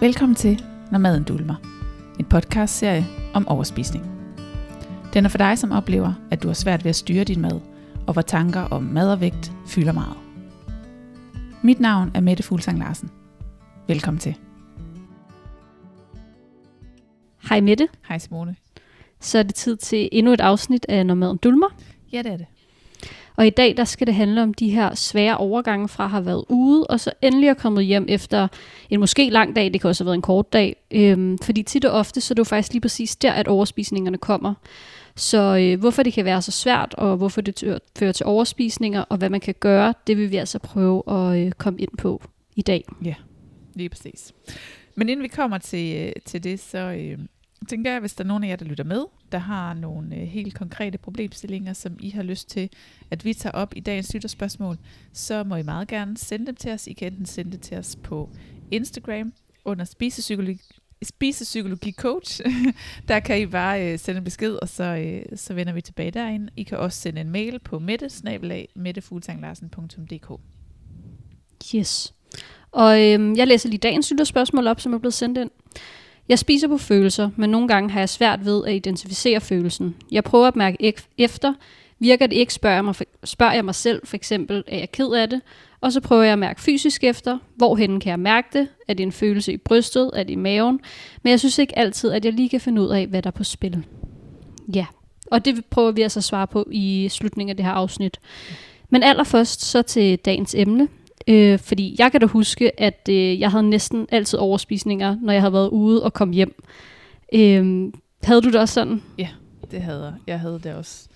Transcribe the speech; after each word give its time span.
Velkommen 0.00 0.36
til 0.36 0.64
Når 0.92 0.98
maden 0.98 1.24
dulmer. 1.24 1.54
En 2.18 2.24
podcastserie 2.24 3.06
om 3.34 3.48
overspisning. 3.48 4.04
Den 5.14 5.24
er 5.24 5.28
for 5.28 5.38
dig, 5.38 5.58
som 5.58 5.72
oplever, 5.72 6.12
at 6.30 6.42
du 6.42 6.48
har 6.48 6.54
svært 6.54 6.84
ved 6.84 6.88
at 6.88 6.96
styre 6.96 7.24
din 7.24 7.40
mad, 7.40 7.60
og 8.06 8.12
hvor 8.12 8.22
tanker 8.22 8.60
om 8.60 8.82
mad 8.82 9.12
og 9.12 9.20
vægt 9.20 9.52
fylder 9.66 9.92
meget. 9.92 10.16
Mit 11.62 11.80
navn 11.80 12.10
er 12.14 12.20
Mette 12.20 12.42
Fuglsang 12.42 12.78
Larsen. 12.78 13.10
Velkommen 13.86 14.18
til. 14.18 14.36
Hej 17.48 17.60
Mette. 17.60 17.88
Hej 18.08 18.18
Simone. 18.18 18.56
Så 19.20 19.38
er 19.38 19.42
det 19.42 19.54
tid 19.54 19.76
til 19.76 20.08
endnu 20.12 20.32
et 20.32 20.40
afsnit 20.40 20.86
af 20.88 21.06
Når 21.06 21.14
maden 21.14 21.36
dulmer. 21.36 21.68
Ja, 22.12 22.18
det 22.18 22.32
er 22.32 22.36
det. 22.36 22.46
Og 23.38 23.46
i 23.46 23.50
dag 23.50 23.76
der 23.76 23.84
skal 23.84 24.06
det 24.06 24.14
handle 24.14 24.42
om 24.42 24.54
de 24.54 24.70
her 24.70 24.94
svære 24.94 25.36
overgange 25.36 25.88
fra 25.88 26.04
at 26.04 26.10
have 26.10 26.26
været 26.26 26.44
ude, 26.48 26.86
og 26.86 27.00
så 27.00 27.10
endelig 27.22 27.48
er 27.48 27.54
kommet 27.54 27.84
hjem 27.84 28.06
efter 28.08 28.48
en 28.90 29.00
måske 29.00 29.30
lang 29.30 29.56
dag, 29.56 29.72
det 29.72 29.80
kan 29.80 29.88
også 29.88 30.04
have 30.04 30.06
været 30.06 30.14
en 30.14 30.22
kort 30.22 30.52
dag. 30.52 30.76
Øhm, 30.90 31.38
fordi 31.38 31.62
tit 31.62 31.84
og 31.84 31.92
ofte, 31.92 32.20
så 32.20 32.32
er 32.32 32.34
det 32.34 32.38
jo 32.38 32.44
faktisk 32.44 32.72
lige 32.72 32.80
præcis 32.80 33.16
der, 33.16 33.32
at 33.32 33.48
overspisningerne 33.48 34.18
kommer. 34.18 34.54
Så 35.16 35.56
øh, 35.56 35.80
hvorfor 35.80 36.02
det 36.02 36.12
kan 36.12 36.24
være 36.24 36.42
så 36.42 36.50
svært, 36.50 36.94
og 36.94 37.16
hvorfor 37.16 37.40
det 37.40 37.56
tør- 37.64 37.78
fører 37.98 38.12
til 38.12 38.26
overspisninger, 38.26 39.00
og 39.00 39.16
hvad 39.16 39.30
man 39.30 39.40
kan 39.40 39.54
gøre, 39.60 39.94
det 40.06 40.16
vil 40.16 40.30
vi 40.30 40.36
altså 40.36 40.58
prøve 40.58 41.02
at 41.08 41.46
øh, 41.46 41.52
komme 41.52 41.80
ind 41.80 41.96
på 41.98 42.22
i 42.56 42.62
dag. 42.62 42.84
Ja, 43.04 43.14
Lige 43.74 43.88
præcis. 43.88 44.32
Men 44.94 45.08
inden 45.08 45.22
vi 45.22 45.28
kommer 45.28 45.58
til, 45.58 45.96
øh, 45.96 46.12
til 46.24 46.44
det, 46.44 46.60
så 46.60 46.78
øh, 46.78 47.18
tænker 47.68 47.90
jeg, 47.90 48.00
hvis 48.00 48.14
der 48.14 48.24
er 48.24 48.28
nogen 48.28 48.44
af 48.44 48.48
jer, 48.48 48.56
der 48.56 48.64
lytter 48.64 48.84
med, 48.84 49.04
der 49.32 49.38
har 49.38 49.74
nogle 49.74 50.16
øh, 50.16 50.22
helt 50.22 50.54
konkrete 50.54 50.98
problemstillinger, 50.98 51.72
som 51.72 51.96
I 52.00 52.10
har 52.10 52.22
lyst 52.22 52.48
til, 52.48 52.70
at 53.10 53.24
vi 53.24 53.34
tager 53.34 53.52
op 53.52 53.72
i 53.76 53.80
dagens 53.80 54.14
lytterspørgsmål, 54.14 54.78
så 55.12 55.44
må 55.44 55.56
I 55.56 55.62
meget 55.62 55.88
gerne 55.88 56.18
sende 56.18 56.46
dem 56.46 56.54
til 56.54 56.72
os. 56.72 56.86
I 56.86 56.92
kan 56.92 57.12
enten 57.12 57.26
sende 57.26 57.52
det 57.52 57.60
til 57.60 57.76
os 57.76 57.96
på 57.96 58.30
Instagram 58.70 59.32
under 59.64 59.84
spisepsykologi, 59.84 60.60
spisepsykologi 61.02 61.92
coach. 61.92 62.40
der 63.08 63.20
kan 63.20 63.40
I 63.40 63.46
bare 63.46 63.92
øh, 63.92 63.98
sende 63.98 64.18
en 64.18 64.24
besked, 64.24 64.54
og 64.54 64.68
så, 64.68 64.84
øh, 64.84 65.38
så 65.38 65.54
vender 65.54 65.72
vi 65.72 65.80
tilbage 65.80 66.10
derinde. 66.10 66.50
I 66.56 66.62
kan 66.62 66.78
også 66.78 67.00
sende 67.00 67.20
en 67.20 67.30
mail 67.30 67.58
på 67.58 67.78
mette 67.78 68.10
Yes. 71.74 72.14
Og 72.72 73.02
øhm, 73.02 73.36
jeg 73.36 73.46
læser 73.46 73.68
lige 73.68 73.78
dagens 73.78 74.10
lytterspørgsmål 74.10 74.66
op, 74.66 74.80
som 74.80 74.94
er 74.94 74.98
blevet 74.98 75.14
sendt 75.14 75.38
ind. 75.38 75.50
Jeg 76.28 76.38
spiser 76.38 76.68
på 76.68 76.78
følelser, 76.78 77.30
men 77.36 77.50
nogle 77.50 77.68
gange 77.68 77.90
har 77.90 78.00
jeg 78.00 78.08
svært 78.08 78.44
ved 78.44 78.64
at 78.66 78.74
identificere 78.74 79.40
følelsen. 79.40 79.96
Jeg 80.10 80.24
prøver 80.24 80.46
at 80.48 80.56
mærke 80.56 80.76
ek- 80.88 81.08
efter. 81.18 81.54
Virker 81.98 82.26
det 82.26 82.36
ikke, 82.36 82.54
spørger 82.54 82.76
jeg, 82.76 82.84
mig, 82.84 82.94
spørger 83.24 83.52
jeg 83.52 83.64
mig 83.64 83.74
selv 83.74 84.06
for 84.06 84.16
eksempel, 84.16 84.64
er 84.66 84.78
jeg 84.78 84.92
ked 84.92 85.12
af 85.12 85.30
det? 85.30 85.40
Og 85.80 85.92
så 85.92 86.00
prøver 86.00 86.22
jeg 86.22 86.32
at 86.32 86.38
mærke 86.38 86.60
fysisk 86.60 87.04
efter. 87.04 87.38
Hvorhen 87.56 88.00
kan 88.00 88.10
jeg 88.10 88.20
mærke 88.20 88.48
det? 88.52 88.68
Er 88.88 88.94
det 88.94 89.02
en 89.02 89.12
følelse 89.12 89.52
i 89.52 89.56
brystet? 89.56 90.10
Er 90.14 90.22
det 90.22 90.30
i 90.30 90.36
maven? 90.36 90.80
Men 91.22 91.30
jeg 91.30 91.38
synes 91.38 91.58
ikke 91.58 91.78
altid, 91.78 92.10
at 92.10 92.24
jeg 92.24 92.32
lige 92.32 92.48
kan 92.48 92.60
finde 92.60 92.82
ud 92.82 92.88
af, 92.88 93.06
hvad 93.06 93.22
der 93.22 93.26
er 93.26 93.32
på 93.32 93.44
spil. 93.44 93.84
Ja, 94.74 94.86
og 95.30 95.44
det 95.44 95.64
prøver 95.64 95.90
vi 95.90 96.02
altså 96.02 96.20
at 96.20 96.24
svare 96.24 96.46
på 96.46 96.68
i 96.72 97.08
slutningen 97.10 97.50
af 97.50 97.56
det 97.56 97.64
her 97.66 97.72
afsnit. 97.72 98.20
Men 98.90 99.02
allerførst 99.02 99.64
så 99.64 99.82
til 99.82 100.18
dagens 100.18 100.54
emne, 100.54 100.88
Øh, 101.28 101.58
fordi 101.58 101.96
jeg 101.98 102.12
kan 102.12 102.20
da 102.20 102.26
huske, 102.26 102.80
at 102.80 103.08
øh, 103.10 103.40
jeg 103.40 103.50
havde 103.50 103.70
næsten 103.70 104.06
altid 104.12 104.38
overspisninger, 104.38 105.16
når 105.22 105.32
jeg 105.32 105.42
havde 105.42 105.52
været 105.52 105.68
ude 105.68 106.04
og 106.04 106.12
kom 106.12 106.30
hjem. 106.30 106.62
Øh, 107.34 107.92
havde 108.22 108.42
du 108.42 108.48
det 108.48 108.56
også 108.60 108.74
sådan? 108.74 109.02
Ja, 109.18 109.28
Det 109.70 109.82
havde 109.82 110.04
jeg. 110.04 110.14
Jeg 110.26 110.40
havde 110.40 110.60
det 110.62 110.74
også. 110.74 111.08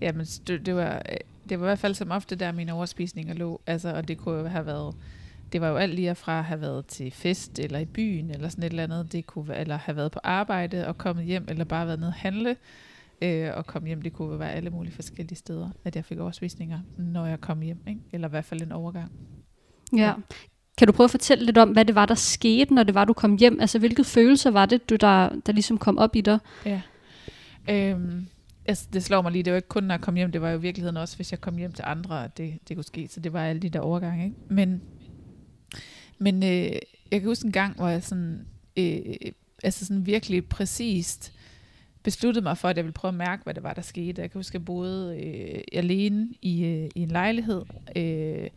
Jamen, 0.00 0.26
det, 0.46 0.66
det, 0.66 0.74
var, 0.74 1.02
øh, 1.08 1.16
det 1.48 1.60
var 1.60 1.66
i 1.66 1.68
hvert 1.68 1.78
fald 1.78 1.94
som 1.94 2.10
ofte, 2.10 2.36
der 2.36 2.52
mine 2.52 2.72
overspisninger 2.72 3.34
lå. 3.34 3.60
Altså, 3.66 3.94
og 3.94 4.08
det 4.08 4.18
kunne 4.18 4.38
jo 4.38 4.46
have 4.46 4.66
været... 4.66 4.94
Det 5.52 5.60
var 5.60 5.68
jo 5.68 5.76
alt 5.76 5.94
lige 5.94 6.14
fra 6.14 6.38
at 6.38 6.44
have 6.44 6.60
været 6.60 6.86
til 6.86 7.10
fest, 7.10 7.58
eller 7.58 7.78
i 7.78 7.84
byen, 7.84 8.30
eller 8.30 8.48
sådan 8.48 8.64
et 8.64 8.70
eller 8.70 8.82
andet. 8.84 9.12
Det 9.12 9.26
kunne 9.26 9.48
være, 9.48 9.60
eller 9.60 9.76
have 9.76 9.96
været 9.96 10.12
på 10.12 10.20
arbejde 10.22 10.86
og 10.86 10.98
kommet 10.98 11.24
hjem, 11.24 11.44
eller 11.48 11.64
bare 11.64 11.86
været 11.86 11.98
nede 11.98 12.08
at 12.08 12.16
handle 12.16 12.56
øh, 13.22 13.50
og 13.54 13.66
komme 13.66 13.88
hjem. 13.88 14.02
Det 14.02 14.12
kunne 14.12 14.38
være 14.38 14.52
alle 14.52 14.70
mulige 14.70 14.92
forskellige 14.92 15.38
steder, 15.38 15.68
at 15.84 15.96
jeg 15.96 16.04
fik 16.04 16.18
overspisninger, 16.18 16.80
når 16.98 17.26
jeg 17.26 17.40
kom 17.40 17.60
hjem. 17.60 17.78
Ikke? 17.88 18.00
Eller 18.12 18.28
i 18.28 18.30
hvert 18.30 18.44
fald 18.44 18.62
en 18.62 18.72
overgang. 18.72 19.12
Ja. 19.96 20.12
Kan 20.78 20.86
du 20.86 20.92
prøve 20.92 21.04
at 21.04 21.10
fortælle 21.10 21.44
lidt 21.44 21.58
om, 21.58 21.68
hvad 21.68 21.84
det 21.84 21.94
var, 21.94 22.06
der 22.06 22.14
skete, 22.14 22.74
når 22.74 22.82
det 22.82 22.94
var, 22.94 23.04
du 23.04 23.12
kom 23.12 23.36
hjem? 23.36 23.60
Altså, 23.60 23.78
hvilke 23.78 24.04
følelser 24.04 24.50
var 24.50 24.66
det, 24.66 24.90
du 24.90 24.96
der, 24.96 25.28
der 25.46 25.52
ligesom 25.52 25.78
kom 25.78 25.98
op 25.98 26.16
i 26.16 26.20
dig? 26.20 26.38
Ja. 26.66 26.80
Øhm, 27.70 28.26
altså, 28.66 28.86
det 28.92 29.04
slår 29.04 29.22
mig 29.22 29.32
lige, 29.32 29.42
det 29.42 29.52
var 29.52 29.56
ikke 29.56 29.68
kun, 29.68 29.84
når 29.84 29.94
jeg 29.94 30.00
kom 30.00 30.14
hjem, 30.14 30.32
det 30.32 30.40
var 30.40 30.50
jo 30.50 30.58
i 30.58 30.60
virkeligheden 30.60 30.96
også, 30.96 31.16
hvis 31.16 31.32
jeg 31.32 31.40
kom 31.40 31.56
hjem 31.56 31.72
til 31.72 31.84
andre, 31.86 32.24
at 32.24 32.38
det, 32.38 32.58
det 32.68 32.76
kunne 32.76 32.84
ske. 32.84 33.08
Så 33.10 33.20
det 33.20 33.32
var 33.32 33.44
alle 33.44 33.62
de 33.62 33.68
der 33.68 33.80
overgange. 33.80 34.24
Ikke? 34.24 34.36
Men, 34.48 34.82
men 36.18 36.42
øh, 36.42 36.72
jeg 37.12 37.20
kan 37.20 37.24
huske 37.24 37.46
en 37.46 37.52
gang, 37.52 37.76
hvor 37.76 37.88
jeg 37.88 38.02
sådan, 38.02 38.46
øh, 38.76 39.00
altså 39.62 39.86
sådan 39.86 40.06
virkelig 40.06 40.46
præcist 40.46 41.32
besluttede 42.02 42.42
mig 42.42 42.58
for, 42.58 42.68
at 42.68 42.76
jeg 42.76 42.84
ville 42.84 42.94
prøve 42.94 43.10
at 43.10 43.14
mærke, 43.14 43.44
hvad 43.44 43.54
det 43.54 43.62
var, 43.62 43.72
der 43.72 43.82
skete. 43.82 44.22
Jeg 44.22 44.30
kan 44.30 44.38
huske, 44.38 44.50
at 44.50 44.54
jeg 44.54 44.64
boede 44.64 45.24
øh, 45.24 45.62
alene 45.72 46.28
i, 46.42 46.64
øh, 46.64 46.88
i 46.94 47.00
en 47.02 47.08
lejlighed, 47.08 47.62
øh, 47.96 48.48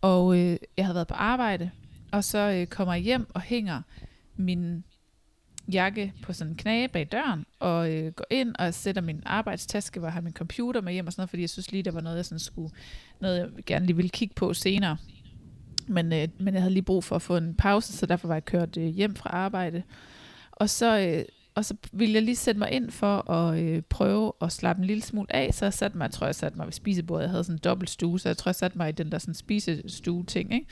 og 0.00 0.38
øh, 0.38 0.56
jeg 0.76 0.84
havde 0.84 0.94
været 0.94 1.08
på 1.08 1.14
arbejde, 1.14 1.70
og 2.12 2.24
så 2.24 2.38
øh, 2.38 2.66
kommer 2.66 2.94
jeg 2.94 3.02
hjem 3.02 3.26
og 3.34 3.40
hænger 3.40 3.82
min 4.36 4.84
jakke 5.72 6.12
på 6.22 6.32
sådan 6.32 6.50
en 6.52 6.56
knage 6.56 6.88
bag 6.88 7.08
døren, 7.12 7.46
og 7.60 7.92
øh, 7.92 8.12
går 8.12 8.24
ind 8.30 8.54
og 8.58 8.74
sætter 8.74 9.02
min 9.02 9.22
arbejdstaske, 9.26 9.98
hvor 9.98 10.08
jeg 10.08 10.12
har 10.12 10.20
min 10.20 10.32
computer 10.32 10.80
med 10.80 10.92
hjem 10.92 11.06
og 11.06 11.12
sådan 11.12 11.20
noget, 11.20 11.30
fordi 11.30 11.42
jeg 11.42 11.50
synes 11.50 11.72
lige, 11.72 11.82
der 11.82 11.90
var 11.90 12.00
noget, 12.00 12.16
jeg 12.16 12.24
sådan 12.24 12.38
skulle, 12.38 12.70
noget 13.20 13.38
jeg 13.38 13.64
gerne 13.66 13.86
lige 13.86 13.96
ville 13.96 14.08
kigge 14.08 14.34
på 14.34 14.54
senere. 14.54 14.96
Men, 15.86 16.12
øh, 16.12 16.28
men 16.38 16.54
jeg 16.54 16.62
havde 16.62 16.74
lige 16.74 16.82
brug 16.82 17.04
for 17.04 17.16
at 17.16 17.22
få 17.22 17.36
en 17.36 17.54
pause, 17.54 17.92
så 17.92 18.06
derfor 18.06 18.28
var 18.28 18.34
jeg 18.34 18.44
kørt 18.44 18.76
øh, 18.76 18.86
hjem 18.86 19.16
fra 19.16 19.30
arbejde. 19.30 19.82
Og 20.52 20.70
så, 20.70 20.98
øh, 20.98 21.24
og 21.58 21.64
så 21.64 21.74
ville 21.92 22.14
jeg 22.14 22.22
lige 22.22 22.36
sætte 22.36 22.58
mig 22.58 22.70
ind 22.72 22.90
for 22.90 23.30
at 23.30 23.58
øh, 23.58 23.82
prøve 23.82 24.32
at 24.40 24.52
slappe 24.52 24.80
en 24.80 24.86
lille 24.86 25.02
smule 25.02 25.36
af, 25.36 25.54
så 25.54 25.64
jeg 25.64 25.72
satte 25.72 25.98
mig, 25.98 26.04
jeg 26.04 26.12
tror 26.12 26.26
jeg 26.26 26.34
satte 26.34 26.58
mig 26.58 26.66
ved 26.66 26.72
spisebordet, 26.72 27.22
jeg 27.22 27.30
havde 27.30 27.44
sådan 27.44 27.54
en 27.54 27.60
dobbelt 27.64 27.90
stue, 27.90 28.20
så 28.20 28.28
jeg 28.28 28.36
tror 28.36 28.48
jeg 28.48 28.54
satte 28.54 28.78
mig 28.78 28.88
i 28.88 28.92
den 28.92 29.12
der 29.12 29.18
sådan 29.18 29.34
spisestue 29.34 30.24
ting, 30.24 30.54
ikke? 30.54 30.66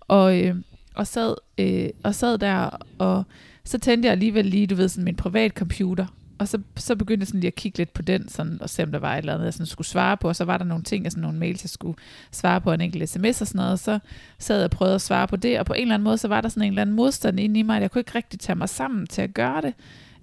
Og, 0.00 0.40
øh, 0.40 0.56
og, 0.94 1.06
sad, 1.06 1.34
øh, 1.58 1.88
og 2.04 2.14
sad 2.14 2.38
der, 2.38 2.70
og 2.98 3.24
så 3.64 3.78
tændte 3.78 4.06
jeg 4.06 4.12
alligevel 4.12 4.46
lige, 4.46 4.66
du 4.66 4.74
ved, 4.74 4.88
sådan 4.88 5.04
min 5.04 5.16
privat 5.16 5.52
computer, 5.52 6.06
og 6.40 6.48
så, 6.48 6.58
så 6.76 6.96
begyndte 6.96 7.22
jeg 7.22 7.26
sådan 7.26 7.40
lige 7.40 7.48
at 7.48 7.54
kigge 7.54 7.78
lidt 7.78 7.92
på 7.92 8.02
den, 8.02 8.28
sådan, 8.28 8.58
og 8.60 8.70
se 8.70 8.82
om 8.82 8.92
der 8.92 8.98
var 8.98 9.14
et 9.14 9.18
eller 9.18 9.34
andet, 9.34 9.44
jeg 9.44 9.54
sådan 9.54 9.66
skulle 9.66 9.88
svare 9.88 10.16
på, 10.16 10.28
og 10.28 10.36
så 10.36 10.44
var 10.44 10.58
der 10.58 10.64
nogle 10.64 10.84
ting, 10.84 11.12
sådan 11.12 11.22
nogle 11.22 11.38
mails, 11.38 11.64
jeg 11.64 11.70
skulle 11.70 11.98
svare 12.32 12.60
på, 12.60 12.72
en 12.72 12.80
enkelt 12.80 13.08
sms 13.08 13.40
og 13.40 13.46
sådan 13.46 13.58
noget, 13.58 13.72
og 13.72 13.78
så 13.78 13.98
sad 14.38 14.56
jeg 14.56 14.64
og 14.64 14.70
prøvede 14.70 14.94
at 14.94 15.00
svare 15.00 15.28
på 15.28 15.36
det, 15.36 15.58
og 15.58 15.66
på 15.66 15.72
en 15.72 15.82
eller 15.82 15.94
anden 15.94 16.04
måde, 16.04 16.18
så 16.18 16.28
var 16.28 16.40
der 16.40 16.48
sådan 16.48 16.62
en 16.62 16.68
eller 16.68 16.82
anden 16.82 16.96
modstand 16.96 17.40
inde 17.40 17.60
i 17.60 17.62
mig, 17.62 17.76
at 17.76 17.82
jeg 17.82 17.90
kunne 17.90 18.00
ikke 18.00 18.14
rigtig 18.14 18.40
tage 18.40 18.56
mig 18.56 18.68
sammen 18.68 19.06
til 19.06 19.22
at 19.22 19.34
gøre 19.34 19.60
det, 19.62 19.74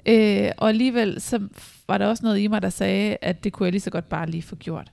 øh, 0.08 0.52
og 0.58 0.70
alligevel 0.70 1.22
så 1.22 1.40
var 1.88 1.98
der 1.98 2.06
også 2.06 2.26
noget 2.26 2.40
i 2.40 2.48
mig, 2.48 2.62
der 2.62 2.70
sagde, 2.70 3.18
at 3.22 3.44
det 3.44 3.54
kunne 3.54 3.66
jeg 3.66 3.72
lige 3.72 3.82
så 3.82 3.90
godt 3.90 4.10
bare 4.10 4.30
lige 4.30 4.44
få 4.44 4.56
gjort. 4.56 4.92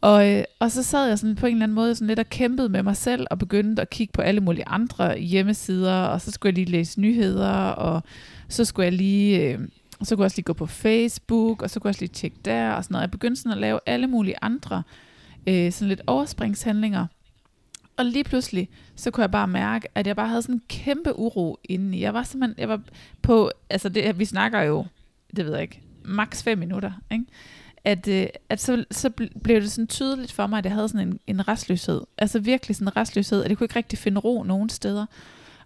Og, 0.00 0.32
øh, 0.32 0.44
og 0.58 0.70
så 0.70 0.82
sad 0.82 1.08
jeg 1.08 1.18
sådan 1.18 1.36
på 1.36 1.46
en 1.46 1.52
eller 1.52 1.64
anden 1.64 1.74
måde 1.74 1.94
sådan 1.94 2.06
lidt 2.06 2.18
og 2.18 2.30
kæmpede 2.30 2.68
med 2.68 2.82
mig 2.82 2.96
selv, 2.96 3.26
og 3.30 3.38
begyndte 3.38 3.82
at 3.82 3.90
kigge 3.90 4.12
på 4.12 4.22
alle 4.22 4.40
mulige 4.40 4.68
andre 4.68 5.18
hjemmesider, 5.18 6.02
og 6.02 6.20
så 6.20 6.30
skulle 6.30 6.50
jeg 6.50 6.54
lige 6.54 6.70
læse 6.72 7.00
nyheder, 7.00 7.52
og 7.68 8.02
så 8.48 8.64
skulle 8.64 8.84
jeg 8.84 8.92
lige, 8.92 9.42
øh, 9.42 9.58
så 10.02 10.16
kunne 10.16 10.22
jeg 10.22 10.24
også 10.24 10.36
lige 10.36 10.44
gå 10.44 10.52
på 10.52 10.66
Facebook, 10.66 11.62
og 11.62 11.70
så 11.70 11.80
kunne 11.80 11.88
jeg 11.88 11.90
også 11.90 12.02
lige 12.02 12.12
tjekke 12.12 12.36
der, 12.44 12.70
og 12.70 12.84
sådan 12.84 12.94
noget. 12.94 13.02
Jeg 13.02 13.10
begyndte 13.10 13.42
sådan 13.42 13.52
at 13.52 13.58
lave 13.58 13.80
alle 13.86 14.06
mulige 14.06 14.36
andre 14.42 14.82
øh, 15.46 15.72
sådan 15.72 15.88
lidt 15.88 16.02
overspringshandlinger. 16.06 17.06
Og 17.96 18.04
lige 18.04 18.24
pludselig, 18.24 18.68
så 18.96 19.10
kunne 19.10 19.22
jeg 19.22 19.30
bare 19.30 19.48
mærke, 19.48 19.88
at 19.94 20.06
jeg 20.06 20.16
bare 20.16 20.28
havde 20.28 20.42
sådan 20.42 20.54
en 20.54 20.62
kæmpe 20.68 21.18
uro 21.18 21.58
indeni. 21.64 22.00
Jeg 22.00 22.14
var 22.14 22.22
simpelthen, 22.22 22.60
jeg 22.60 22.68
var 22.68 22.80
på, 23.22 23.50
altså 23.70 23.88
det, 23.88 24.18
vi 24.18 24.24
snakker 24.24 24.60
jo, 24.60 24.86
det 25.36 25.44
ved 25.44 25.52
jeg 25.52 25.62
ikke, 25.62 25.82
maks 26.04 26.42
5 26.42 26.58
minutter, 26.58 26.92
ikke? 27.10 27.24
at, 27.86 28.08
øh, 28.08 28.26
at 28.48 28.60
så, 28.60 28.84
så 28.90 29.10
blev 29.42 29.60
det 29.60 29.72
sådan 29.72 29.86
tydeligt 29.86 30.32
for 30.32 30.46
mig, 30.46 30.58
at 30.58 30.64
jeg 30.64 30.72
havde 30.72 30.88
sådan 30.88 31.08
en, 31.08 31.20
en 31.26 31.48
restløshed. 31.48 32.00
Altså 32.18 32.38
virkelig 32.38 32.76
sådan 32.76 32.88
en 32.88 32.96
restløshed, 32.96 33.42
at 33.42 33.48
jeg 33.48 33.58
kunne 33.58 33.64
ikke 33.64 33.76
rigtig 33.76 33.98
finde 33.98 34.20
ro 34.20 34.42
nogen 34.42 34.68
steder. 34.68 35.06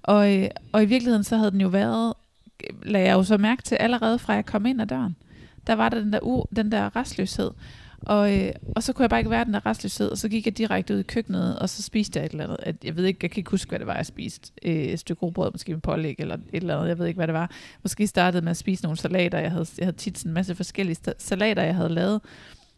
Og, 0.03 0.37
øh, 0.37 0.49
og 0.73 0.83
i 0.83 0.87
virkeligheden 0.87 1.25
så 1.25 1.37
havde 1.37 1.50
den 1.50 1.61
jo 1.61 1.69
været, 1.69 2.15
lagde 2.83 3.06
jeg 3.06 3.15
jo 3.15 3.23
så 3.23 3.38
mærke 3.38 3.62
til 3.62 3.75
allerede 3.75 4.19
fra 4.19 4.33
jeg 4.33 4.47
kom 4.47 4.67
ind 4.67 4.83
ad 4.83 4.87
døren. 4.87 5.17
Der 5.67 5.75
var 5.75 5.88
der 5.88 6.00
den 6.00 6.12
der, 6.12 6.19
u, 6.23 6.44
den 6.56 6.73
der 6.73 6.97
restløshed. 6.97 7.50
Og, 8.00 8.38
øh, 8.38 8.52
og 8.76 8.82
så 8.82 8.93
kunne 8.93 9.02
jeg 9.02 9.11
bare 9.11 9.20
ikke 9.20 9.31
være 9.31 9.44
den 9.44 9.55
der 9.55 9.67
restløshed, 9.67 10.08
og 10.08 10.19
så 10.19 10.29
gik 10.29 10.47
jeg 10.47 10.58
direkte 10.58 10.94
ud 10.94 10.99
i 10.99 11.02
køkkenet, 11.02 11.58
og 11.58 11.69
så 11.69 11.82
spiste 11.82 12.19
jeg 12.19 12.26
et 12.26 12.32
eller 12.32 12.44
andet. 12.44 12.56
At, 12.62 12.76
jeg 12.85 12.97
ved 12.97 13.05
ikke, 13.05 13.19
jeg 13.23 13.31
kan 13.31 13.41
ikke 13.41 13.50
huske, 13.50 13.69
hvad 13.69 13.79
det 13.79 13.87
var, 13.87 13.97
jeg 13.97 14.06
spiste. 14.06 14.52
Øh, 14.64 14.75
et 14.75 14.99
stykke 14.99 15.23
rugbrød, 15.23 15.50
måske 15.52 15.73
med 15.73 15.81
pålæg, 15.81 16.17
eller 16.19 16.35
et 16.35 16.43
eller 16.52 16.76
andet, 16.76 16.88
jeg 16.88 16.99
ved 16.99 17.06
ikke, 17.06 17.19
hvad 17.19 17.26
det 17.26 17.35
var. 17.35 17.50
Måske 17.82 18.06
startede 18.06 18.43
med 18.43 18.50
at 18.50 18.56
spise 18.56 18.82
nogle 18.82 18.99
salater. 18.99 19.38
Jeg 19.38 19.50
havde, 19.50 19.67
jeg 19.79 19.87
havde 19.87 19.97
tit 19.97 20.19
sådan 20.19 20.31
en 20.31 20.35
masse 20.35 20.55
forskellige 20.55 20.97
salater, 21.19 21.62
jeg 21.62 21.75
havde 21.75 21.88
lavet 21.88 22.20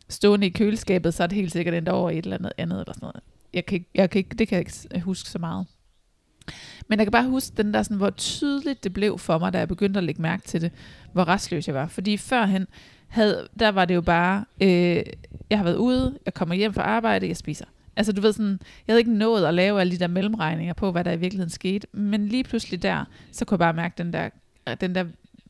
stående 0.09 0.47
i 0.47 0.51
køleskabet, 0.51 1.15
så 1.15 1.23
er 1.23 1.27
det 1.27 1.37
helt 1.37 1.53
sikkert 1.53 1.75
endt 1.75 1.89
over 1.89 2.11
i 2.11 2.19
et 2.19 2.25
eller 2.25 2.37
andet 2.37 2.53
andet, 2.59 2.81
eller 2.81 2.93
sådan 2.93 3.07
noget. 3.07 3.21
Jeg 3.53 3.67
kan 3.67 3.75
ikke, 3.75 3.91
jeg 3.95 4.11
kan 4.11 4.19
ikke, 4.19 4.37
det 4.37 4.49
kan 4.49 4.57
jeg 4.57 4.67
ikke 4.95 5.01
huske 5.01 5.31
så 5.31 5.39
meget. 5.39 5.67
Men 6.89 6.99
jeg 6.99 7.07
kan 7.07 7.13
bare 7.13 7.29
huske 7.29 7.57
den 7.57 7.75
der, 7.75 7.83
sådan, 7.83 7.97
hvor 7.97 8.11
tydeligt 8.11 8.85
det 8.85 8.93
blev 8.93 9.19
for 9.19 9.39
mig, 9.39 9.53
da 9.53 9.59
jeg 9.59 9.69
begyndte 9.69 9.99
at 9.99 10.05
lægge 10.05 10.23
mærke 10.23 10.43
til 10.43 10.61
det, 10.61 10.73
hvor 11.13 11.29
restløs 11.29 11.67
jeg 11.67 11.75
var. 11.75 11.87
Fordi 11.87 12.17
førhen, 12.17 12.67
havde, 13.13 13.49
der 13.59 13.69
var 13.69 13.85
det 13.85 13.95
jo 13.95 14.01
bare, 14.01 14.45
øh, 14.61 15.03
jeg 15.51 15.59
har 15.59 15.65
været 15.65 15.77
ude, 15.77 16.19
jeg 16.27 16.35
kommer 16.35 16.55
hjem 16.55 16.75
fra 16.75 16.83
arbejde, 16.83 17.29
jeg 17.29 17.37
spiser 17.37 17.65
Altså 17.97 18.13
du 18.13 18.21
ved 18.21 18.33
sådan, 18.33 18.61
jeg 18.87 18.93
havde 18.93 19.01
ikke 19.01 19.13
nået 19.13 19.45
at 19.45 19.55
lave 19.55 19.81
alle 19.81 19.93
de 19.93 19.99
der 19.99 20.07
mellemregninger 20.07 20.75
på, 20.75 20.93
hvad 20.93 21.05
der 21.05 21.13
i 21.13 21.17
virkeligheden 21.17 21.51
skete, 21.51 21.87
men 21.93 22.29
lige 22.29 22.45
pludselig 22.45 22.83
der, 22.83 23.05
så 23.33 23.45
kunne 23.45 23.55
jeg 23.55 23.59
bare 23.59 23.73
mærke 23.73 23.95
den 23.99 24.13
der, 24.13 24.29
den 24.81 24.95
der 24.95 25.05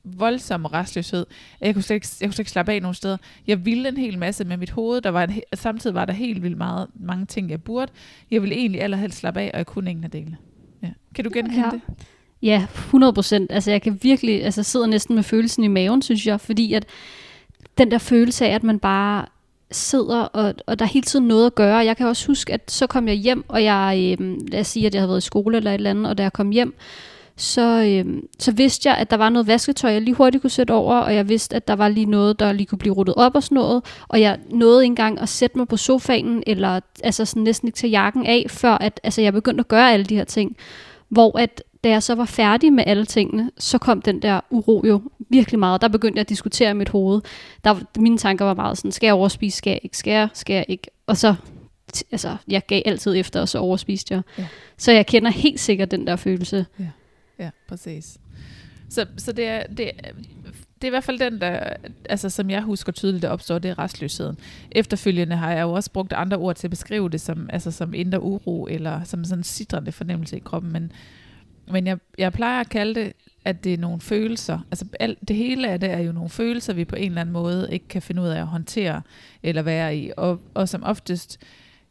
voldsomme 0.05 0.69
restløshed. 0.69 1.27
Jeg 1.61 1.75
kunne, 1.75 1.83
slet 1.83 1.95
ikke, 1.95 2.09
jeg 2.21 2.29
kunne 2.29 2.35
slet 2.35 2.39
ikke 2.43 2.51
slappe 2.51 2.73
af 2.73 2.83
nogen 2.83 2.95
steder. 2.95 3.17
Jeg 3.47 3.65
ville 3.65 3.89
en 3.89 3.97
hel 3.97 4.19
masse 4.19 4.45
med 4.45 4.57
mit 4.57 4.71
hoved. 4.71 5.01
Der 5.01 5.11
var 5.11 5.23
en, 5.25 5.41
samtidig 5.55 5.95
var 5.95 6.05
der 6.05 6.13
helt 6.13 6.43
vildt 6.43 6.59
meget, 6.59 6.87
mange 6.95 7.27
ting, 7.27 7.51
jeg 7.51 7.63
burde. 7.63 7.93
Jeg 8.31 8.43
ville 8.43 8.55
egentlig 8.57 8.83
allerhelst 8.83 9.19
slappe 9.19 9.41
af, 9.41 9.51
og 9.55 9.59
jeg 9.59 9.67
kunne 9.67 9.91
ingen 9.91 10.05
af 10.05 10.11
delene. 10.11 10.37
Ja. 10.83 10.89
Kan 11.15 11.25
du 11.25 11.31
genkende 11.35 11.61
Ja. 11.61 11.71
det? 11.71 11.81
Ja, 12.43 12.67
100 12.75 13.13
procent. 13.13 13.53
Altså, 13.53 13.71
jeg 13.71 13.83
kan 13.83 13.99
virkelig, 14.03 14.45
altså, 14.45 14.63
sidder 14.63 14.87
næsten 14.87 15.15
med 15.15 15.23
følelsen 15.23 15.65
i 15.65 15.69
maven, 15.69 16.03
synes 16.03 16.27
jeg, 16.27 16.41
fordi 16.41 16.73
at 16.73 16.85
den 17.79 17.91
der 17.91 17.99
følelse 17.99 18.47
af, 18.47 18.55
at 18.55 18.63
man 18.63 18.79
bare 18.79 19.27
sidder, 19.71 20.21
og, 20.21 20.55
og 20.67 20.79
der 20.79 20.85
er 20.85 20.89
hele 20.89 21.05
tiden 21.05 21.29
noget 21.29 21.47
at 21.47 21.55
gøre. 21.55 21.77
Jeg 21.77 21.97
kan 21.97 22.07
også 22.07 22.27
huske, 22.27 22.53
at 22.53 22.71
så 22.71 22.87
kom 22.87 23.09
jeg 23.09 23.17
hjem, 23.17 23.45
og 23.49 23.65
jeg, 23.65 24.17
øh, 24.21 24.37
lad 24.49 24.61
os 24.61 24.67
sige, 24.67 24.87
at 24.87 24.95
jeg 24.95 25.01
havde 25.01 25.09
været 25.09 25.23
i 25.23 25.27
skole 25.27 25.57
eller 25.57 25.71
et 25.71 25.75
eller 25.75 25.91
andet, 25.91 26.07
og 26.07 26.19
da 26.19 26.23
jeg 26.23 26.33
kom 26.33 26.51
hjem, 26.51 26.75
så, 27.37 27.85
øh, 27.85 28.23
så 28.39 28.53
vidste 28.53 28.89
jeg, 28.89 28.97
at 28.99 29.11
der 29.11 29.17
var 29.17 29.29
noget 29.29 29.47
vasketøj, 29.47 29.93
jeg 29.93 30.03
lige 30.03 30.15
hurtigt 30.15 30.41
kunne 30.41 30.51
sætte 30.51 30.73
over, 30.73 30.97
og 30.97 31.15
jeg 31.15 31.29
vidste, 31.29 31.57
at 31.57 31.69
der 31.69 31.77
var 31.77 31.89
lige 31.89 32.07
noget, 32.07 32.41
der 32.41 32.53
lige 32.53 32.67
kunne 32.67 32.79
blive 32.79 32.95
ruttet 32.95 33.15
op 33.15 33.35
og 33.35 33.43
sådan 33.43 33.55
noget, 33.57 33.85
og 34.09 34.21
jeg 34.21 34.39
nåede 34.51 34.83
ikke 34.85 34.91
engang 34.91 35.21
at 35.21 35.29
sætte 35.29 35.59
mig 35.59 35.69
på 35.69 35.77
sofaen, 35.77 36.43
eller 36.47 36.81
altså 37.05 37.25
sådan 37.25 37.43
næsten 37.43 37.69
ikke 37.69 37.77
tage 37.77 37.91
jakken 37.91 38.27
af, 38.27 38.47
før 38.49 38.73
at, 38.73 39.01
altså, 39.03 39.21
jeg 39.21 39.33
begyndte 39.33 39.61
at 39.61 39.69
gøre 39.69 39.93
alle 39.93 40.05
de 40.05 40.17
her 40.17 40.25
ting. 40.25 40.57
Hvor 41.09 41.39
at, 41.39 41.63
da 41.85 41.89
jeg 41.89 42.03
så 42.03 42.15
var 42.15 42.25
færdig 42.25 42.73
med 42.73 42.85
alle 42.87 43.05
tingene, 43.05 43.51
så 43.59 43.79
kom 43.79 44.03
den 44.03 44.23
der 44.23 44.41
uro 44.51 44.85
jo 44.87 45.03
virkelig 45.29 45.59
meget. 45.59 45.81
Der 45.81 45.89
begyndte 45.89 46.17
jeg 46.17 46.21
at 46.21 46.29
diskutere 46.29 46.71
i 46.71 46.75
mit 46.75 46.89
hoved. 46.89 47.21
Der, 47.65 47.85
mine 47.99 48.19
tanker 48.19 48.45
var 48.45 48.55
meget 48.55 48.79
sådan, 48.79 48.93
skal 48.93 49.07
jeg 49.07 49.15
overspise, 49.15 49.57
skal 49.57 49.71
jeg 49.71 49.81
ikke, 49.83 49.97
skal 49.97 50.13
jeg, 50.13 50.29
skal 50.35 50.55
jeg 50.55 50.65
ikke? 50.69 50.91
Og 51.07 51.17
så, 51.17 51.35
altså, 52.13 52.37
jeg 52.49 52.67
gav 52.67 52.83
altid 52.85 53.17
efter, 53.17 53.41
og 53.41 53.49
så 53.49 53.59
overspiste 53.59 54.15
jeg. 54.15 54.23
Ja. 54.39 54.47
Så 54.77 54.93
jeg 54.93 55.07
kender 55.07 55.31
helt 55.31 55.61
sikkert 55.61 55.91
den 55.91 56.07
der 56.07 56.17
følelse. 56.17 56.67
Ja, 57.39 57.51
præcis. 57.69 58.19
Så, 58.89 59.07
så 59.17 59.33
det, 59.33 59.49
er, 59.49 59.67
det, 59.67 59.91
er, 59.99 60.13
det 60.75 60.85
er 60.85 60.87
i 60.87 60.91
hvert 60.91 61.05
fald 61.05 61.19
den, 61.19 61.41
der, 61.41 61.61
altså, 62.09 62.31
som 62.31 62.51
jeg 62.51 62.63
husker 62.63 62.93
tydeligt, 62.93 63.23
der 63.23 63.29
opstår, 63.29 63.59
det 63.59 63.71
er 63.71 63.79
restløsheden. 63.79 64.39
Efterfølgende 64.71 65.37
har 65.37 65.53
jeg 65.53 65.63
jo 65.63 65.73
også 65.73 65.91
brugt 65.91 66.13
andre 66.13 66.37
ord 66.37 66.57
til 66.57 66.67
at 66.67 66.71
beskrive 66.71 67.09
det, 67.09 67.21
som, 67.21 67.51
altså, 67.53 67.71
som 67.71 67.95
indre 67.95 68.23
uro, 68.23 68.67
eller 68.67 69.05
som 69.05 69.25
sådan 69.25 69.39
en 69.39 69.45
sidrende 69.45 69.93
fornemmelse 69.93 70.37
i 70.37 70.41
kroppen. 70.41 70.73
Men, 70.73 70.93
men 71.73 71.87
jeg, 71.87 71.99
jeg 72.19 72.33
plejer 72.33 72.61
at 72.61 72.69
kalde 72.69 73.01
det, 73.01 73.13
at 73.45 73.65
det 73.65 73.75
er 73.75 73.79
nogle 73.79 74.01
følelser. 74.01 74.59
Altså 74.71 74.85
alt, 75.01 75.29
det 75.29 75.37
hele 75.37 75.69
af 75.69 75.81
det 75.81 75.91
er 75.91 75.99
jo 75.99 76.13
nogle 76.13 76.31
følelser, 76.31 76.73
vi 76.73 76.85
på 76.85 76.97
en 76.97 77.05
eller 77.05 77.21
anden 77.21 77.33
måde 77.33 77.69
ikke 77.73 77.89
kan 77.89 78.03
finde 78.03 78.23
ud 78.23 78.29
af 78.29 78.41
at 78.41 78.47
håndtere 78.47 79.03
eller 79.43 79.63
være 79.63 79.97
i. 79.97 80.11
Og, 80.17 80.41
og 80.55 80.69
som 80.69 80.83
oftest 80.83 81.41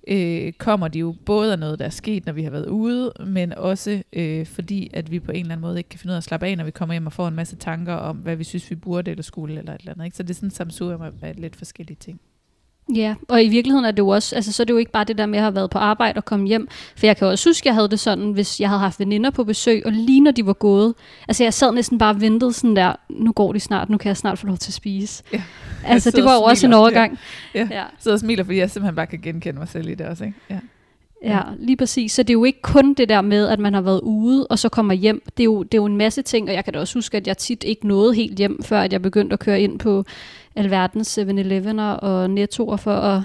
øh, 0.07 0.54
kommer 0.54 0.88
de 0.88 1.00
jo 1.00 1.16
både 1.25 1.51
af 1.51 1.60
noget, 1.60 1.80
der 1.80 1.86
er 1.86 1.89
sket, 1.89 2.25
når 2.25 2.33
vi 2.33 2.44
har 2.44 2.51
været 2.51 2.68
ude, 2.68 3.13
men 3.25 3.54
også 3.54 4.04
øh, 4.13 4.45
fordi, 4.45 4.89
at 4.94 5.12
vi 5.12 5.19
på 5.19 5.31
en 5.31 5.39
eller 5.39 5.51
anden 5.51 5.62
måde 5.62 5.78
ikke 5.78 5.89
kan 5.89 6.00
finde 6.00 6.12
ud 6.12 6.16
af 6.16 6.18
at 6.18 6.24
slappe 6.24 6.45
af, 6.45 6.57
når 6.57 6.63
vi 6.63 6.72
kommer 6.72 6.94
hjem 6.94 7.06
og 7.06 7.13
får 7.13 7.28
en 7.28 7.36
masse 7.36 7.56
tanker 7.56 7.94
om, 7.94 8.18
hvad 8.18 8.36
vi 8.36 8.44
synes, 8.44 8.69
vi 8.69 8.75
burde 8.75 9.12
eller 9.12 9.24
skulle 9.24 9.60
eller 9.60 9.74
et 9.74 9.80
eller 9.80 9.94
andet. 9.94 10.06
Ikke? 10.06 10.18
Så 10.18 10.24
det 10.24 10.30
er 10.30 10.33
sådan 10.33 10.48
en 10.48 10.51
sammensurium 10.51 11.01
af 11.22 11.36
lidt 11.38 11.56
forskellige 11.56 11.98
ting. 12.00 12.19
Ja, 12.96 13.16
og 13.28 13.44
i 13.44 13.50
virkeligheden 13.50 13.86
er 13.86 13.92
det 13.92 14.00
jo 14.00 14.08
også, 14.08 14.36
altså 14.36 14.52
så 14.52 14.64
er 14.64 14.66
det 14.66 14.74
jo 14.74 14.78
ikke 14.78 14.92
bare 14.92 15.04
det 15.04 15.18
der 15.18 15.26
med 15.26 15.40
at 15.40 15.44
have 15.44 15.56
været 15.56 15.70
på 15.70 15.78
arbejde 15.78 16.18
og 16.18 16.26
komme 16.26 16.48
hjem, 16.48 16.68
for 16.96 17.06
jeg 17.06 17.18
kan 17.18 17.28
også 17.28 17.50
huske, 17.50 17.64
at 17.64 17.66
jeg 17.66 17.74
havde 17.74 17.90
det 17.90 18.00
sådan, 18.00 18.32
hvis 18.32 18.60
jeg 18.60 18.70
havde 18.70 18.80
haft 18.80 19.00
veninder 19.00 19.30
på 19.30 19.44
besøg, 19.44 19.86
og 19.86 19.92
lige 19.92 20.22
når 20.22 20.32
de 20.32 20.46
var 20.46 20.54
gået, 20.54 20.94
altså 21.28 21.44
jeg 21.44 21.54
sad 21.54 21.72
næsten 21.72 21.98
bare 21.98 22.10
og 22.10 22.22
ventede 22.22 22.54
sådan 22.54 22.76
der, 22.76 22.94
nu 23.10 23.32
går 23.32 23.54
de 23.54 23.60
snart, 23.60 23.90
nu 23.90 23.98
kan 23.98 24.08
jeg 24.08 24.18
snart 24.18 24.40
få 24.40 24.48
lov 24.48 24.58
til 24.58 24.70
at 24.70 24.74
spise. 24.74 25.24
Ja. 25.34 25.42
Altså 25.86 26.12
det 26.12 26.24
var 26.24 26.34
jo 26.34 26.40
og 26.40 26.46
også 26.46 26.68
en 26.68 26.74
overgang. 26.74 27.20
Ja. 27.56 27.68
ja. 27.72 27.84
Så 28.00 28.10
jeg 28.10 28.20
smiler, 28.20 28.44
fordi 28.44 28.58
jeg 28.58 28.72
simpelthen 28.72 28.96
bare 28.96 29.08
kan 29.08 29.20
genkende 29.22 29.60
mig 29.60 29.68
selv 29.68 29.90
i 29.90 29.96
det 29.96 30.06
også. 30.06 30.24
Ikke? 30.24 30.38
Ja. 30.50 30.60
Ja, 31.23 31.41
lige 31.59 31.77
præcis. 31.77 32.12
Så 32.12 32.23
det 32.23 32.29
er 32.29 32.33
jo 32.33 32.44
ikke 32.44 32.62
kun 32.62 32.94
det 32.94 33.09
der 33.09 33.21
med, 33.21 33.47
at 33.47 33.59
man 33.59 33.73
har 33.73 33.81
været 33.81 34.01
ude, 34.01 34.47
og 34.47 34.59
så 34.59 34.69
kommer 34.69 34.94
hjem. 34.94 35.23
Det 35.38 35.44
er, 35.44 35.45
jo, 35.45 35.63
det 35.63 35.73
er 35.73 35.81
jo 35.81 35.85
en 35.85 35.97
masse 35.97 36.21
ting, 36.21 36.50
og 36.50 36.56
jeg 36.56 36.63
kan 36.63 36.73
da 36.73 36.79
også 36.79 36.97
huske, 36.97 37.18
at 37.18 37.27
jeg 37.27 37.38
tit 37.38 37.63
ikke 37.63 37.88
nåede 37.88 38.13
helt 38.13 38.38
hjem, 38.38 38.63
før 38.63 38.81
at 38.81 38.94
jeg 38.94 39.01
begyndte 39.01 39.33
at 39.33 39.39
køre 39.39 39.62
ind 39.62 39.79
på 39.79 40.03
alverdens 40.56 41.19
7-Eleven'er 41.19 42.00
og 42.01 42.29
nettoer 42.29 42.77
for 42.77 42.94
at 42.94 43.21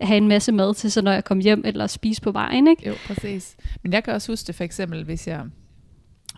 have 0.00 0.16
en 0.16 0.28
masse 0.28 0.52
mad 0.52 0.74
til, 0.74 0.92
så 0.92 1.02
når 1.02 1.12
jeg 1.12 1.24
kom 1.24 1.38
hjem 1.38 1.62
eller 1.64 1.86
spise 1.86 2.22
på 2.22 2.32
vejen. 2.32 2.68
Ikke? 2.68 2.88
Jo, 2.88 2.94
præcis. 3.06 3.56
Men 3.82 3.92
jeg 3.92 4.04
kan 4.04 4.14
også 4.14 4.32
huske 4.32 4.46
det 4.46 4.54
for 4.54 4.64
eksempel, 4.64 5.04
hvis 5.04 5.28
jeg 5.28 5.42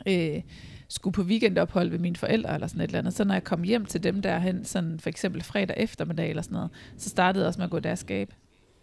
øh, 0.08 0.40
skulle 0.88 1.14
på 1.14 1.22
weekendophold 1.22 1.90
ved 1.90 1.98
mine 1.98 2.16
forældre 2.16 2.54
eller 2.54 2.66
sådan 2.66 2.80
et 2.80 2.84
eller 2.84 2.98
andet, 2.98 3.14
så 3.14 3.24
når 3.24 3.34
jeg 3.34 3.44
kom 3.44 3.62
hjem 3.62 3.86
til 3.86 4.02
dem 4.02 4.22
derhen, 4.22 4.64
sådan 4.64 5.00
for 5.00 5.08
eksempel 5.08 5.42
fredag 5.42 5.76
eftermiddag 5.78 6.28
eller 6.28 6.42
sådan 6.42 6.54
noget, 6.54 6.70
så 6.96 7.08
startede 7.08 7.42
jeg 7.42 7.48
også 7.48 7.58
med 7.58 7.64
at 7.64 7.70
gå 7.70 7.76
i 7.76 7.80
deres 7.80 7.98
skab. 7.98 8.32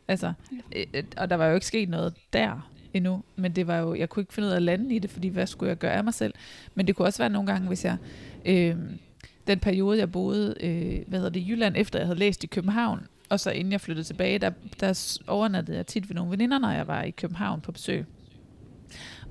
Altså, 0.08 0.34
øh, 0.76 1.04
og 1.18 1.30
der 1.30 1.36
var 1.36 1.48
jo 1.48 1.54
ikke 1.54 1.66
sket 1.66 1.90
noget 1.90 2.14
der 2.34 2.70
endnu, 2.94 3.24
men 3.36 3.52
det 3.52 3.68
var 3.68 3.78
jo, 3.78 3.96
jeg 3.96 4.10
kunne 4.10 4.22
ikke 4.22 4.34
finde 4.34 4.48
ud 4.48 4.52
af 4.52 4.56
at 4.56 4.62
lande 4.62 4.96
i 4.96 5.00
det, 5.00 5.10
fordi 5.10 5.28
hvad 5.28 5.48
skulle 5.48 5.70
jeg 5.70 5.78
gøre 5.78 5.94
af 5.94 6.04
mig 6.04 6.14
selv? 6.14 6.34
Men 6.76 6.88
det 6.88 6.96
kunne 6.96 7.08
også 7.08 7.20
være 7.20 7.30
nogle 7.30 7.48
gange, 7.48 7.68
hvis 7.68 7.86
jeg, 7.86 7.98
øh, 8.46 8.76
den 9.48 9.60
periode 9.60 10.00
jeg 10.00 10.12
boede, 10.12 10.56
øh, 10.60 11.08
hvad 11.08 11.20
hedder 11.20 11.32
det, 11.32 11.40
i 11.40 11.50
Jylland, 11.50 11.76
efter 11.78 12.00
jeg 12.00 12.08
havde 12.08 12.20
læst 12.20 12.44
i 12.44 12.48
København, 12.48 13.08
og 13.30 13.40
så 13.40 13.52
inden 13.52 13.72
jeg 13.72 13.82
flyttede 13.82 14.08
tilbage, 14.08 14.40
der, 14.40 14.52
der 14.80 15.18
overnattede 15.28 15.78
jeg 15.78 15.88
tit 15.88 16.10
ved 16.10 16.16
nogle 16.16 16.32
veninder, 16.32 16.60
når 16.60 16.72
jeg 16.72 16.88
var 16.88 17.04
i 17.04 17.10
København 17.10 17.62
på 17.62 17.72
besøg. 17.72 18.06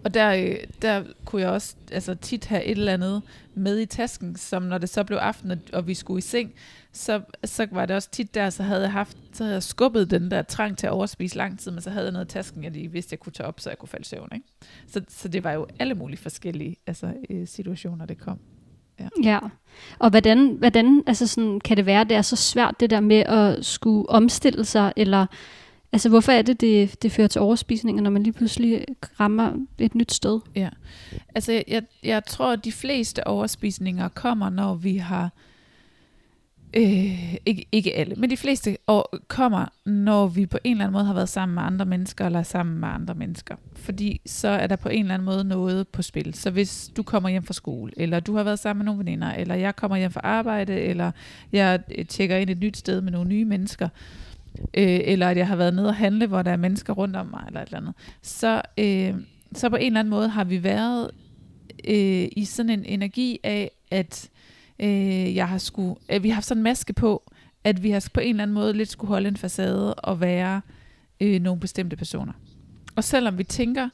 Og 0.06 0.14
der, 0.14 0.32
øh, 0.32 0.56
der 0.82 1.03
kunne 1.25 1.43
jeg 1.43 1.50
også 1.50 1.75
altså, 1.93 2.14
tit 2.14 2.44
have 2.44 2.64
et 2.64 2.79
eller 2.79 2.93
andet 2.93 3.23
med 3.55 3.79
i 3.79 3.87
tasken, 3.87 4.37
som 4.37 4.62
når 4.62 4.79
det 4.79 4.88
så 4.88 5.05
blev 5.05 5.19
aften, 5.19 5.50
og- 5.50 5.58
og 5.73 5.87
vi 5.87 5.94
skulle 5.94 6.19
i 6.19 6.20
seng, 6.20 6.53
så, 6.93 7.20
så 7.44 7.67
var 7.73 7.87
det 7.87 7.97
også 7.97 8.11
tit 8.11 8.35
der, 8.35 8.50
så 8.50 8.62
havde 8.62 8.82
jeg 8.82 8.93
haft, 8.93 9.17
så 9.32 9.44
havde 9.44 9.55
jeg 9.55 9.62
skubbet 9.62 10.11
den 10.11 10.31
der 10.31 10.43
trang 10.43 10.79
til 10.79 10.87
at 10.87 10.93
overspise 10.93 11.37
lang 11.37 11.58
tid, 11.58 11.70
men 11.70 11.81
så 11.82 11.91
havde 11.91 12.05
jeg 12.05 12.12
noget 12.12 12.26
i 12.26 12.29
tasken, 12.29 12.64
jeg 12.64 12.73
lige 12.73 12.93
vidste, 12.93 13.12
jeg 13.12 13.20
kunne 13.20 13.32
tage 13.32 13.47
op, 13.47 13.61
så 13.61 13.70
jeg 13.70 13.79
kunne 13.79 13.88
falde 13.88 14.03
i 14.03 14.05
søvn. 14.05 14.29
Ikke? 14.35 14.47
Så, 14.88 15.00
så 15.08 15.29
det 15.29 15.44
var 15.44 15.53
jo 15.53 15.67
alle 15.79 15.94
mulige 15.94 16.19
forskellige 16.19 16.76
altså, 16.87 17.12
øh, 17.31 17.49
situationer, 17.49 18.06
det 18.06 18.19
kom. 18.19 18.38
Ja, 19.25 19.38
og 19.99 20.11
hvordan, 20.11 20.49
hvordan 20.58 21.03
altså 21.06 21.26
sådan, 21.26 21.61
kan 21.61 21.76
det 21.76 21.87
være, 21.87 22.00
at 22.00 22.08
det 22.08 22.17
er 22.17 22.23
så 22.23 22.37
svært 22.37 22.75
det 22.81 22.91
der 22.91 23.00
med 23.00 23.17
at 23.20 23.64
skulle 23.64 24.11
omstille 24.11 24.64
sig, 24.64 24.93
eller 24.97 25.26
altså 25.96 26.08
hvorfor 26.08 26.32
er 26.32 26.43
det, 26.43 26.60
det, 26.60 27.02
det 27.02 27.12
fører 27.12 27.28
til 27.28 27.40
overspisninger, 27.40 28.02
når 28.02 28.10
man 28.10 28.22
lige 28.22 28.32
pludselig 28.32 28.84
rammer 29.20 29.52
et 29.78 29.94
nyt 29.94 30.12
sted? 30.12 30.40
Ja. 30.54 30.69
Altså, 31.34 31.62
jeg, 31.69 31.82
jeg, 32.02 32.25
tror, 32.25 32.52
at 32.52 32.64
de 32.64 32.72
fleste 32.72 33.26
overspisninger 33.26 34.08
kommer, 34.08 34.50
når 34.50 34.75
vi 34.75 34.96
har... 34.96 35.31
Øh, 36.76 37.34
ikke, 37.46 37.66
ikke 37.72 37.94
alle, 37.94 38.14
men 38.14 38.31
de 38.31 38.37
fleste 38.37 38.76
år 38.87 39.16
kommer, 39.28 39.66
når 39.84 40.26
vi 40.26 40.46
på 40.46 40.58
en 40.65 40.72
eller 40.72 40.84
anden 40.84 40.93
måde 40.93 41.05
har 41.05 41.15
været 41.15 41.29
sammen 41.29 41.55
med 41.55 41.62
andre 41.62 41.84
mennesker, 41.84 42.26
eller 42.26 42.38
er 42.38 42.43
sammen 42.43 42.81
med 42.81 42.88
andre 42.88 43.15
mennesker. 43.15 43.56
Fordi 43.76 44.20
så 44.26 44.48
er 44.48 44.67
der 44.67 44.76
på 44.76 44.88
en 44.88 45.00
eller 45.00 45.15
anden 45.15 45.26
måde 45.26 45.44
noget 45.44 45.88
på 45.88 46.03
spil. 46.03 46.34
Så 46.34 46.50
hvis 46.50 46.91
du 46.96 47.03
kommer 47.03 47.29
hjem 47.29 47.43
fra 47.43 47.55
skole, 47.55 47.93
eller 47.96 48.20
du 48.20 48.36
har 48.36 48.43
været 48.43 48.58
sammen 48.58 48.84
med 48.84 48.93
nogle 48.93 48.98
veninder, 48.98 49.32
eller 49.32 49.55
jeg 49.55 49.76
kommer 49.76 49.96
hjem 49.96 50.10
fra 50.10 50.20
arbejde, 50.24 50.81
eller 50.81 51.10
jeg 51.53 51.81
øh, 51.98 52.06
tjekker 52.06 52.36
ind 52.36 52.50
et 52.50 52.58
nyt 52.58 52.76
sted 52.76 53.00
med 53.00 53.12
nogle 53.12 53.29
nye 53.29 53.44
mennesker, 53.44 53.88
øh, 53.88 54.25
Øh, 54.75 55.01
eller 55.05 55.29
at 55.29 55.36
jeg 55.36 55.46
har 55.46 55.56
været 55.56 55.75
nede 55.75 55.89
og 55.89 55.94
handle, 55.94 56.27
hvor 56.27 56.43
der 56.43 56.51
er 56.51 56.56
mennesker 56.56 56.93
rundt 56.93 57.17
om 57.17 57.27
mig, 57.27 57.44
eller 57.46 57.63
et 57.63 57.67
eller 57.67 57.79
andet, 57.79 57.94
så, 58.22 58.63
øh, 58.79 59.15
så 59.55 59.70
på 59.70 59.77
en 59.77 59.86
eller 59.86 60.01
anden 60.01 60.10
måde 60.10 60.29
har 60.29 60.44
vi 60.44 60.63
været 60.63 61.10
øh, 61.89 62.29
i 62.36 62.44
sådan 62.44 62.70
en 62.70 62.84
energi 62.84 63.39
af, 63.43 63.70
at 63.91 64.31
øh, 64.79 65.36
jeg 65.36 65.48
har 65.48 65.58
skulle, 65.58 65.94
at 66.08 66.22
vi 66.22 66.29
har 66.29 66.34
haft 66.34 66.46
sådan 66.46 66.58
en 66.58 66.65
maske 66.65 66.93
på, 66.93 67.32
at 67.65 67.82
vi 67.82 67.91
har 67.91 68.08
på 68.15 68.20
en 68.20 68.29
eller 68.29 68.43
anden 68.43 68.55
måde 68.55 68.72
lidt 68.72 68.89
skulle 68.89 69.08
holde 69.08 69.29
en 69.29 69.36
facade 69.36 69.94
og 69.94 70.20
være 70.20 70.60
øh, 71.20 71.43
nogle 71.43 71.60
bestemte 71.60 71.96
personer. 71.96 72.32
Og 72.96 73.05
selvom 73.05 73.39
vi 73.39 73.44
tænker, 73.44 73.89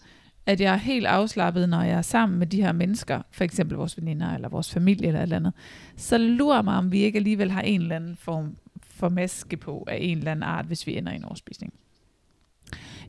at 0.46 0.60
jeg 0.60 0.72
er 0.72 0.78
helt 0.78 1.06
afslappet, 1.06 1.68
når 1.68 1.82
jeg 1.82 1.98
er 1.98 2.02
sammen 2.02 2.38
med 2.38 2.46
de 2.46 2.62
her 2.62 2.72
mennesker, 2.72 3.22
for 3.30 3.44
eksempel 3.44 3.76
vores 3.76 3.98
veninder 3.98 4.34
eller 4.34 4.48
vores 4.48 4.70
familie 4.70 5.06
eller 5.06 5.20
et 5.20 5.22
eller 5.22 5.36
andet, 5.36 5.52
så 5.96 6.18
lurer 6.18 6.62
mig, 6.62 6.76
om 6.76 6.92
vi 6.92 6.98
ikke 6.98 7.16
alligevel 7.16 7.50
har 7.50 7.60
en 7.60 7.82
eller 7.82 7.96
anden 7.96 8.16
form 8.16 8.56
for 9.02 9.08
maske 9.08 9.56
på 9.56 9.84
af 9.88 9.98
en 10.00 10.18
eller 10.18 10.30
anden 10.30 10.42
art, 10.42 10.64
hvis 10.64 10.86
vi 10.86 10.96
ender 10.96 11.12
i 11.12 11.16
en 11.16 11.24
overspisning. 11.24 11.72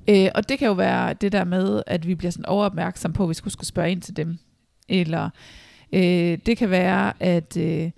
Øh, 0.09 0.27
og 0.35 0.49
det 0.49 0.59
kan 0.59 0.67
jo 0.67 0.73
være 0.73 1.13
det 1.13 1.31
der 1.31 1.43
med, 1.43 1.83
at 1.87 2.07
vi 2.07 2.15
bliver 2.15 2.31
sådan 2.31 2.45
overopmærksom 2.45 3.13
på, 3.13 3.23
at 3.23 3.29
vi 3.29 3.33
skulle, 3.33 3.53
skulle 3.53 3.67
spørge 3.67 3.91
ind 3.91 4.01
til 4.01 4.17
dem. 4.17 4.37
Eller 4.89 5.29
øh, 5.93 6.37
det 6.45 6.57
kan 6.57 6.69
være, 6.69 7.13
at 7.19 7.57
øh, 7.57 7.91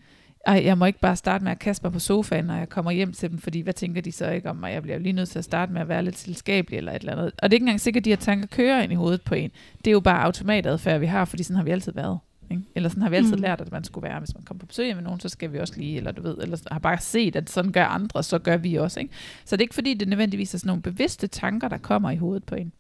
ej, 0.46 0.62
jeg 0.66 0.78
må 0.78 0.86
ikke 0.86 1.00
bare 1.00 1.16
starte 1.16 1.44
med 1.44 1.52
at 1.52 1.60
kaste 1.60 1.84
mig 1.84 1.94
på 1.94 2.00
sofaen, 2.00 2.46
når 2.46 2.56
jeg 2.56 2.70
kommer 2.70 2.92
hjem 2.92 3.14
til 3.14 3.32
dem, 3.32 3.38
fordi 3.38 3.62
hvad 3.62 3.74
tænker 3.74 4.02
de 4.02 4.12
så 4.12 4.30
ikke 4.30 4.50
om 4.50 4.56
mig? 4.56 4.74
Jeg 4.74 4.82
bliver 4.82 4.98
jo 4.98 5.04
lige 5.04 5.14
nødt 5.14 5.30
til 5.30 5.40
at 5.40 5.46
starte 5.46 5.74
med 5.74 5.82
at 5.82 5.88
være 5.88 6.04
lidt 6.04 6.18
selskabelig 6.18 6.78
eller 6.78 6.92
et 6.92 7.00
eller 7.00 7.12
andet. 7.12 7.26
Og 7.26 7.32
det 7.44 7.54
er 7.54 7.54
ikke 7.54 7.64
engang 7.64 7.82
sikkert, 7.82 8.02
at 8.02 8.06
de 8.06 8.10
her 8.10 8.18
tanker 8.18 8.48
kører 8.48 8.82
ind 8.84 8.92
i 8.92 8.96
hovedet 8.96 9.22
på 9.22 9.36
en. 9.36 9.52
Det 9.78 9.88
er 9.88 9.92
jo 9.92 10.00
bare 10.00 10.24
automatadfærd, 10.24 11.00
vi 11.00 11.06
har, 11.06 11.26
fordi 11.26 11.44
sådan 11.44 11.56
har 11.58 11.64
vi 11.64 11.72
altid 11.72 11.92
været. 11.92 12.20
Ikke? 12.52 12.64
Eller 12.76 12.90
sådan 12.90 13.02
har 13.04 13.10
vi 13.10 13.16
altid 13.16 13.36
Mm. 13.36 13.42
lært, 13.42 13.62
at 13.62 13.72
man 13.72 13.84
skulle 13.84 14.08
være, 14.10 14.20
hvis 14.20 14.34
man 14.36 14.44
kommer 14.44 14.60
på 14.60 14.66
besøg 14.66 14.96
med 14.96 15.04
nogen, 15.04 15.20
så 15.20 15.30
skal 15.30 15.54
vi 15.54 15.60
også 15.60 15.74
lige, 15.78 15.98
eller 15.98 16.12
du 16.12 16.22
ved, 16.22 16.38
eller 16.42 16.58
har 16.72 16.80
bare 16.80 16.98
set, 17.00 17.36
at 17.36 17.50
sådan 17.50 17.72
gør 17.72 17.86
andre, 17.86 18.24
så 18.24 18.40
gør 18.40 18.58
vi 18.58 18.76
også. 18.76 19.00
Ikke? 19.00 19.14
Så 19.46 19.56
det 19.56 19.62
er 19.62 19.64
ikke 19.66 19.76
fordi, 19.76 19.94
det 19.94 20.08
nødvendigvis 20.08 20.54
er 20.54 20.58
sådan 20.58 20.68
nogle 20.68 20.82
bevidste 20.82 21.28
tanker, 21.28 21.68
der 21.68 21.78
kommer 21.78 22.12
i 22.12 22.16
hovedet 22.16 22.44
på 22.44 22.56
en. 22.56 22.72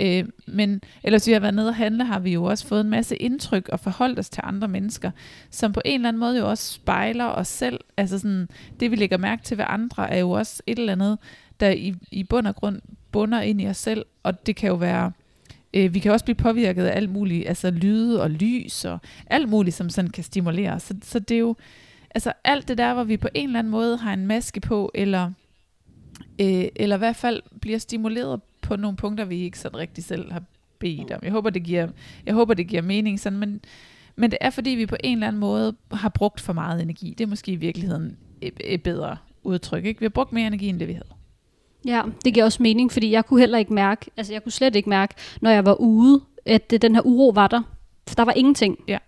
Øh, 0.00 0.24
men 0.46 0.80
ellers 1.02 1.26
vi 1.26 1.32
har 1.32 1.40
været 1.40 1.54
nede 1.54 1.68
og 1.68 1.74
handle, 1.74 2.04
har 2.04 2.18
vi 2.18 2.32
jo 2.32 2.44
også 2.44 2.66
fået 2.66 2.80
en 2.80 2.90
masse 2.90 3.16
indtryk 3.16 3.68
og 3.68 3.80
forholdt 3.80 4.18
os 4.18 4.30
til 4.30 4.40
andre 4.46 4.68
mennesker, 4.68 5.10
som 5.50 5.72
på 5.72 5.80
en 5.84 5.94
eller 5.94 6.08
anden 6.08 6.20
måde 6.20 6.38
jo 6.38 6.48
også 6.50 6.72
spejler 6.72 7.24
os 7.24 7.48
selv. 7.48 7.80
Altså 7.96 8.18
sådan, 8.18 8.48
det 8.80 8.90
vi 8.90 8.96
lægger 8.96 9.16
mærke 9.16 9.42
til 9.42 9.58
ved 9.58 9.64
andre, 9.68 10.10
er 10.10 10.18
jo 10.18 10.30
også 10.30 10.62
et 10.66 10.78
eller 10.78 10.92
andet, 10.92 11.18
der 11.60 11.70
i, 11.70 11.94
i 12.10 12.24
bund 12.24 12.46
og 12.46 12.54
grund 12.56 12.80
bunder 13.12 13.40
ind 13.40 13.60
i 13.62 13.66
os 13.68 13.76
selv, 13.76 14.04
og 14.22 14.46
det 14.46 14.56
kan 14.56 14.68
jo 14.68 14.74
være, 14.74 15.12
øh, 15.74 15.94
vi 15.94 15.98
kan 15.98 16.12
også 16.12 16.24
blive 16.24 16.36
påvirket 16.36 16.84
af 16.84 16.96
alt 16.96 17.10
muligt, 17.10 17.48
altså 17.48 17.70
lyde 17.70 18.22
og 18.22 18.30
lys 18.30 18.84
og 18.84 18.98
alt 19.26 19.48
muligt, 19.48 19.76
som 19.76 19.90
sådan 19.90 20.10
kan 20.10 20.24
stimulere 20.24 20.72
os. 20.72 20.82
Så, 20.82 20.94
så 21.02 21.18
det 21.18 21.34
er 21.34 21.38
jo, 21.38 21.56
altså 22.14 22.32
alt 22.44 22.68
det 22.68 22.78
der, 22.78 22.94
hvor 22.94 23.04
vi 23.04 23.16
på 23.16 23.28
en 23.34 23.48
eller 23.48 23.58
anden 23.58 23.70
måde 23.70 23.96
har 23.96 24.12
en 24.12 24.26
maske 24.26 24.60
på, 24.60 24.90
eller, 24.94 25.30
øh, 26.40 26.64
eller 26.76 26.96
i 26.96 26.98
hvert 26.98 27.16
fald 27.16 27.42
bliver 27.60 27.78
stimuleret 27.78 28.40
på 28.60 28.76
nogle 28.76 28.96
punkter, 28.96 29.24
vi 29.24 29.40
ikke 29.40 29.58
sådan 29.58 29.78
rigtig 29.78 30.04
selv 30.04 30.32
har 30.32 30.42
bedt 30.78 31.10
om. 31.10 31.20
Jeg 31.22 31.32
håber, 31.32 31.50
det 31.50 31.62
giver, 31.62 31.88
jeg 32.26 32.34
håber, 32.34 32.54
det 32.54 32.68
giver 32.68 32.82
mening, 32.82 33.20
sådan, 33.20 33.38
men, 33.38 33.60
men 34.16 34.30
det 34.30 34.38
er 34.40 34.50
fordi, 34.50 34.70
vi 34.70 34.86
på 34.86 34.96
en 35.04 35.18
eller 35.18 35.28
anden 35.28 35.40
måde 35.40 35.76
har 35.92 36.08
brugt 36.08 36.40
for 36.40 36.52
meget 36.52 36.82
energi. 36.82 37.14
Det 37.18 37.24
er 37.24 37.28
måske 37.28 37.52
i 37.52 37.56
virkeligheden 37.56 38.16
et, 38.40 38.54
et 38.64 38.82
bedre 38.82 39.16
udtryk. 39.42 39.84
Ikke? 39.84 40.00
Vi 40.00 40.04
har 40.04 40.10
brugt 40.10 40.32
mere 40.32 40.46
energi, 40.46 40.68
end 40.68 40.80
det 40.80 40.88
vi 40.88 40.92
havde. 40.92 41.21
Ja, 41.86 42.02
det 42.24 42.34
giver 42.34 42.44
også 42.44 42.62
mening, 42.62 42.92
fordi 42.92 43.10
jeg 43.10 43.26
kunne 43.26 43.40
heller 43.40 43.58
ikke 43.58 43.74
mærke, 43.74 44.10
altså 44.16 44.32
jeg 44.32 44.42
kunne 44.42 44.52
slet 44.52 44.76
ikke 44.76 44.88
mærke, 44.88 45.14
når 45.40 45.50
jeg 45.50 45.66
var 45.66 45.74
ude, 45.74 46.20
at 46.46 46.70
det, 46.70 46.82
den 46.82 46.94
her 46.94 47.02
uro 47.06 47.28
var 47.34 47.46
der. 47.48 47.62
For 48.08 48.14
der 48.14 48.22
var 48.22 48.32
ingenting. 48.32 48.78
Ja. 48.88 48.98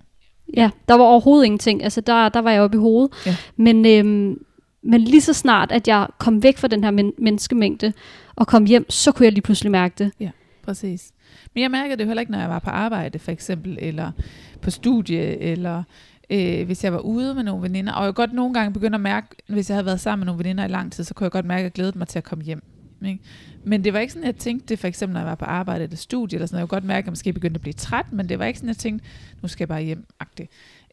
Ja, 0.57 0.71
der 0.89 0.95
var 0.95 1.05
overhovedet 1.05 1.45
ingenting. 1.45 1.85
Altså 1.85 2.01
der, 2.01 2.29
der 2.29 2.41
var 2.41 2.51
jeg 2.51 2.63
oppe 2.63 2.77
i 2.77 2.81
hovedet. 2.81 3.13
Ja. 3.27 3.37
Men, 3.57 3.87
øhm, 3.87 4.45
men 4.83 5.01
lige 5.01 5.21
så 5.21 5.33
snart, 5.33 5.73
at 5.73 5.89
jeg 5.89 6.07
kom 6.19 6.43
væk 6.43 6.59
fra 6.59 6.69
den 6.69 6.85
her 6.85 6.91
men- 6.91 7.13
menneskemængde 7.19 7.93
og 8.37 8.47
kom 8.47 8.65
hjem, 8.65 8.91
så 8.91 9.13
kunne 9.13 9.25
jeg 9.25 9.33
lige 9.33 9.43
pludselig 9.43 9.71
mærke 9.71 9.95
det. 9.99 10.33
Præcis. 10.65 11.13
Men 11.55 11.63
jeg 11.63 11.71
mærkede 11.71 11.97
det 11.97 12.03
jo 12.05 12.07
heller 12.09 12.21
ikke, 12.21 12.33
når 12.33 12.39
jeg 12.39 12.49
var 12.49 12.59
på 12.59 12.71
arbejde, 12.71 13.19
for 13.19 13.31
eksempel, 13.31 13.79
eller 13.81 14.11
på 14.63 14.71
studie, 14.71 15.39
eller 15.39 15.83
øh, 16.31 16.67
hvis 16.67 16.85
jeg 16.85 16.93
var 16.93 16.99
ude 16.99 17.35
med 17.35 17.43
nogle 17.43 17.63
veninder. 17.63 17.93
Og 17.93 18.05
jeg 18.05 18.15
godt 18.15 18.33
nogle 18.33 18.55
gange 18.55 18.73
begynder 18.73 18.99
at 18.99 19.03
mærke, 19.03 19.27
hvis 19.47 19.71
jeg 19.71 19.75
havde 19.77 19.87
været 19.87 20.01
sammen 20.01 20.21
med 20.21 20.27
nogle 20.27 20.45
veninder 20.45 20.65
i 20.65 20.69
lang 20.69 20.93
tid, 20.93 21.05
så 21.05 21.15
kunne 21.15 21.25
jeg 21.25 21.33
godt 21.33 21.47
mærke, 21.47 21.59
at 21.59 21.65
jeg 21.65 21.73
glædede 21.73 21.99
mig 21.99 22.09
til 22.09 22.19
at 22.19 22.25
komme 22.25 22.45
hjem. 22.45 22.63
Ikke? 23.07 23.23
Men 23.65 23.85
det 23.85 23.93
var 23.93 23.99
ikke 23.99 24.13
sådan, 24.13 24.27
jeg 24.27 24.37
tænkte 24.37 24.67
det, 24.67 24.79
for 24.79 24.89
eksempel, 24.89 25.13
når 25.13 25.21
jeg 25.21 25.29
var 25.29 25.35
på 25.35 25.45
arbejde 25.45 25.85
eller 25.85 25.97
studie, 25.97 26.37
eller 26.37 26.47
sådan, 26.47 26.59
jeg 26.59 26.69
kunne 26.69 26.77
godt 26.77 26.85
mærke, 26.85 26.99
at 26.99 27.07
jeg 27.07 27.13
måske 27.13 27.33
begyndte 27.33 27.59
at 27.59 27.63
blive 27.63 27.73
træt, 27.73 28.13
men 28.13 28.29
det 28.29 28.39
var 28.39 28.45
ikke 28.45 28.59
sådan, 28.59 28.69
jeg 28.69 28.77
tænkte, 28.77 29.07
nu 29.43 29.49
skal 29.49 29.63
jeg 29.65 29.69
bare 29.69 29.83
hjem 29.83 30.07
-agtigt. 30.23 30.47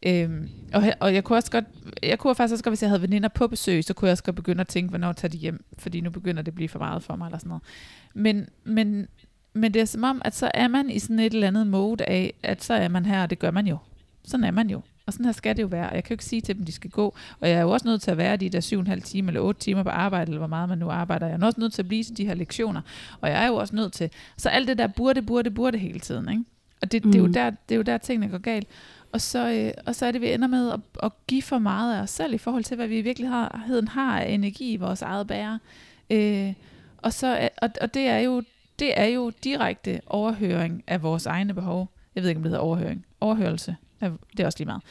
Øhm, 0.06 0.48
og, 0.74 0.82
og 1.00 1.14
jeg 1.14 1.24
kunne 1.24 1.38
også 1.38 1.50
godt, 1.50 1.64
jeg 2.02 2.18
kunne 2.18 2.34
faktisk 2.34 2.52
også 2.52 2.64
godt, 2.64 2.70
hvis 2.70 2.82
jeg 2.82 2.90
havde 2.90 3.02
veninder 3.02 3.28
på 3.28 3.46
besøg, 3.46 3.84
så 3.84 3.94
kunne 3.94 4.06
jeg 4.06 4.12
også 4.12 4.24
godt 4.24 4.36
begynde 4.36 4.60
at 4.60 4.68
tænke, 4.68 4.88
hvornår 4.88 5.12
tager 5.12 5.30
de 5.30 5.38
hjem, 5.38 5.64
fordi 5.78 6.00
nu 6.00 6.10
begynder 6.10 6.42
det 6.42 6.50
at 6.50 6.54
blive 6.54 6.68
for 6.68 6.78
meget 6.78 7.02
for 7.02 7.16
mig, 7.16 7.26
eller 7.26 7.38
sådan 7.38 7.48
noget. 7.48 7.62
Men, 8.14 8.48
men, 8.64 9.08
men 9.52 9.74
det 9.74 9.82
er 9.82 9.86
som 9.86 10.04
om, 10.04 10.22
at 10.24 10.34
så 10.34 10.50
er 10.54 10.68
man 10.68 10.90
i 10.90 10.98
sådan 10.98 11.18
et 11.18 11.34
eller 11.34 11.46
andet 11.46 11.66
mode 11.66 12.04
af, 12.04 12.34
at 12.42 12.64
så 12.64 12.74
er 12.74 12.88
man 12.88 13.06
her, 13.06 13.22
og 13.22 13.30
det 13.30 13.38
gør 13.38 13.50
man 13.50 13.66
jo. 13.66 13.78
Sådan 14.24 14.44
er 14.44 14.50
man 14.50 14.70
jo. 14.70 14.80
Og 15.06 15.12
sådan 15.12 15.24
her 15.24 15.32
skal 15.32 15.56
det 15.56 15.62
jo 15.62 15.66
være. 15.66 15.88
Jeg 15.88 16.04
kan 16.04 16.10
jo 16.10 16.14
ikke 16.14 16.24
sige 16.24 16.40
til 16.40 16.56
dem, 16.56 16.64
de 16.64 16.72
skal 16.72 16.90
gå. 16.90 17.14
Og 17.40 17.48
jeg 17.48 17.56
er 17.58 17.62
jo 17.62 17.70
også 17.70 17.88
nødt 17.88 18.02
til 18.02 18.10
at 18.10 18.16
være 18.16 18.36
de 18.36 18.48
der 18.48 18.60
syv 18.60 18.76
og 18.76 18.80
en 18.80 18.86
halv 18.86 19.02
time 19.02 19.28
eller 19.28 19.40
otte 19.40 19.60
timer 19.60 19.82
på 19.82 19.88
arbejde, 19.88 20.28
eller 20.30 20.38
hvor 20.38 20.46
meget 20.46 20.68
man 20.68 20.78
nu 20.78 20.90
arbejder. 20.90 21.26
Jeg 21.26 21.38
er 21.40 21.46
også 21.46 21.60
nødt 21.60 21.72
til 21.72 21.82
at 21.82 21.88
blive 21.88 22.04
til 22.04 22.16
de 22.16 22.26
her 22.26 22.34
lektioner. 22.34 22.80
Og 23.20 23.30
jeg 23.30 23.42
er 23.44 23.46
jo 23.46 23.54
også 23.54 23.76
nødt 23.76 23.92
til. 23.92 24.10
Så 24.36 24.48
alt 24.48 24.68
det 24.68 24.78
der 24.78 24.86
burde, 24.86 25.22
burde, 25.22 25.50
burde 25.50 25.78
hele 25.78 26.00
tiden. 26.00 26.28
Ikke? 26.28 26.44
Og 26.82 26.92
det, 26.92 27.04
mm. 27.04 27.12
det, 27.12 27.18
er 27.18 27.22
jo 27.22 27.26
Mm. 27.26 27.32
der, 27.32 27.50
det 27.50 27.74
er 27.74 27.76
jo 27.76 27.82
der, 27.82 27.98
tingene 27.98 28.28
går 28.28 28.38
galt. 28.38 28.68
Og 29.12 29.20
så, 29.20 29.52
øh, 29.52 29.72
og 29.86 29.94
så 29.94 30.06
er 30.06 30.12
det, 30.12 30.20
vi 30.20 30.32
ender 30.32 30.48
med 30.48 30.70
at, 30.70 30.80
at 31.02 31.12
give 31.26 31.42
for 31.42 31.58
meget 31.58 31.96
af 31.96 32.02
os 32.02 32.10
selv 32.10 32.34
i 32.34 32.38
forhold 32.38 32.64
til, 32.64 32.76
hvad 32.76 32.88
vi 32.88 32.98
i 32.98 33.02
virkeligheden 33.02 33.88
har 33.88 34.20
af 34.20 34.30
energi 34.30 34.72
i 34.72 34.76
vores 34.76 35.02
eget 35.02 35.26
bære. 35.26 35.58
Øh, 36.10 36.52
og, 36.98 37.12
så, 37.12 37.48
og, 37.62 37.70
og 37.80 37.94
det 37.94 38.06
er 38.06 38.18
jo 38.18 38.42
det 38.78 39.00
er 39.00 39.04
jo 39.04 39.32
direkte 39.44 40.00
overhøring 40.06 40.84
af 40.86 41.02
vores 41.02 41.26
egne 41.26 41.54
behov. 41.54 41.88
Jeg 42.14 42.22
ved 42.22 42.30
ikke, 42.30 42.38
om 42.38 42.42
det 42.42 42.50
hedder 42.50 42.64
overhøring. 42.64 43.06
Overhørelse. 43.20 43.76
Er- 44.02 44.10
Det 44.36 44.40
er 44.40 44.46
også 44.46 44.58
lige 44.58 44.66
meget. 44.66 44.82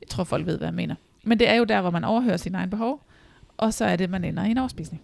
Jeg 0.00 0.08
tror, 0.08 0.24
folk 0.24 0.46
ved, 0.46 0.56
hvad 0.58 0.66
jeg 0.68 0.74
mener. 0.74 0.94
Men 1.24 1.38
det 1.38 1.48
er 1.48 1.54
jo 1.54 1.64
der, 1.64 1.80
hvor 1.80 1.90
man 1.90 2.04
overhører 2.04 2.36
sine 2.36 2.58
egne 2.58 2.70
behov, 2.70 3.00
og 3.56 3.74
så 3.74 3.84
er 3.84 3.96
det, 3.96 4.10
man 4.10 4.24
ender 4.24 4.44
i 4.44 4.50
en 4.50 4.58
overspisning. 4.58 5.02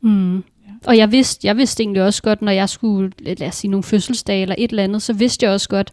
Mm. 0.00 0.36
Ja. 0.36 0.42
Og 0.86 0.96
jeg 0.96 1.12
vidste, 1.12 1.46
jeg 1.46 1.56
vidste 1.56 1.82
egentlig 1.82 2.02
også 2.02 2.22
godt, 2.22 2.42
når 2.42 2.52
jeg 2.52 2.68
skulle, 2.68 3.12
lad 3.18 3.42
os 3.48 3.54
sige, 3.54 3.70
nogle 3.70 3.82
fødselsdage 3.84 4.42
eller 4.42 4.54
et 4.58 4.70
eller 4.70 4.84
andet, 4.84 5.02
så 5.02 5.12
vidste 5.12 5.44
jeg 5.46 5.52
også 5.52 5.68
godt, 5.68 5.90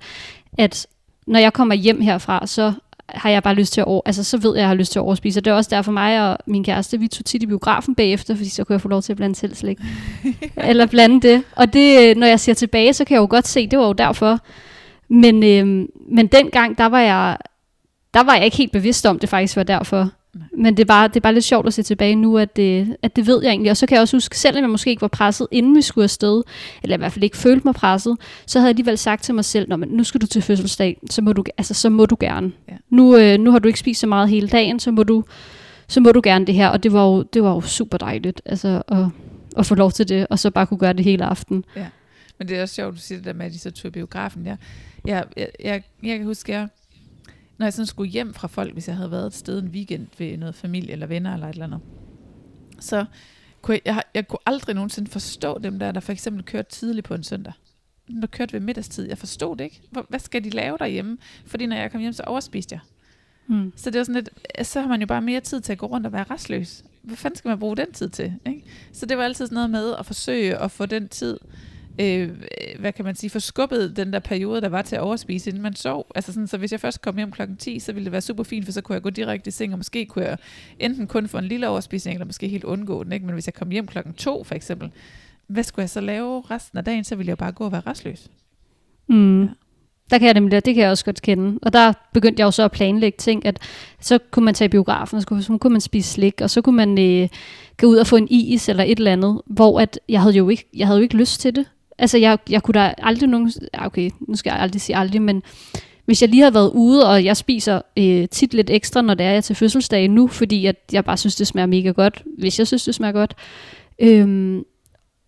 at 0.57 0.87
når 1.27 1.39
jeg 1.39 1.53
kommer 1.53 1.75
hjem 1.75 2.01
herfra, 2.01 2.47
så 2.47 2.73
har 3.09 3.29
jeg 3.29 3.43
bare 3.43 3.55
lyst 3.55 3.73
til 3.73 3.81
at 3.81 3.87
over, 3.87 4.01
altså 4.05 4.23
så 4.23 4.37
ved 4.37 4.49
jeg, 4.49 4.57
at 4.57 4.61
jeg 4.61 4.67
har 4.67 4.75
lyst 4.75 4.91
til 4.91 4.99
at 4.99 5.03
overspise. 5.03 5.39
Og 5.39 5.45
det 5.45 5.51
er 5.51 5.55
også 5.55 5.69
derfor 5.69 5.91
mig 5.91 6.29
og 6.31 6.37
min 6.45 6.63
kæreste, 6.63 6.99
vi 6.99 7.07
tog 7.07 7.25
tit 7.25 7.43
i 7.43 7.45
biografen 7.45 7.95
bagefter, 7.95 8.35
fordi 8.35 8.49
så 8.49 8.63
kunne 8.63 8.73
jeg 8.73 8.81
få 8.81 8.87
lov 8.87 9.01
til 9.01 9.13
at 9.13 9.17
blande 9.17 9.35
selv 9.35 9.55
slik. 9.55 9.79
Eller 10.57 10.85
blande 10.85 11.21
det. 11.27 11.43
Og 11.55 11.73
det, 11.73 12.09
øh, 12.09 12.15
når 12.15 12.27
jeg 12.27 12.39
ser 12.39 12.53
tilbage, 12.53 12.93
så 12.93 13.05
kan 13.05 13.15
jeg 13.15 13.21
jo 13.21 13.27
godt 13.29 13.47
se, 13.47 13.67
det 13.67 13.79
var 13.79 13.85
jo 13.87 13.93
derfor. 13.93 14.39
Men, 15.09 15.43
øhm, 15.43 15.89
men 16.11 16.27
dengang, 16.27 16.77
der 16.77 16.85
var 16.85 16.99
jeg, 16.99 17.37
der 18.13 18.23
var 18.23 18.35
jeg 18.35 18.45
ikke 18.45 18.57
helt 18.57 18.71
bevidst 18.71 19.05
om, 19.05 19.19
det 19.19 19.29
faktisk 19.29 19.55
var 19.55 19.63
derfor. 19.63 20.09
Men 20.57 20.77
det 20.77 20.83
er, 20.83 20.85
bare, 20.85 21.07
det 21.07 21.15
er 21.15 21.19
bare 21.19 21.33
lidt 21.33 21.45
sjovt 21.45 21.67
at 21.67 21.73
se 21.73 21.83
tilbage 21.83 22.15
nu, 22.15 22.37
at 22.37 22.55
det, 22.55 22.97
at 23.01 23.15
det 23.15 23.27
ved 23.27 23.43
jeg 23.43 23.49
egentlig. 23.49 23.71
Og 23.71 23.77
så 23.77 23.85
kan 23.85 23.95
jeg 23.95 24.01
også 24.01 24.15
huske, 24.15 24.37
selvom 24.37 24.61
jeg 24.61 24.69
måske 24.69 24.89
ikke 24.89 25.01
var 25.01 25.07
presset, 25.07 25.47
inden 25.51 25.75
vi 25.75 25.81
skulle 25.81 26.03
afsted, 26.03 26.43
eller 26.83 26.97
i 26.97 26.97
hvert 26.97 27.11
fald 27.11 27.23
ikke 27.23 27.37
følte 27.37 27.67
mig 27.67 27.75
presset, 27.75 28.17
så 28.45 28.59
havde 28.59 28.67
jeg 28.67 28.71
alligevel 28.71 28.97
sagt 28.97 29.23
til 29.23 29.35
mig 29.35 29.45
selv, 29.45 29.77
men 29.77 29.89
nu 29.89 30.03
skal 30.03 30.21
du 30.21 30.27
til 30.27 30.41
fødselsdag, 30.41 30.97
så 31.09 31.21
må 31.21 31.33
du, 31.33 31.43
altså, 31.57 31.73
så 31.73 31.89
må 31.89 32.05
du 32.05 32.17
gerne. 32.19 32.51
Ja. 32.67 32.73
Nu, 32.89 33.17
øh, 33.17 33.39
nu 33.39 33.51
har 33.51 33.59
du 33.59 33.67
ikke 33.67 33.79
spist 33.79 33.99
så 33.99 34.07
meget 34.07 34.29
hele 34.29 34.47
dagen, 34.47 34.79
så 34.79 34.91
må 34.91 35.03
du, 35.03 35.23
så 35.87 35.99
må 35.99 36.11
du 36.11 36.21
gerne 36.23 36.45
det 36.45 36.55
her. 36.55 36.67
Og 36.67 36.83
det 36.83 36.93
var 36.93 37.05
jo, 37.05 37.23
det 37.23 37.43
var 37.43 37.53
jo 37.53 37.61
super 37.61 37.97
dejligt 37.97 38.41
altså, 38.45 38.81
at, 38.87 39.05
at 39.57 39.65
få 39.65 39.75
lov 39.75 39.91
til 39.91 40.09
det, 40.09 40.27
og 40.29 40.39
så 40.39 40.51
bare 40.51 40.65
kunne 40.65 40.77
gøre 40.77 40.93
det 40.93 41.03
hele 41.05 41.25
aften. 41.25 41.65
Men 42.39 42.47
det 42.47 42.57
er 42.57 42.61
også 42.61 42.75
sjovt, 42.75 42.95
du 42.95 42.99
siger 42.99 43.17
det 43.17 43.25
der 43.25 43.33
med, 43.33 43.45
at 43.45 43.51
de 43.51 43.59
så 43.59 43.71
tog 43.71 43.91
biografen. 43.91 44.45
Jeg, 44.45 44.57
jeg, 45.05 45.25
jeg, 45.37 45.49
jeg, 45.59 45.83
jeg 46.03 46.17
kan 46.17 46.25
huske, 46.25 46.51
jeg, 46.51 46.67
når 47.57 47.65
jeg 47.65 47.73
sådan 47.73 47.85
skulle 47.85 48.11
hjem 48.11 48.33
fra 48.33 48.47
folk, 48.47 48.73
hvis 48.73 48.87
jeg 48.87 48.95
havde 48.95 49.11
været 49.11 49.27
et 49.27 49.33
sted 49.33 49.59
en 49.59 49.67
weekend 49.67 50.07
ved 50.17 50.37
noget 50.37 50.55
familie 50.55 50.91
eller 50.91 51.07
venner 51.07 51.33
eller 51.33 51.47
et 51.47 51.53
eller 51.53 51.65
andet, 51.65 51.79
så 52.79 53.05
kunne 53.61 53.73
jeg, 53.73 53.81
jeg, 53.85 54.03
jeg 54.15 54.27
kunne 54.27 54.39
aldrig 54.45 54.75
nogensinde 54.75 55.11
forstå 55.11 55.59
dem 55.59 55.79
der, 55.79 55.91
der 55.91 55.99
for 55.99 56.11
eksempel 56.11 56.43
kørte 56.43 56.71
tidligt 56.71 57.05
på 57.07 57.13
en 57.13 57.23
søndag. 57.23 57.53
Dem, 58.07 58.21
der 58.21 58.27
kørte 58.27 58.53
ved 58.53 58.59
middagstid. 58.59 59.07
Jeg 59.07 59.17
forstod 59.17 59.57
det 59.57 59.63
ikke. 59.63 59.81
Hvor, 59.91 60.05
hvad 60.09 60.19
skal 60.19 60.43
de 60.43 60.49
lave 60.49 60.77
derhjemme? 60.77 61.17
Fordi 61.45 61.65
når 61.65 61.75
jeg 61.75 61.91
kom 61.91 62.01
hjem, 62.01 62.13
så 62.13 62.23
overspiste 62.23 62.73
jeg. 62.73 62.79
Mm. 63.47 63.73
Så 63.75 63.89
det 63.89 63.97
var 63.97 64.03
sådan 64.03 64.23
lidt, 64.23 64.67
så 64.67 64.81
har 64.81 64.87
man 64.87 65.01
jo 65.01 65.07
bare 65.07 65.21
mere 65.21 65.39
tid 65.41 65.61
til 65.61 65.71
at 65.71 65.77
gå 65.77 65.85
rundt 65.85 66.05
og 66.05 66.13
være 66.13 66.23
restløs. 66.23 66.83
Hvad 67.01 67.17
fanden 67.17 67.37
skal 67.37 67.49
man 67.49 67.59
bruge 67.59 67.77
den 67.77 67.91
tid 67.91 68.09
til? 68.09 68.33
Ikke? 68.47 68.63
Så 68.91 69.05
det 69.05 69.17
var 69.17 69.23
altid 69.23 69.45
sådan 69.45 69.55
noget 69.55 69.69
med 69.69 69.95
at 69.99 70.05
forsøge 70.05 70.57
at 70.57 70.71
få 70.71 70.85
den 70.85 71.09
tid, 71.09 71.37
øh, 71.99 72.29
hvad 72.79 72.93
kan 72.93 73.05
man 73.05 73.15
sige, 73.15 73.29
forskubbet 73.29 73.97
den 73.97 74.13
der 74.13 74.19
periode, 74.19 74.61
der 74.61 74.69
var 74.69 74.81
til 74.81 74.95
at 74.95 75.01
overspise, 75.01 75.49
inden 75.49 75.63
man 75.63 75.75
sov. 75.75 76.07
Altså 76.15 76.33
sådan, 76.33 76.47
så 76.47 76.57
hvis 76.57 76.71
jeg 76.71 76.79
først 76.79 77.01
kom 77.01 77.15
hjem 77.15 77.31
klokken 77.31 77.57
10, 77.57 77.79
så 77.79 77.93
ville 77.93 78.05
det 78.05 78.11
være 78.11 78.21
super 78.21 78.43
fint, 78.43 78.65
for 78.65 78.71
så 78.71 78.81
kunne 78.81 78.93
jeg 78.93 79.01
gå 79.01 79.09
direkte 79.09 79.47
i 79.47 79.51
seng, 79.51 79.73
og 79.73 79.79
måske 79.79 80.05
kunne 80.05 80.25
jeg 80.25 80.37
enten 80.79 81.07
kun 81.07 81.27
få 81.27 81.37
en 81.37 81.45
lille 81.45 81.67
overspisning, 81.67 82.15
eller 82.15 82.25
måske 82.25 82.47
helt 82.47 82.63
undgå 82.63 83.03
den. 83.03 83.11
Ikke? 83.11 83.25
Men 83.25 83.33
hvis 83.33 83.47
jeg 83.47 83.53
kom 83.53 83.69
hjem 83.69 83.87
klokken 83.87 84.13
2 84.13 84.43
for 84.43 84.55
eksempel, 84.55 84.91
hvad 85.47 85.63
skulle 85.63 85.83
jeg 85.83 85.89
så 85.89 86.01
lave 86.01 86.41
resten 86.51 86.77
af 86.77 86.85
dagen? 86.85 87.03
Så 87.03 87.15
ville 87.15 87.29
jeg 87.29 87.37
bare 87.37 87.51
gå 87.51 87.65
og 87.65 87.71
være 87.71 87.81
restløs. 87.87 88.29
Mm. 89.07 89.41
Ja. 89.41 89.49
Der 90.09 90.17
kan 90.17 90.25
jeg 90.25 90.33
nemlig, 90.33 90.65
det 90.65 90.75
kan 90.75 90.83
jeg 90.83 90.91
også 90.91 91.05
godt 91.05 91.21
kende. 91.21 91.59
Og 91.61 91.73
der 91.73 91.93
begyndte 92.13 92.41
jeg 92.41 92.45
jo 92.45 92.51
så 92.51 92.63
at 92.63 92.71
planlægge 92.71 93.17
ting, 93.17 93.45
at 93.45 93.59
så 93.99 94.19
kunne 94.31 94.45
man 94.45 94.53
tage 94.53 94.69
biografen, 94.69 95.15
og 95.15 95.21
så 95.21 95.27
kunne, 95.27 95.43
så 95.43 95.57
kunne 95.57 95.71
man 95.71 95.81
spise 95.81 96.09
slik, 96.09 96.41
og 96.41 96.49
så 96.49 96.61
kunne 96.61 96.75
man 96.75 96.99
øh, 96.99 97.29
gå 97.77 97.87
ud 97.87 97.97
og 97.97 98.07
få 98.07 98.15
en 98.15 98.27
is 98.31 98.69
eller 98.69 98.83
et 98.83 98.97
eller 98.97 99.11
andet, 99.11 99.41
hvor 99.45 99.79
at 99.79 99.99
jeg 100.09 100.21
havde 100.21 100.35
jo 100.35 100.49
ikke, 100.49 100.69
jeg 100.75 100.87
havde 100.87 100.99
jo 100.99 101.03
ikke 101.03 101.17
lyst 101.17 101.41
til 101.41 101.55
det. 101.55 101.65
Altså 101.99 102.17
jeg, 102.17 102.37
jeg 102.49 102.63
kunne 102.63 102.73
da 102.73 102.93
aldrig 102.97 103.29
nogen, 103.29 103.51
okay, 103.73 104.09
nu 104.27 104.35
skal 104.35 104.51
jeg 104.51 104.59
aldrig 104.59 104.81
sige 104.81 104.97
aldrig, 104.97 105.21
men 105.21 105.43
hvis 106.05 106.21
jeg 106.21 106.29
lige 106.29 106.43
har 106.43 106.51
været 106.51 106.71
ude, 106.71 107.09
og 107.09 107.25
jeg 107.25 107.37
spiser 107.37 107.81
øh, 107.97 108.27
tit 108.27 108.53
lidt 108.53 108.69
ekstra, 108.69 109.01
når 109.01 109.13
det 109.13 109.25
er 109.25 109.31
jeg 109.31 109.43
til 109.43 109.55
fødselsdag 109.55 110.07
nu, 110.07 110.27
fordi 110.27 110.65
at 110.65 110.75
jeg 110.91 111.05
bare 111.05 111.17
synes, 111.17 111.35
det 111.35 111.47
smager 111.47 111.65
mega 111.65 111.89
godt, 111.89 112.23
hvis 112.37 112.59
jeg 112.59 112.67
synes, 112.67 112.83
det 112.83 112.95
smager 112.95 113.11
godt. 113.11 113.35
Øhm, 113.99 114.63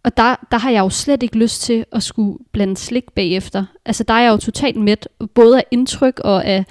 og 0.04 0.18
der, 0.18 0.36
der 0.52 0.58
har 0.58 0.72
jeg 0.72 0.80
jo 0.80 0.90
slet 0.90 1.24
ikke 1.24 1.38
lyst 1.38 1.62
til 1.62 1.86
at 1.92 2.04
skulle 2.04 2.38
blande 2.52 2.78
slik 2.78 3.12
bagefter. 3.16 3.66
Altså 3.86 4.04
der 4.04 4.14
er 4.14 4.22
jeg 4.22 4.32
jo 4.32 4.38
totalt 4.38 4.78
mæt, 4.78 5.08
både 5.34 5.58
af 5.58 5.64
indtryk 5.72 6.20
og 6.20 6.46
af 6.46 6.66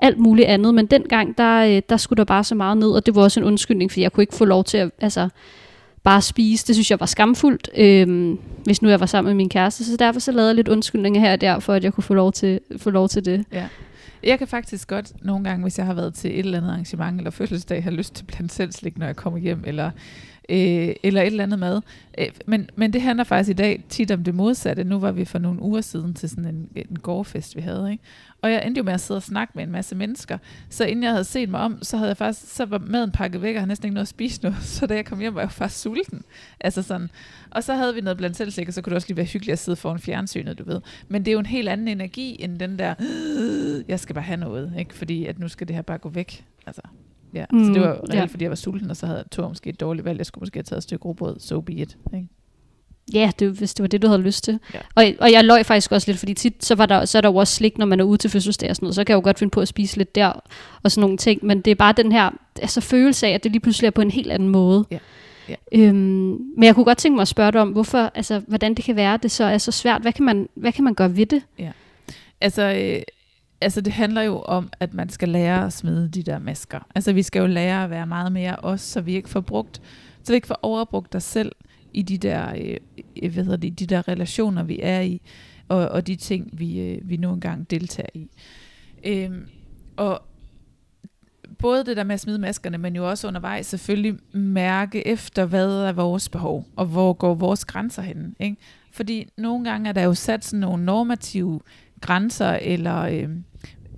alt 0.00 0.18
muligt 0.18 0.48
andet. 0.48 0.74
Men 0.74 0.86
dengang, 0.86 1.38
der, 1.38 1.64
øh, 1.64 1.82
der 1.88 1.96
skulle 1.96 2.18
der 2.18 2.24
bare 2.24 2.44
så 2.44 2.54
meget 2.54 2.76
ned, 2.76 2.90
og 2.90 3.06
det 3.06 3.14
var 3.14 3.22
også 3.22 3.40
en 3.40 3.46
undskyldning, 3.46 3.90
fordi 3.90 4.02
jeg 4.02 4.12
kunne 4.12 4.22
ikke 4.22 4.36
få 4.36 4.44
lov 4.44 4.64
til 4.64 4.78
at 4.78 4.90
altså, 5.00 5.28
bare 6.02 6.22
spise. 6.22 6.66
Det 6.66 6.74
synes 6.74 6.90
jeg 6.90 7.00
var 7.00 7.06
skamfuldt, 7.06 7.70
øhm, 7.76 8.38
hvis 8.64 8.82
nu 8.82 8.88
jeg 8.88 9.00
var 9.00 9.06
sammen 9.06 9.30
med 9.30 9.36
min 9.36 9.48
kæreste. 9.48 9.84
Så 9.84 9.96
derfor 9.96 10.20
så 10.20 10.32
lavede 10.32 10.48
jeg 10.48 10.56
lidt 10.56 10.68
undskyldninger 10.68 11.20
her 11.20 11.32
og 11.32 11.40
der, 11.40 11.58
for 11.58 11.74
at 11.74 11.84
jeg 11.84 11.92
kunne 11.92 12.04
få 12.04 12.14
lov 12.14 12.32
til, 12.32 12.60
få 12.76 12.90
lov 12.90 13.08
til 13.08 13.24
det. 13.24 13.44
Ja. 13.52 13.68
Jeg 14.22 14.38
kan 14.38 14.48
faktisk 14.48 14.88
godt 14.88 15.12
nogle 15.24 15.44
gange, 15.44 15.62
hvis 15.62 15.78
jeg 15.78 15.86
har 15.86 15.94
været 15.94 16.14
til 16.14 16.30
et 16.30 16.38
eller 16.38 16.58
andet 16.58 16.70
arrangement 16.70 17.18
eller 17.18 17.30
fødselsdag, 17.30 17.82
have 17.82 17.94
lyst 17.94 18.14
til 18.14 18.24
blandt 18.24 18.52
selv 18.52 18.72
slik, 18.72 18.98
når 18.98 19.06
jeg 19.06 19.16
kommer 19.16 19.38
hjem, 19.38 19.64
eller, 19.66 19.90
øh, 20.48 20.94
eller 21.02 21.22
et 21.22 21.26
eller 21.26 21.44
andet 21.44 21.58
mad. 21.58 21.80
Øh, 22.18 22.28
men, 22.46 22.70
men 22.76 22.92
det 22.92 23.02
handler 23.02 23.24
faktisk 23.24 23.50
i 23.50 23.52
dag 23.52 23.84
tit 23.88 24.10
om 24.10 24.24
det 24.24 24.34
modsatte. 24.34 24.84
Nu 24.84 24.98
var 24.98 25.12
vi 25.12 25.24
for 25.24 25.38
nogle 25.38 25.62
uger 25.62 25.80
siden 25.80 26.14
til 26.14 26.28
sådan 26.28 26.44
en, 26.44 26.68
en 26.76 26.98
gårdfest, 26.98 27.56
vi 27.56 27.60
havde, 27.60 27.92
ikke? 27.92 28.04
Og 28.42 28.52
jeg 28.52 28.66
endte 28.66 28.78
jo 28.78 28.84
med 28.84 28.92
at 28.92 29.00
sidde 29.00 29.18
og 29.18 29.22
snakke 29.22 29.52
med 29.54 29.64
en 29.64 29.70
masse 29.70 29.94
mennesker. 29.94 30.38
Så 30.68 30.84
inden 30.84 31.02
jeg 31.02 31.10
havde 31.12 31.24
set 31.24 31.48
mig 31.48 31.60
om, 31.60 31.82
så 31.82 31.96
havde 31.96 32.08
jeg 32.08 32.16
faktisk, 32.16 32.54
så 32.54 32.64
var 32.64 32.78
maden 32.78 33.10
pakket 33.10 33.42
væk, 33.42 33.54
og 33.54 33.60
havde 33.60 33.68
næsten 33.68 33.86
ikke 33.86 33.94
noget 33.94 34.04
at 34.04 34.08
spise 34.08 34.44
nu. 34.44 34.54
Så 34.62 34.86
da 34.86 34.94
jeg 34.94 35.04
kom 35.04 35.20
hjem, 35.20 35.34
var 35.34 35.40
jeg 35.40 35.46
jo 35.46 35.52
faktisk 35.52 35.82
sulten. 35.82 36.22
Altså 36.60 36.82
sådan. 36.82 37.10
Og 37.50 37.64
så 37.64 37.74
havde 37.74 37.94
vi 37.94 38.00
noget 38.00 38.16
blandt 38.16 38.36
selv 38.36 38.50
så 38.50 38.82
kunne 38.82 38.90
det 38.90 38.96
også 38.96 39.08
lige 39.08 39.16
være 39.16 39.26
hyggeligt 39.26 39.52
at 39.52 39.58
sidde 39.58 39.76
foran 39.76 39.98
fjernsynet, 39.98 40.58
du 40.58 40.64
ved. 40.64 40.80
Men 41.08 41.24
det 41.24 41.30
er 41.30 41.32
jo 41.32 41.38
en 41.38 41.46
helt 41.46 41.68
anden 41.68 41.88
energi, 41.88 42.36
end 42.40 42.58
den 42.58 42.78
der, 42.78 42.94
øh, 43.02 43.84
jeg 43.88 44.00
skal 44.00 44.14
bare 44.14 44.24
have 44.24 44.40
noget, 44.40 44.72
ikke? 44.78 44.94
Fordi 44.94 45.26
at 45.26 45.38
nu 45.38 45.48
skal 45.48 45.68
det 45.68 45.76
her 45.76 45.82
bare 45.82 45.98
gå 45.98 46.08
væk. 46.08 46.44
Altså, 46.66 46.82
ja. 47.34 47.44
Mm, 47.52 47.64
så 47.64 47.72
det 47.72 47.80
var 47.80 47.92
reelt, 47.92 48.14
ja. 48.14 48.24
fordi 48.24 48.44
jeg 48.44 48.50
var 48.50 48.56
sulten, 48.56 48.90
og 48.90 48.96
så 48.96 49.06
havde 49.06 49.24
jeg 49.38 49.48
måske 49.48 49.70
et 49.70 49.80
dårligt 49.80 50.04
valg. 50.04 50.18
Jeg 50.18 50.26
skulle 50.26 50.42
måske 50.42 50.56
have 50.56 50.62
taget 50.62 50.78
et 50.78 50.82
stykke 50.82 51.04
robrød, 51.04 51.40
so 51.40 51.60
be 51.60 51.72
it, 51.72 51.96
ikke? 52.14 52.28
Ja, 53.14 53.30
det, 53.38 53.50
hvis 53.50 53.74
det 53.74 53.82
var 53.82 53.88
det, 53.88 54.02
du 54.02 54.06
havde 54.06 54.22
lyst 54.22 54.44
til. 54.44 54.58
Ja. 54.74 54.78
Og, 54.94 55.04
og 55.20 55.32
jeg 55.32 55.44
løg 55.44 55.66
faktisk 55.66 55.92
også 55.92 56.08
lidt, 56.10 56.18
fordi 56.18 56.34
tit 56.34 56.64
så, 56.64 56.74
var 56.74 56.86
der, 56.86 57.04
så 57.04 57.18
er 57.18 57.22
der 57.22 57.28
jo 57.28 57.36
også 57.36 57.54
slik, 57.54 57.78
når 57.78 57.86
man 57.86 58.00
er 58.00 58.04
ude 58.04 58.18
til 58.18 58.30
fødselsdag 58.30 58.70
og 58.70 58.76
sådan 58.76 58.84
noget. 58.84 58.94
Så 58.94 59.04
kan 59.04 59.12
jeg 59.12 59.16
jo 59.16 59.24
godt 59.24 59.38
finde 59.38 59.50
på 59.50 59.60
at 59.60 59.68
spise 59.68 59.96
lidt 59.96 60.14
der 60.14 60.32
og 60.82 60.90
sådan 60.90 61.00
nogle 61.00 61.16
ting. 61.16 61.44
Men 61.44 61.60
det 61.60 61.70
er 61.70 61.74
bare 61.74 61.92
den 61.96 62.12
her 62.12 62.30
altså, 62.62 62.80
følelse 62.80 63.26
af, 63.26 63.30
at 63.30 63.44
det 63.44 63.52
lige 63.52 63.60
pludselig 63.60 63.86
er 63.86 63.90
på 63.90 64.00
en 64.00 64.10
helt 64.10 64.32
anden 64.32 64.48
måde. 64.48 64.84
Ja. 64.90 64.98
Ja. 65.48 65.54
Øhm, 65.72 65.94
men 66.56 66.62
jeg 66.62 66.74
kunne 66.74 66.84
godt 66.84 66.98
tænke 66.98 67.14
mig 67.14 67.22
at 67.22 67.28
spørge 67.28 67.52
dig 67.52 67.60
om, 67.60 67.68
hvorfor, 67.68 68.10
altså, 68.14 68.42
hvordan 68.46 68.74
det 68.74 68.84
kan 68.84 68.96
være, 68.96 69.14
at 69.14 69.22
det 69.22 69.30
så 69.30 69.44
er 69.44 69.58
så 69.58 69.72
svært. 69.72 70.02
Hvad 70.02 70.12
kan 70.12 70.24
man, 70.24 70.48
hvad 70.54 70.72
kan 70.72 70.84
man 70.84 70.94
gøre 70.94 71.16
ved 71.16 71.26
det? 71.26 71.42
Ja. 71.58 71.70
Altså, 72.40 72.62
øh, 72.62 73.02
altså, 73.62 73.80
det 73.80 73.92
handler 73.92 74.22
jo 74.22 74.40
om, 74.40 74.70
at 74.80 74.94
man 74.94 75.08
skal 75.08 75.28
lære 75.28 75.66
at 75.66 75.72
smide 75.72 76.08
de 76.08 76.22
der 76.22 76.38
masker. 76.38 76.80
Altså, 76.94 77.12
vi 77.12 77.22
skal 77.22 77.40
jo 77.40 77.46
lære 77.46 77.84
at 77.84 77.90
være 77.90 78.06
meget 78.06 78.32
mere 78.32 78.56
os, 78.56 78.80
så 78.80 79.00
vi 79.00 79.14
ikke 79.14 79.28
får 79.28 79.40
brugt, 79.40 79.82
så 80.22 80.32
vi 80.32 80.34
ikke 80.34 80.46
får 80.46 80.58
overbrugt 80.62 81.14
os 81.14 81.24
selv 81.24 81.52
i 81.92 82.02
de 82.02 82.18
der, 82.18 82.54
øh, 82.56 83.32
hvad 83.32 83.44
hedder 83.44 83.56
det, 83.56 83.78
de 83.78 83.86
der 83.86 84.08
relationer, 84.08 84.62
vi 84.62 84.78
er 84.82 85.00
i, 85.00 85.20
og, 85.68 85.88
og 85.88 86.06
de 86.06 86.16
ting, 86.16 86.50
vi, 86.52 86.80
øh, 86.80 86.98
vi 87.08 87.16
nu 87.16 87.32
engang 87.32 87.70
deltager 87.70 88.08
i. 88.14 88.30
Øhm, 89.04 89.46
og 89.96 90.22
både 91.58 91.84
det 91.84 91.96
der 91.96 92.04
med 92.04 92.14
at 92.14 92.20
smide 92.20 92.38
maskerne, 92.38 92.78
men 92.78 92.96
jo 92.96 93.10
også 93.10 93.28
undervejs 93.28 93.66
selvfølgelig 93.66 94.18
mærke 94.32 95.06
efter, 95.06 95.44
hvad 95.44 95.70
er 95.70 95.92
vores 95.92 96.28
behov, 96.28 96.66
og 96.76 96.86
hvor 96.86 97.12
går 97.12 97.34
vores 97.34 97.64
grænser 97.64 98.02
hen. 98.02 98.36
Ikke? 98.40 98.56
Fordi 98.92 99.28
nogle 99.38 99.64
gange 99.64 99.88
er 99.88 99.92
der 99.92 100.02
jo 100.02 100.14
sat 100.14 100.44
sådan 100.44 100.60
nogle 100.60 100.84
normative 100.84 101.60
grænser, 102.00 102.58
eller 102.62 102.98
øh, 102.98 103.28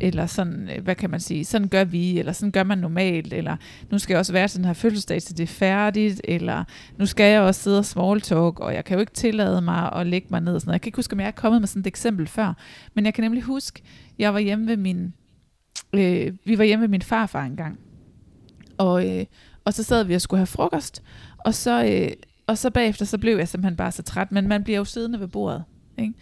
eller 0.00 0.26
sådan, 0.26 0.70
øh, 0.76 0.84
hvad 0.84 0.94
kan 0.94 1.10
man 1.10 1.20
sige, 1.20 1.44
sådan 1.44 1.68
gør 1.68 1.84
vi, 1.84 2.18
eller 2.18 2.32
sådan 2.32 2.52
gør 2.52 2.62
man 2.62 2.78
normalt, 2.78 3.32
eller 3.32 3.56
nu 3.90 3.98
skal 3.98 4.14
jeg 4.14 4.18
også 4.18 4.32
være 4.32 4.48
til 4.48 4.56
den 4.58 4.64
her 4.64 4.72
fødselsdag, 4.72 5.22
så 5.22 5.32
det 5.32 5.42
er 5.42 5.46
færdigt, 5.46 6.20
eller 6.24 6.64
nu 6.98 7.06
skal 7.06 7.32
jeg 7.32 7.40
også 7.40 7.62
sidde 7.62 7.78
og 7.78 7.84
small 7.84 8.20
talk, 8.20 8.60
og 8.60 8.74
jeg 8.74 8.84
kan 8.84 8.94
jo 8.94 9.00
ikke 9.00 9.12
tillade 9.12 9.60
mig 9.60 9.92
at 9.92 10.06
lægge 10.06 10.28
mig 10.30 10.40
ned. 10.40 10.60
Sådan 10.60 10.68
noget. 10.68 10.72
Jeg 10.72 10.80
kan 10.80 10.88
ikke 10.88 10.98
huske, 10.98 11.12
om 11.12 11.20
jeg 11.20 11.26
er 11.26 11.30
kommet 11.30 11.60
med 11.62 11.68
sådan 11.68 11.80
et 11.80 11.86
eksempel 11.86 12.26
før, 12.26 12.54
men 12.94 13.04
jeg 13.04 13.14
kan 13.14 13.24
nemlig 13.24 13.42
huske, 13.42 13.82
jeg 14.18 14.34
var 14.34 14.40
hjemme 14.40 14.66
ved 14.66 14.76
min, 14.76 15.14
øh, 15.92 16.32
vi 16.44 16.58
var 16.58 16.64
hjemme 16.64 16.82
ved 16.82 16.88
min 16.88 17.02
farfar 17.02 17.44
engang, 17.44 17.78
og, 18.78 19.18
øh, 19.18 19.24
og 19.64 19.74
så 19.74 19.82
sad 19.82 20.04
vi 20.04 20.14
og 20.14 20.20
skulle 20.20 20.38
have 20.38 20.46
frokost, 20.46 21.02
og 21.38 21.54
så, 21.54 21.84
øh, 21.84 22.10
og 22.46 22.58
så 22.58 22.70
bagefter, 22.70 23.04
så 23.04 23.18
blev 23.18 23.36
jeg 23.36 23.48
simpelthen 23.48 23.76
bare 23.76 23.92
så 23.92 24.02
træt, 24.02 24.32
men 24.32 24.48
man 24.48 24.64
bliver 24.64 24.78
jo 24.78 24.84
siddende 24.84 25.20
ved 25.20 25.28
bordet. 25.28 25.64
Ikke? 25.98 26.14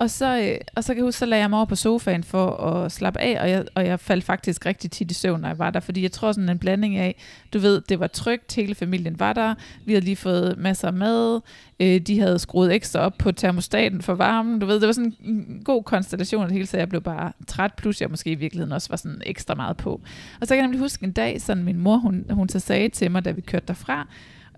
Og 0.00 0.10
så, 0.10 0.40
øh, 0.40 0.58
og 0.76 0.84
så 0.84 0.88
kan 0.88 0.96
jeg 0.96 1.04
huske, 1.04 1.18
så 1.18 1.26
lagde 1.26 1.42
jeg 1.42 1.50
mig 1.50 1.56
over 1.56 1.66
på 1.66 1.74
sofaen 1.74 2.24
for 2.24 2.50
at 2.50 2.92
slappe 2.92 3.20
af, 3.20 3.40
og 3.40 3.50
jeg, 3.50 3.64
og 3.74 3.86
jeg 3.86 4.00
faldt 4.00 4.24
faktisk 4.24 4.66
rigtig 4.66 4.90
tit 4.90 5.10
i 5.10 5.14
søvn, 5.14 5.40
når 5.40 5.48
jeg 5.48 5.58
var 5.58 5.70
der, 5.70 5.80
fordi 5.80 6.02
jeg 6.02 6.12
tror 6.12 6.32
sådan 6.32 6.48
en 6.48 6.58
blanding 6.58 6.96
af, 6.96 7.16
du 7.52 7.58
ved, 7.58 7.80
det 7.88 8.00
var 8.00 8.06
trygt, 8.06 8.54
hele 8.54 8.74
familien 8.74 9.20
var 9.20 9.32
der, 9.32 9.54
vi 9.84 9.92
havde 9.92 10.04
lige 10.04 10.16
fået 10.16 10.58
masser 10.58 10.88
af 10.88 10.94
mad, 10.94 11.40
øh, 11.80 12.00
de 12.00 12.20
havde 12.20 12.38
skruet 12.38 12.74
ekstra 12.74 13.00
op 13.00 13.18
på 13.18 13.32
termostaten 13.32 14.02
for 14.02 14.14
varmen, 14.14 14.58
du 14.58 14.66
ved, 14.66 14.80
det 14.80 14.86
var 14.86 14.92
sådan 14.92 15.14
en 15.24 15.62
god 15.64 15.82
konstellation 15.82 16.42
af 16.42 16.48
det 16.48 16.54
hele, 16.54 16.66
så 16.66 16.78
jeg 16.78 16.88
blev 16.88 17.00
bare 17.00 17.32
træt, 17.46 17.74
plus 17.74 18.00
jeg 18.00 18.10
måske 18.10 18.30
i 18.30 18.34
virkeligheden 18.34 18.72
også 18.72 18.88
var 18.88 18.96
sådan 18.96 19.22
ekstra 19.26 19.54
meget 19.54 19.76
på. 19.76 20.00
Og 20.40 20.46
så 20.46 20.48
kan 20.48 20.56
jeg 20.56 20.62
nemlig 20.62 20.80
huske 20.80 21.04
en 21.04 21.12
dag, 21.12 21.40
sådan 21.40 21.64
min 21.64 21.78
mor, 21.78 21.96
hun, 21.96 22.26
hun 22.30 22.48
så 22.48 22.58
sagde 22.58 22.88
til 22.88 23.10
mig, 23.10 23.24
da 23.24 23.30
vi 23.30 23.40
kørte 23.40 23.66
derfra, 23.68 24.08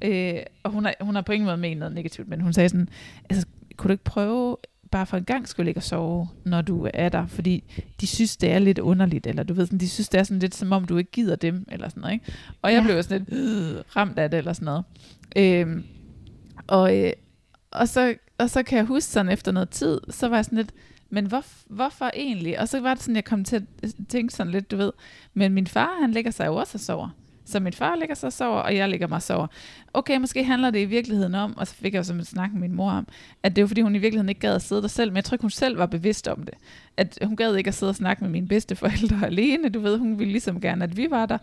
øh, 0.02 0.34
og 0.62 0.70
hun 0.70 0.84
har, 0.84 0.94
hun 1.00 1.14
har 1.14 1.22
på 1.22 1.32
ingen 1.32 1.46
måde 1.46 1.56
ment 1.56 1.78
noget 1.78 1.94
negativt, 1.94 2.28
men 2.28 2.40
hun 2.40 2.52
sagde 2.52 2.68
sådan, 2.68 2.88
altså, 3.30 3.46
kunne 3.82 3.88
du 3.88 3.92
ikke 3.92 4.04
prøve 4.04 4.56
bare 4.90 5.06
for 5.06 5.16
en 5.16 5.24
gang 5.24 5.48
skulle 5.48 5.64
ligge 5.64 5.78
og 5.78 5.82
sove, 5.82 6.28
når 6.44 6.62
du 6.62 6.88
er 6.94 7.08
der, 7.08 7.26
fordi 7.26 7.64
de 8.00 8.06
synes, 8.06 8.36
det 8.36 8.52
er 8.52 8.58
lidt 8.58 8.78
underligt, 8.78 9.26
eller 9.26 9.42
du 9.42 9.54
ved, 9.54 9.66
sådan, 9.66 9.78
de 9.78 9.88
synes, 9.88 10.08
det 10.08 10.18
er 10.18 10.22
sådan 10.22 10.38
lidt, 10.38 10.54
som 10.54 10.72
om 10.72 10.84
du 10.84 10.96
ikke 10.96 11.10
gider 11.10 11.36
dem, 11.36 11.64
eller 11.72 11.88
sådan 11.88 12.00
noget, 12.00 12.14
ikke? 12.14 12.32
Og 12.62 12.72
jeg 12.72 12.80
ja. 12.80 12.86
blev 12.86 13.02
sådan 13.02 13.26
lidt 13.28 13.38
øh, 13.40 13.82
ramt 13.96 14.18
af 14.18 14.30
det, 14.30 14.38
eller 14.38 14.52
sådan 14.52 14.64
noget. 14.64 14.84
Øhm, 15.36 15.84
og, 16.66 16.98
øh, 16.98 17.12
og, 17.70 17.88
så, 17.88 18.14
og 18.38 18.50
så 18.50 18.62
kan 18.62 18.78
jeg 18.78 18.84
huske 18.84 19.10
sådan 19.10 19.32
efter 19.32 19.52
noget 19.52 19.70
tid, 19.70 20.00
så 20.10 20.28
var 20.28 20.36
jeg 20.36 20.44
sådan 20.44 20.58
lidt, 20.58 20.72
men 21.10 21.26
hvor, 21.26 21.44
hvorfor 21.66 22.10
egentlig? 22.14 22.60
Og 22.60 22.68
så 22.68 22.80
var 22.80 22.94
det 22.94 23.02
sådan, 23.02 23.16
jeg 23.16 23.24
kom 23.24 23.44
til 23.44 23.56
at 23.56 23.90
tænke 24.08 24.34
sådan 24.34 24.52
lidt, 24.52 24.70
du 24.70 24.76
ved, 24.76 24.92
men 25.34 25.52
min 25.52 25.66
far, 25.66 26.00
han 26.00 26.12
lægger 26.12 26.30
sig 26.30 26.46
jo 26.46 26.54
også 26.54 26.76
og 26.76 26.80
sover. 26.80 27.08
Så 27.44 27.60
min 27.60 27.72
far 27.72 27.96
ligger 27.96 28.14
sig 28.14 28.26
og 28.26 28.32
sover, 28.32 28.60
og 28.60 28.76
jeg 28.76 28.88
ligger 28.88 29.06
mig 29.06 29.16
og 29.16 29.22
sover. 29.22 29.46
Okay, 29.94 30.16
måske 30.16 30.44
handler 30.44 30.70
det 30.70 30.78
i 30.78 30.84
virkeligheden 30.84 31.34
om, 31.34 31.56
og 31.56 31.66
så 31.66 31.74
fik 31.74 31.94
jeg 31.94 31.98
jo 31.98 32.04
som 32.04 32.24
snak 32.24 32.52
med 32.52 32.60
min 32.60 32.74
mor 32.74 32.90
om, 32.90 33.08
at 33.42 33.56
det 33.56 33.62
var 33.62 33.68
fordi 33.68 33.80
hun 33.80 33.94
i 33.94 33.98
virkeligheden 33.98 34.28
ikke 34.28 34.40
gad 34.40 34.54
at 34.54 34.62
sidde 34.62 34.82
der 34.82 34.88
selv, 34.88 35.10
men 35.10 35.16
jeg 35.16 35.24
tror 35.24 35.34
ikke 35.34 35.42
hun 35.42 35.50
selv 35.50 35.78
var 35.78 35.86
bevidst 35.86 36.28
om 36.28 36.42
det. 36.42 36.54
At 36.96 37.18
hun 37.24 37.36
gad 37.36 37.54
ikke 37.56 37.68
at 37.68 37.74
sidde 37.74 37.90
og 37.90 37.96
snakke 37.96 38.24
med 38.24 38.30
mine 38.30 38.48
bedsteforældre 38.48 39.26
alene, 39.30 39.68
du 39.68 39.80
ved, 39.80 39.98
hun 39.98 40.18
ville 40.18 40.32
ligesom 40.32 40.60
gerne, 40.60 40.84
at 40.84 40.96
vi 40.96 41.06
var 41.10 41.26
der. 41.26 41.38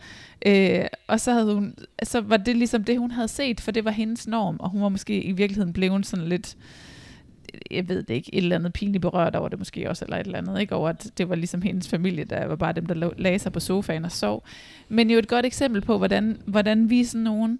Øh, 0.46 0.86
og 1.08 1.20
så, 1.20 1.32
havde 1.32 1.54
hun, 1.54 1.76
så 2.04 2.22
var 2.22 2.38
det 2.38 2.56
ligesom 2.56 2.84
det, 2.84 3.00
hun 3.00 3.12
havde 3.12 3.28
set, 3.28 3.62
for 3.62 3.72
det 3.72 3.86
var 3.86 3.92
hendes 3.92 4.28
norm, 4.28 4.58
og 4.60 4.70
hun 4.70 4.82
var 4.82 4.90
måske 4.90 5.24
i 5.24 5.32
virkeligheden 5.32 5.74
blevet 5.74 6.06
sådan 6.06 6.28
lidt 6.28 6.58
jeg 7.72 7.90
ved 7.90 8.04
det 8.04 8.14
ikke, 8.14 8.36
et 8.36 8.44
eller 8.44 8.56
andet 8.56 8.74
pinligt 8.74 9.02
berørt 9.02 9.36
over 9.36 9.50
det 9.50 9.60
måske 9.60 9.90
også, 9.90 10.06
eller 10.06 10.18
et 10.18 10.26
eller 10.26 10.38
andet, 10.38 10.62
ikke? 10.62 10.76
over 10.76 10.90
at 10.90 11.12
det 11.18 11.30
var 11.30 11.36
ligesom 11.36 11.62
hendes 11.62 11.90
familie, 11.90 12.24
der 12.24 12.46
var 12.46 12.56
bare 12.56 12.74
dem, 12.74 12.86
der 12.86 13.12
lagde 13.18 13.40
sig 13.40 13.52
på 13.52 13.60
sofaen 13.60 14.06
og 14.06 14.12
sov. 14.12 14.44
Men 14.90 15.12
jo 15.12 15.18
et 15.18 15.28
godt 15.28 15.46
eksempel 15.46 15.82
på, 15.82 15.98
hvordan, 15.98 16.42
hvordan 16.46 16.90
vi 16.90 17.02
er 17.02 17.06
sådan 17.06 17.24
nogen, 17.24 17.60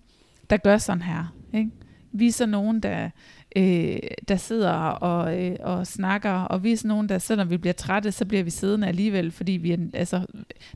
der 0.50 0.58
gør 0.58 0.78
sådan 0.78 1.02
her. 1.02 1.34
Ikke? 1.54 1.72
Vi 2.12 2.28
er 2.28 2.32
sådan 2.32 2.50
nogen, 2.50 2.80
der, 2.80 3.10
øh, 3.56 3.98
der 4.28 4.36
sidder 4.36 4.72
og, 4.72 5.44
øh, 5.44 5.56
og 5.60 5.88
snakker, 5.88 6.32
og 6.32 6.64
vi 6.64 6.72
er 6.72 6.78
sådan 6.78 6.90
nogen, 6.90 7.10
der 7.10 7.18
selvom 7.18 7.50
vi 7.50 7.58
bliver 7.58 7.74
trætte, 7.74 8.12
så 8.12 8.26
bliver 8.26 8.44
vi 8.44 8.50
siddende 8.50 8.88
alligevel, 8.88 9.32
fordi 9.32 9.52
vi 9.52 9.72
er, 9.72 9.78
altså, 9.94 10.26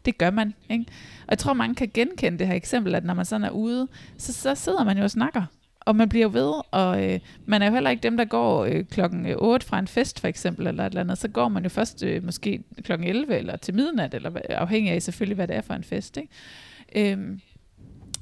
det 0.05 0.17
gør 0.17 0.31
man. 0.31 0.53
Ikke? 0.69 0.85
Og 1.21 1.29
jeg 1.29 1.37
tror, 1.37 1.53
mange 1.53 1.75
kan 1.75 1.91
genkende 1.93 2.39
det 2.39 2.47
her 2.47 2.55
eksempel, 2.55 2.95
at 2.95 3.05
når 3.05 3.13
man 3.13 3.25
sådan 3.25 3.43
er 3.43 3.49
ude, 3.49 3.87
så, 4.17 4.33
så 4.33 4.55
sidder 4.55 4.83
man 4.83 4.97
jo 4.97 5.03
og 5.03 5.11
snakker 5.11 5.45
og 5.85 5.95
man 5.95 6.09
bliver 6.09 6.27
ved, 6.27 6.53
og 6.71 7.03
øh, 7.03 7.19
man 7.45 7.61
er 7.61 7.65
jo 7.65 7.73
heller 7.73 7.89
ikke 7.89 8.03
dem, 8.03 8.17
der 8.17 8.25
går 8.25 8.65
øh, 8.65 8.85
klokken 8.85 9.25
øh, 9.25 9.35
8 9.37 9.65
fra 9.65 9.79
en 9.79 9.87
fest 9.87 10.19
for 10.19 10.27
eksempel, 10.27 10.67
eller 10.67 10.85
et 10.85 10.89
eller 10.89 11.01
andet, 11.01 11.17
så 11.17 11.27
går 11.27 11.47
man 11.47 11.63
jo 11.63 11.69
først 11.69 12.03
øh, 12.03 12.25
måske 12.25 12.63
klokken 12.83 13.07
11 13.07 13.37
eller 13.37 13.57
til 13.57 13.73
midnat, 13.73 14.13
eller 14.13 14.31
afhængig 14.49 14.93
af 14.93 15.01
selvfølgelig, 15.01 15.35
hvad 15.35 15.47
det 15.47 15.55
er 15.55 15.61
for 15.61 15.73
en 15.73 15.83
fest. 15.83 16.17
Ikke? 16.17 17.11
Øhm, 17.11 17.41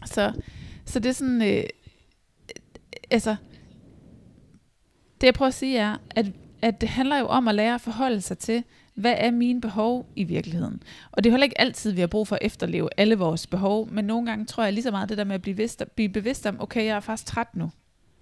så, 0.05 0.33
så 0.85 0.99
det 0.99 1.09
er 1.09 1.13
sådan, 1.13 1.41
øh, 1.41 1.63
altså, 3.11 3.35
det 5.21 5.27
jeg 5.27 5.33
prøver 5.33 5.47
at 5.47 5.53
sige 5.53 5.77
er, 5.77 5.97
at, 6.09 6.25
at 6.61 6.81
det 6.81 6.89
handler 6.89 7.19
jo 7.19 7.25
om 7.25 7.47
at 7.47 7.55
lære 7.55 7.75
at 7.75 7.81
forholde 7.81 8.21
sig 8.21 8.37
til, 8.37 8.63
hvad 8.95 9.15
er 9.17 9.31
mine 9.31 9.61
behov 9.61 10.11
i 10.15 10.23
virkeligheden? 10.23 10.83
Og 11.11 11.23
det 11.23 11.29
er 11.29 11.31
heller 11.31 11.45
ikke 11.45 11.61
altid, 11.61 11.91
vi 11.91 11.99
har 11.99 12.07
brug 12.07 12.27
for 12.27 12.35
at 12.35 12.41
efterleve 12.45 12.89
alle 12.97 13.15
vores 13.15 13.47
behov, 13.47 13.91
men 13.91 14.05
nogle 14.05 14.25
gange 14.25 14.45
tror 14.45 14.63
jeg 14.63 14.73
lige 14.73 14.83
så 14.83 14.91
meget 14.91 15.09
det 15.09 15.17
der 15.17 15.23
med 15.23 15.35
at 15.35 15.41
blive 15.41 15.55
bevidst, 15.55 15.83
blive 15.95 16.09
bevidst 16.09 16.45
om, 16.45 16.61
okay, 16.61 16.85
jeg 16.85 16.95
er 16.95 16.99
faktisk 16.99 17.25
træt 17.27 17.55
nu. 17.55 17.71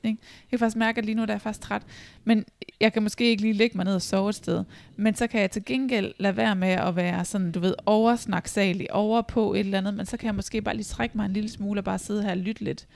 Ikke? 0.04 0.18
Jeg 0.22 0.50
kan 0.50 0.60
faktisk 0.60 0.78
mærke, 0.78 0.98
at 0.98 1.06
lige 1.06 1.16
nu 1.16 1.22
der 1.22 1.28
er 1.28 1.34
jeg 1.34 1.42
faktisk 1.42 1.62
træt, 1.62 1.82
men 2.24 2.46
jeg 2.80 2.94
kan 2.94 3.04
måske 3.04 3.30
ikke 3.30 3.42
lige 3.42 3.54
lægge 3.54 3.78
mig 3.78 3.86
ned 3.86 3.96
og 3.96 4.02
sove 4.02 4.30
et 4.30 4.36
sted. 4.36 4.64
Men 4.96 5.16
så 5.16 5.28
kan 5.28 5.42
jeg 5.42 5.52
til 5.52 5.66
gengæld 5.66 6.14
lade 6.18 6.38
være 6.38 6.56
med 6.56 6.70
at 6.70 6.96
være 6.96 7.26
sådan, 7.26 7.52
du 7.52 7.60
ved, 7.60 7.74
oversnaksalig, 7.86 8.94
over 8.94 9.22
på 9.22 9.54
et 9.54 9.60
eller 9.60 9.78
andet, 9.78 9.94
men 9.94 10.06
så 10.06 10.18
kan 10.18 10.26
jeg 10.28 10.36
måske 10.36 10.62
bare 10.62 10.76
lige 10.76 10.84
trække 10.84 11.18
mig 11.18 11.26
en 11.26 11.34
lille 11.34 11.50
smule 11.50 11.80
og 11.80 11.84
bare 11.84 12.00
sidde 12.00 12.24
her 12.24 12.32
og 12.32 12.38
lytte 12.38 12.64
lidt. 12.64 12.88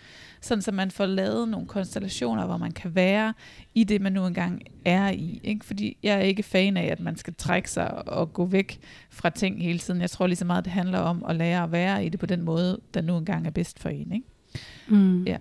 Sådan 0.42 0.62
så 0.62 0.72
man 0.72 0.92
får 0.92 1.06
lavet 1.06 1.50
nogle 1.50 1.68
konstellationer, 1.68 2.46
hvor 2.46 2.58
man 2.58 2.72
kan 2.72 2.96
være 2.96 3.34
i 3.76 3.84
det, 3.84 4.02
man 4.02 4.12
nu 4.14 4.26
engang 4.26 4.62
er 4.86 5.10
i. 5.10 5.40
Ikke? 5.44 5.66
Fordi 5.66 5.98
jeg 6.04 6.16
er 6.16 6.20
ikke 6.22 6.44
fan 6.44 6.78
af, 6.78 6.86
at 6.86 7.00
man 7.00 7.18
skal 7.18 7.34
trække 7.38 7.72
sig 7.72 8.08
og 8.08 8.34
gå 8.34 8.46
væk 8.46 8.80
fra 9.10 9.30
ting 9.30 9.64
hele 9.64 9.80
tiden. 9.80 10.02
Jeg 10.02 10.10
tror 10.10 10.28
lige 10.28 10.38
så 10.38 10.46
meget, 10.46 10.66
det 10.66 10.74
handler 10.74 11.00
om 11.00 11.26
at 11.30 11.36
lære 11.36 11.64
at 11.64 11.72
være 11.72 12.06
i 12.06 12.10
det 12.10 12.20
på 12.20 12.26
den 12.26 12.42
måde, 12.42 12.80
der 12.94 13.02
nu 13.02 13.18
engang 13.18 13.48
er 13.48 13.52
bedst 13.52 13.80
for 13.80 13.90
en. 13.90 14.12
Ikke? 14.12 14.28
Mm. 14.88 15.24
Ja. 15.24 15.38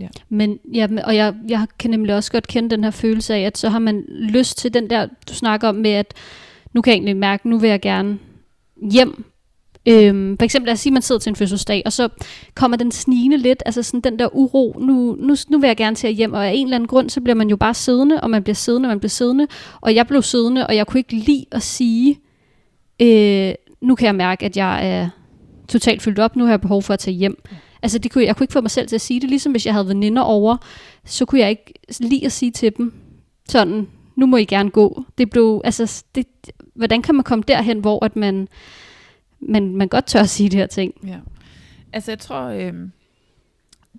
Ja. 0.00 0.08
Men 0.28 0.58
ja, 0.74 0.88
og 1.04 1.16
jeg, 1.16 1.34
jeg 1.48 1.66
kan 1.78 1.90
nemlig 1.90 2.14
også 2.14 2.32
godt 2.32 2.46
kende 2.46 2.70
den 2.70 2.84
her 2.84 2.90
følelse 2.90 3.34
af, 3.34 3.40
at 3.40 3.58
så 3.58 3.68
har 3.68 3.78
man 3.78 4.04
lyst 4.08 4.58
til 4.58 4.74
den 4.74 4.90
der, 4.90 5.06
du 5.28 5.34
snakker 5.34 5.68
om 5.68 5.74
med, 5.74 5.90
at 5.90 6.14
nu 6.72 6.82
kan 6.82 6.90
jeg 6.90 6.96
egentlig 6.96 7.16
mærke, 7.16 7.48
nu 7.48 7.58
vil 7.58 7.70
jeg 7.70 7.80
gerne 7.80 8.18
hjem. 8.92 9.24
Øhm, 9.88 10.38
for 10.38 10.44
eksempel 10.44 10.66
lad 10.66 10.72
os 10.72 10.80
sige, 10.80 10.90
at 10.90 10.92
man 10.92 11.02
sidder 11.02 11.18
til 11.18 11.30
en 11.30 11.36
fødselsdag, 11.36 11.82
og 11.86 11.92
så 11.92 12.08
kommer 12.54 12.76
den 12.76 12.92
snigende 12.92 13.36
lidt, 13.36 13.62
altså 13.66 13.82
sådan 13.82 14.00
den 14.00 14.18
der 14.18 14.36
uro, 14.36 14.76
nu, 14.80 15.16
nu, 15.20 15.34
nu 15.48 15.58
vil 15.58 15.66
jeg 15.66 15.76
gerne 15.76 15.96
til 15.96 16.06
at 16.06 16.14
hjem, 16.14 16.32
og 16.32 16.46
af 16.46 16.52
en 16.54 16.66
eller 16.66 16.76
anden 16.76 16.88
grund, 16.88 17.10
så 17.10 17.20
bliver 17.20 17.34
man 17.34 17.48
jo 17.48 17.56
bare 17.56 17.74
siddende, 17.74 18.20
og 18.20 18.30
man 18.30 18.42
bliver 18.42 18.54
siddende, 18.54 18.86
og 18.86 18.90
man 18.90 18.98
bliver 18.98 19.10
siddende, 19.10 19.46
og 19.80 19.94
jeg 19.94 20.06
blev 20.06 20.22
siddende, 20.22 20.66
og 20.66 20.76
jeg 20.76 20.86
kunne 20.86 21.00
ikke 21.00 21.14
lide 21.14 21.44
at 21.52 21.62
sige, 21.62 22.18
øh, 23.02 23.52
nu 23.80 23.94
kan 23.94 24.06
jeg 24.06 24.14
mærke, 24.14 24.44
at 24.44 24.56
jeg 24.56 24.88
er 24.88 25.08
totalt 25.68 26.02
fyldt 26.02 26.18
op, 26.18 26.36
nu 26.36 26.44
har 26.44 26.52
jeg 26.52 26.60
behov 26.60 26.82
for 26.82 26.94
at 26.94 27.00
tage 27.00 27.16
hjem. 27.16 27.42
Altså, 27.84 27.98
det 27.98 28.10
kunne, 28.10 28.24
jeg 28.24 28.36
kunne 28.36 28.44
ikke 28.44 28.52
få 28.52 28.60
mig 28.60 28.70
selv 28.70 28.88
til 28.88 28.94
at 28.94 29.00
sige 29.00 29.20
det, 29.20 29.28
ligesom 29.28 29.52
hvis 29.52 29.66
jeg 29.66 29.74
havde 29.74 29.88
veninder 29.88 30.22
over, 30.22 30.56
så 31.04 31.24
kunne 31.24 31.40
jeg 31.40 31.50
ikke 31.50 31.74
lide 32.00 32.26
at 32.26 32.32
sige 32.32 32.50
til 32.50 32.76
dem, 32.76 32.94
sådan, 33.48 33.88
nu 34.16 34.26
må 34.26 34.36
I 34.36 34.44
gerne 34.44 34.70
gå. 34.70 35.04
Det 35.18 35.30
blev, 35.30 35.60
altså, 35.64 36.04
det, 36.14 36.26
hvordan 36.74 37.02
kan 37.02 37.14
man 37.14 37.24
komme 37.24 37.44
derhen, 37.48 37.78
hvor 37.78 38.04
at 38.04 38.16
man, 38.16 38.48
man, 39.40 39.76
man 39.76 39.88
godt 39.88 40.06
tør 40.06 40.20
at 40.20 40.28
sige 40.28 40.48
de 40.48 40.56
her 40.56 40.66
ting? 40.66 40.94
Ja. 41.06 41.18
Altså 41.92 42.10
jeg 42.10 42.18
tror, 42.18 42.42
øh, 42.42 42.72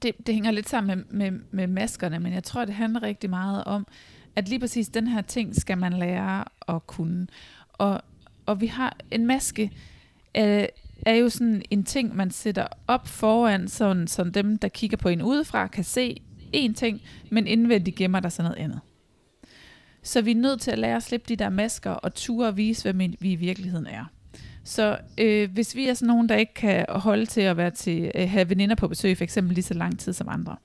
det, 0.01 0.11
det 0.27 0.33
hænger 0.33 0.51
lidt 0.51 0.69
sammen 0.69 1.03
med, 1.11 1.31
med, 1.31 1.39
med 1.51 1.67
maskerne, 1.67 2.19
men 2.19 2.33
jeg 2.33 2.43
tror, 2.43 2.65
det 2.65 2.75
handler 2.75 3.03
rigtig 3.03 3.29
meget 3.29 3.63
om, 3.63 3.87
at 4.35 4.49
lige 4.49 4.59
præcis 4.59 4.87
den 4.87 5.07
her 5.07 5.21
ting 5.21 5.55
skal 5.55 5.77
man 5.77 5.93
lære 5.93 6.43
at 6.67 6.87
kunne. 6.87 7.27
Og, 7.73 8.01
og 8.45 8.61
vi 8.61 8.67
har 8.67 8.97
en 9.11 9.25
maske, 9.25 9.71
øh, 10.37 10.65
er 11.05 11.13
jo 11.13 11.29
sådan 11.29 11.61
en 11.69 11.83
ting, 11.83 12.15
man 12.15 12.31
sætter 12.31 12.67
op 12.87 13.07
foran, 13.07 13.67
sådan, 13.67 14.07
så 14.07 14.23
dem, 14.23 14.57
der 14.57 14.67
kigger 14.67 14.97
på 14.97 15.09
en 15.09 15.21
udefra, 15.21 15.67
kan 15.67 15.83
se 15.83 16.21
én 16.55 16.73
ting, 16.73 17.01
men 17.31 17.47
indvendigt 17.47 17.95
gemmer 17.95 18.19
der 18.19 18.29
sig 18.29 18.43
noget 18.43 18.57
andet. 18.57 18.79
Så 20.03 20.21
vi 20.21 20.31
er 20.31 20.35
nødt 20.35 20.61
til 20.61 20.71
at 20.71 20.79
lære 20.79 20.95
at 20.95 21.03
slippe 21.03 21.25
de 21.29 21.35
der 21.35 21.49
masker 21.49 21.91
og 21.91 22.13
ture 22.13 22.47
og 22.47 22.57
vise, 22.57 22.91
hvem 22.91 23.13
vi 23.19 23.31
i 23.31 23.35
virkeligheden 23.35 23.87
er. 23.87 24.05
Så 24.63 24.97
øh, 25.17 25.51
hvis 25.51 25.75
vi 25.75 25.87
er 25.87 25.93
sådan 25.93 26.07
nogen, 26.07 26.29
der 26.29 26.35
ikke 26.35 26.53
kan 26.53 26.85
holde 26.89 27.25
til 27.25 27.41
at 27.41 27.57
være 27.57 27.71
til, 27.71 28.11
øh, 28.15 28.29
have 28.29 28.49
veninder 28.49 28.75
på 28.75 28.87
besøg, 28.87 29.17
for 29.17 29.23
eksempel 29.23 29.53
lige 29.53 29.63
så 29.63 29.73
lang 29.73 29.99
tid 29.99 30.13
som 30.13 30.29
andre, 30.29 30.55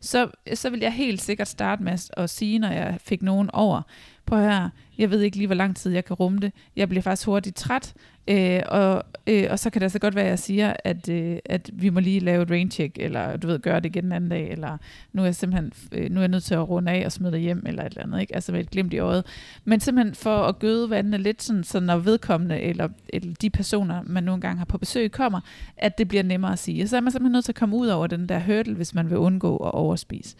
så, 0.00 0.30
så 0.54 0.70
vil 0.70 0.80
jeg 0.80 0.92
helt 0.92 1.22
sikkert 1.22 1.48
starte 1.48 1.82
med 1.82 2.10
at 2.16 2.30
sige, 2.30 2.58
når 2.58 2.68
jeg 2.68 2.98
fik 3.00 3.22
nogen 3.22 3.50
over, 3.52 3.82
på 4.26 4.36
her, 4.36 4.68
jeg 4.98 5.10
ved 5.10 5.20
ikke 5.20 5.36
lige, 5.36 5.46
hvor 5.46 5.54
lang 5.54 5.76
tid 5.76 5.92
jeg 5.92 6.04
kan 6.04 6.14
rumme 6.14 6.38
det. 6.38 6.52
Jeg 6.76 6.88
bliver 6.88 7.02
faktisk 7.02 7.26
hurtigt 7.26 7.56
træt, 7.56 7.94
øh, 8.28 8.62
og, 8.68 9.02
øh, 9.26 9.46
og 9.50 9.58
så 9.58 9.70
kan 9.70 9.80
det 9.80 9.84
altså 9.84 9.98
godt 9.98 10.14
være, 10.14 10.24
at 10.24 10.30
jeg 10.30 10.38
siger, 10.38 10.74
at, 10.84 11.08
øh, 11.08 11.38
at 11.44 11.70
vi 11.72 11.90
må 11.90 12.00
lige 12.00 12.20
lave 12.20 12.42
et 12.42 12.50
raincheck, 12.50 12.98
eller 12.98 13.36
du 13.36 13.46
ved, 13.46 13.58
gøre 13.58 13.80
det 13.80 13.86
igen 13.86 14.04
en 14.04 14.12
anden 14.12 14.30
dag, 14.30 14.50
eller 14.50 14.78
nu 15.12 15.22
er 15.22 15.26
jeg 15.26 15.34
simpelthen 15.34 15.72
øh, 15.92 16.10
nu 16.10 16.16
er 16.16 16.22
jeg 16.22 16.28
nødt 16.28 16.44
til 16.44 16.54
at 16.54 16.68
runde 16.68 16.92
af 16.92 17.06
og 17.06 17.12
smide 17.12 17.32
dig 17.32 17.40
hjem, 17.40 17.62
eller 17.66 17.82
et 17.82 17.90
eller 17.90 18.02
andet, 18.02 18.20
ikke? 18.20 18.34
altså 18.34 18.52
med 18.52 18.60
et 18.60 18.70
glimt 18.70 18.92
i 18.92 18.98
øjet. 18.98 19.26
Men 19.64 19.80
simpelthen 19.80 20.14
for 20.14 20.36
at 20.36 20.58
gøde 20.58 20.90
vandene 20.90 21.18
lidt, 21.18 21.42
sådan, 21.42 21.64
så 21.64 21.80
når 21.80 21.96
vedkommende, 21.96 22.60
eller, 22.60 22.88
eller 23.08 23.34
de 23.34 23.50
personer, 23.50 24.02
man 24.06 24.24
nogle 24.24 24.40
gange 24.40 24.58
har 24.58 24.64
på 24.64 24.78
besøg, 24.78 25.12
kommer, 25.12 25.40
at 25.76 25.98
det 25.98 26.08
bliver 26.08 26.22
nemmere 26.22 26.52
at 26.52 26.58
sige. 26.58 26.82
Og 26.82 26.88
så 26.88 26.96
er 26.96 27.00
man 27.00 27.12
simpelthen 27.12 27.32
nødt 27.32 27.44
til 27.44 27.52
at 27.52 27.56
komme 27.56 27.76
ud 27.76 27.86
over 27.86 28.06
den 28.06 28.28
der 28.28 28.40
hurdle, 28.40 28.74
hvis 28.74 28.94
man 28.94 29.10
vil 29.10 29.18
undgå 29.18 29.56
at 29.56 29.74
overspise. 29.74 30.36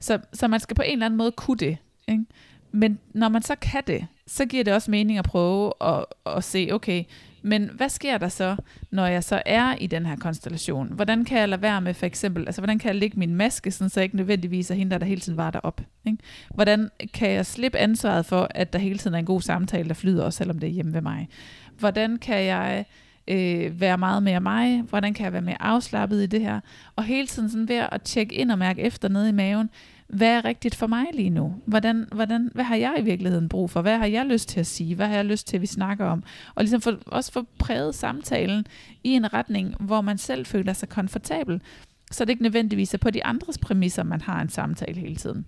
Så, 0.00 0.18
så 0.32 0.48
man 0.48 0.60
skal 0.60 0.76
på 0.76 0.82
en 0.82 0.92
eller 0.92 1.06
anden 1.06 1.18
måde 1.18 1.32
kunne 1.32 1.56
det. 1.56 1.76
Ikke? 2.08 2.24
Men 2.72 2.98
når 3.14 3.28
man 3.28 3.42
så 3.42 3.54
kan 3.60 3.82
det, 3.86 4.06
så 4.26 4.46
giver 4.46 4.64
det 4.64 4.74
også 4.74 4.90
mening 4.90 5.18
at 5.18 5.24
prøve 5.24 5.72
at, 5.80 6.04
at 6.26 6.44
se, 6.44 6.68
okay, 6.72 7.04
men 7.42 7.70
hvad 7.74 7.88
sker 7.88 8.18
der 8.18 8.28
så, 8.28 8.56
når 8.90 9.06
jeg 9.06 9.24
så 9.24 9.42
er 9.46 9.74
i 9.80 9.86
den 9.86 10.06
her 10.06 10.16
konstellation? 10.16 10.92
Hvordan 10.92 11.24
kan 11.24 11.38
jeg 11.38 11.48
lade 11.48 11.62
være 11.62 11.80
med 11.80 11.94
for 11.94 12.06
eksempel, 12.06 12.46
altså 12.46 12.60
hvordan 12.60 12.78
kan 12.78 12.88
jeg 12.88 12.96
lægge 12.96 13.18
min 13.18 13.34
maske, 13.34 13.70
sådan, 13.70 13.90
så 13.90 14.00
jeg 14.00 14.04
ikke 14.04 14.16
nødvendigvis 14.16 14.70
er 14.70 14.74
hende, 14.74 14.90
der, 14.90 14.98
der 14.98 15.06
hele 15.06 15.20
tiden 15.20 15.38
var 15.38 15.50
derop? 15.50 15.80
Ikke? 16.06 16.18
Hvordan 16.54 16.90
kan 17.14 17.30
jeg 17.30 17.46
slippe 17.46 17.78
ansvaret 17.78 18.26
for, 18.26 18.48
at 18.50 18.72
der 18.72 18.78
hele 18.78 18.98
tiden 18.98 19.14
er 19.14 19.18
en 19.18 19.24
god 19.24 19.40
samtale, 19.40 19.88
der 19.88 19.94
flyder, 19.94 20.24
også 20.24 20.36
selvom 20.36 20.58
det 20.58 20.66
er 20.66 20.72
hjemme 20.72 20.94
ved 20.94 21.00
mig? 21.00 21.28
Hvordan 21.78 22.16
kan 22.16 22.44
jeg 22.44 22.84
øh, 23.28 23.80
være 23.80 23.98
meget 23.98 24.22
mere 24.22 24.40
mig? 24.40 24.82
Hvordan 24.82 25.14
kan 25.14 25.24
jeg 25.24 25.32
være 25.32 25.42
mere 25.42 25.62
afslappet 25.62 26.22
i 26.22 26.26
det 26.26 26.40
her? 26.40 26.60
Og 26.96 27.04
hele 27.04 27.26
tiden 27.26 27.50
sådan 27.50 27.68
ved 27.68 27.86
at 27.92 28.02
tjekke 28.02 28.34
ind 28.34 28.50
og 28.50 28.58
mærke 28.58 28.82
efter 28.82 29.08
nede 29.08 29.28
i 29.28 29.32
maven, 29.32 29.70
hvad 30.08 30.28
er 30.28 30.44
rigtigt 30.44 30.74
for 30.74 30.86
mig 30.86 31.06
lige 31.14 31.30
nu? 31.30 31.54
Hvordan, 31.64 32.06
hvordan, 32.12 32.50
hvad 32.54 32.64
har 32.64 32.76
jeg 32.76 32.94
i 32.98 33.02
virkeligheden 33.02 33.48
brug 33.48 33.70
for? 33.70 33.82
Hvad 33.82 33.98
har 33.98 34.06
jeg 34.06 34.26
lyst 34.26 34.48
til 34.48 34.60
at 34.60 34.66
sige? 34.66 34.94
Hvad 34.94 35.06
har 35.06 35.14
jeg 35.14 35.24
lyst 35.24 35.48
til, 35.48 35.56
at 35.56 35.60
vi 35.60 35.66
snakker 35.66 36.04
om? 36.04 36.22
Og 36.54 36.62
ligesom 36.62 36.80
for, 36.80 36.98
også 37.06 37.32
få 37.32 37.46
præget 37.58 37.94
samtalen 37.94 38.66
i 39.04 39.10
en 39.10 39.34
retning, 39.34 39.74
hvor 39.80 40.00
man 40.00 40.18
selv 40.18 40.46
føler 40.46 40.72
sig 40.72 40.88
komfortabel. 40.88 41.60
Så 42.10 42.24
det 42.24 42.30
ikke 42.30 42.42
nødvendigvis 42.42 42.94
er 42.94 42.98
på 42.98 43.10
de 43.10 43.24
andres 43.24 43.58
præmisser, 43.58 44.02
man 44.02 44.20
har 44.20 44.42
en 44.42 44.48
samtale 44.48 45.00
hele 45.00 45.16
tiden. 45.16 45.46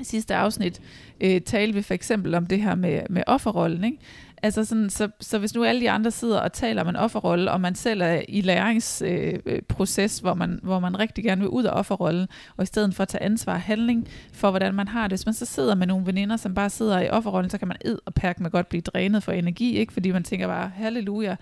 I 0.00 0.04
sidste 0.04 0.34
afsnit 0.34 0.80
øh, 1.20 1.40
talte 1.40 1.74
vi 1.74 1.82
for 1.82 1.94
eksempel 1.94 2.34
om 2.34 2.46
det 2.46 2.62
her 2.62 2.74
med, 2.74 3.02
med 3.10 3.22
offerrollen. 3.26 3.84
Ikke? 3.84 3.98
Altså 4.42 4.64
sådan, 4.64 4.90
så, 4.90 5.08
så 5.20 5.38
hvis 5.38 5.54
nu 5.54 5.64
alle 5.64 5.80
de 5.80 5.90
andre 5.90 6.10
sidder 6.10 6.40
og 6.40 6.52
taler 6.52 6.82
om 6.82 6.88
en 6.88 6.96
offerrolle, 6.96 7.50
og 7.50 7.60
man 7.60 7.74
selv 7.74 8.02
er 8.02 8.22
i 8.28 8.40
læringsproces, 8.40 10.18
øh, 10.18 10.20
øh 10.20 10.22
hvor, 10.22 10.34
man, 10.34 10.60
hvor 10.62 10.78
man 10.78 10.98
rigtig 10.98 11.24
gerne 11.24 11.40
vil 11.40 11.48
ud 11.48 11.64
af 11.64 11.70
offerrollen, 11.72 12.26
og 12.56 12.62
i 12.62 12.66
stedet 12.66 12.94
for 12.94 13.02
at 13.02 13.08
tage 13.08 13.22
ansvar 13.22 13.52
og 13.52 13.60
handling 13.60 14.08
for, 14.32 14.50
hvordan 14.50 14.74
man 14.74 14.88
har 14.88 15.02
det, 15.02 15.10
hvis 15.10 15.26
man 15.26 15.34
så 15.34 15.44
sidder 15.44 15.74
med 15.74 15.86
nogle 15.86 16.06
veninder, 16.06 16.36
som 16.36 16.54
bare 16.54 16.70
sidder 16.70 17.00
i 17.00 17.08
offerrollen, 17.08 17.50
så 17.50 17.58
kan 17.58 17.68
man 17.68 17.76
ed 17.84 17.98
og 18.06 18.14
perk 18.14 18.40
med 18.40 18.50
godt 18.50 18.68
blive 18.68 18.80
drænet 18.80 19.22
for 19.22 19.32
energi, 19.32 19.76
ikke? 19.76 19.92
fordi 19.92 20.10
man 20.12 20.24
tænker 20.24 20.46
bare, 20.46 20.72
halleluja. 20.74 21.36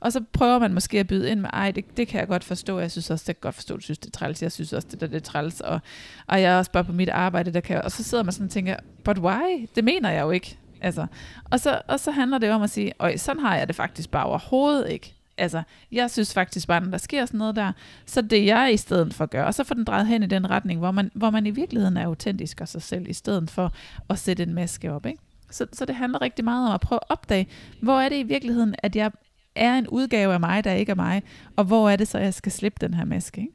Og 0.00 0.12
så 0.12 0.20
prøver 0.32 0.58
man 0.58 0.74
måske 0.74 1.00
at 1.00 1.06
byde 1.06 1.30
ind 1.30 1.40
med, 1.40 1.50
ej, 1.52 1.70
det, 1.70 1.96
det 1.96 2.08
kan 2.08 2.20
jeg 2.20 2.28
godt 2.28 2.44
forstå, 2.44 2.78
jeg 2.78 2.90
synes 2.90 3.10
også, 3.10 3.24
det 3.26 3.36
kan 3.36 3.40
godt 3.40 3.54
forstå, 3.54 3.76
du 3.76 3.82
synes, 3.82 3.98
det 3.98 4.06
er 4.06 4.18
træls, 4.18 4.42
jeg 4.42 4.52
synes 4.52 4.72
også, 4.72 4.88
det 4.90 5.00
der 5.00 5.06
det 5.06 5.16
er 5.16 5.20
træls, 5.20 5.60
og, 5.60 5.80
og 6.26 6.42
jeg 6.42 6.52
er 6.52 6.58
også 6.58 6.70
bare 6.70 6.84
på 6.84 6.92
mit 6.92 7.08
arbejde, 7.08 7.52
der 7.52 7.60
kan 7.60 7.82
og 7.82 7.90
så 7.90 8.02
sidder 8.02 8.24
man 8.24 8.32
sådan 8.32 8.46
og 8.46 8.50
tænker, 8.50 8.76
but 9.04 9.18
why? 9.18 9.68
Det 9.74 9.84
mener 9.84 10.10
jeg 10.10 10.22
jo 10.22 10.30
ikke. 10.30 10.58
Altså, 10.82 11.06
og, 11.50 11.60
så, 11.60 11.80
og 11.88 12.00
så 12.00 12.10
handler 12.10 12.38
det 12.38 12.50
om 12.50 12.62
at 12.62 12.70
sige, 12.70 12.92
øj, 12.98 13.16
sådan 13.16 13.42
har 13.42 13.56
jeg 13.56 13.68
det 13.68 13.76
faktisk 13.76 14.10
bare 14.10 14.24
overhovedet 14.24 14.90
ikke. 14.90 15.14
Altså, 15.38 15.62
jeg 15.92 16.10
synes 16.10 16.34
faktisk 16.34 16.68
bare, 16.68 16.80
når 16.80 16.90
der 16.90 16.98
sker 16.98 17.26
sådan 17.26 17.38
noget 17.38 17.56
der, 17.56 17.72
så 18.06 18.22
det 18.22 18.46
jeg 18.46 18.72
i 18.72 18.76
stedet 18.76 19.14
for 19.14 19.26
gør, 19.26 19.44
og 19.44 19.54
så 19.54 19.64
får 19.64 19.74
den 19.74 19.84
drejet 19.84 20.06
hen 20.06 20.22
i 20.22 20.26
den 20.26 20.50
retning, 20.50 20.78
hvor 20.78 20.90
man, 20.90 21.10
hvor 21.14 21.30
man 21.30 21.46
i 21.46 21.50
virkeligheden 21.50 21.96
er 21.96 22.06
autentisk 22.06 22.60
og 22.60 22.68
sig 22.68 22.82
selv, 22.82 23.08
i 23.08 23.12
stedet 23.12 23.50
for 23.50 23.72
at 24.08 24.18
sætte 24.18 24.42
en 24.42 24.54
maske 24.54 24.92
op. 24.92 25.06
Ikke? 25.06 25.18
Så, 25.50 25.66
så 25.72 25.84
det 25.84 25.94
handler 25.94 26.22
rigtig 26.22 26.44
meget 26.44 26.68
om 26.68 26.74
at 26.74 26.80
prøve 26.80 26.98
at 27.02 27.10
opdage, 27.10 27.46
hvor 27.80 28.00
er 28.00 28.08
det 28.08 28.16
i 28.16 28.22
virkeligheden, 28.22 28.74
at 28.78 28.96
jeg 28.96 29.10
er 29.54 29.78
en 29.78 29.88
udgave 29.88 30.34
af 30.34 30.40
mig, 30.40 30.64
der 30.64 30.72
ikke 30.72 30.90
er 30.90 30.96
mig, 30.96 31.22
og 31.56 31.64
hvor 31.64 31.90
er 31.90 31.96
det 31.96 32.08
så, 32.08 32.18
jeg 32.18 32.34
skal 32.34 32.52
slippe 32.52 32.78
den 32.80 32.94
her 32.94 33.04
maske. 33.04 33.40
Ikke? 33.40 33.52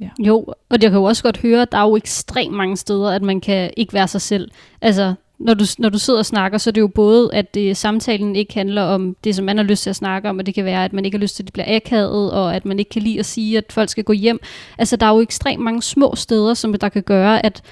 Ja. 0.00 0.10
Jo, 0.18 0.44
og 0.68 0.82
jeg 0.82 0.90
kan 0.90 0.98
jo 0.98 1.04
også 1.04 1.22
godt 1.22 1.38
høre, 1.38 1.62
at 1.62 1.72
der 1.72 1.78
er 1.78 1.88
jo 1.88 1.96
ekstremt 1.96 2.54
mange 2.54 2.76
steder, 2.76 3.10
at 3.10 3.22
man 3.22 3.40
kan 3.40 3.70
ikke 3.76 3.92
være 3.92 4.08
sig 4.08 4.20
selv. 4.20 4.50
Altså, 4.80 5.14
når 5.40 5.54
du, 5.54 5.64
når 5.78 5.88
du 5.88 5.98
sidder 5.98 6.18
og 6.18 6.26
snakker, 6.26 6.58
så 6.58 6.70
er 6.70 6.72
det 6.72 6.80
jo 6.80 6.88
både, 6.88 7.30
at 7.32 7.54
det, 7.54 7.76
samtalen 7.76 8.36
ikke 8.36 8.54
handler 8.54 8.82
om 8.82 9.16
det, 9.24 9.34
som 9.34 9.44
man 9.44 9.56
har 9.56 9.64
lyst 9.64 9.82
til 9.82 9.90
at 9.90 9.96
snakke 9.96 10.28
om, 10.28 10.38
og 10.38 10.46
det 10.46 10.54
kan 10.54 10.64
være, 10.64 10.84
at 10.84 10.92
man 10.92 11.04
ikke 11.04 11.18
har 11.18 11.22
lyst 11.22 11.36
til, 11.36 11.42
at 11.42 11.46
det 11.46 11.52
bliver 11.52 11.76
akavet, 11.76 12.32
og 12.32 12.56
at 12.56 12.64
man 12.64 12.78
ikke 12.78 12.88
kan 12.88 13.02
lide 13.02 13.18
at 13.18 13.26
sige, 13.26 13.58
at 13.58 13.64
folk 13.70 13.88
skal 13.88 14.04
gå 14.04 14.12
hjem. 14.12 14.40
Altså, 14.78 14.96
der 14.96 15.06
er 15.06 15.14
jo 15.14 15.20
ekstremt 15.20 15.62
mange 15.62 15.82
små 15.82 16.14
steder, 16.16 16.54
som 16.54 16.74
der 16.74 16.88
kan 16.88 17.02
gøre, 17.02 17.46
at, 17.46 17.62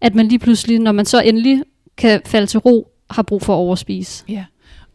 at 0.00 0.14
man 0.14 0.28
lige 0.28 0.38
pludselig, 0.38 0.78
når 0.78 0.92
man 0.92 1.06
så 1.06 1.20
endelig 1.20 1.62
kan 1.96 2.20
falde 2.26 2.46
til 2.46 2.60
ro, 2.60 2.88
har 3.10 3.22
brug 3.22 3.42
for 3.42 3.52
at 3.52 3.58
overspise. 3.58 4.24
Ja, 4.28 4.44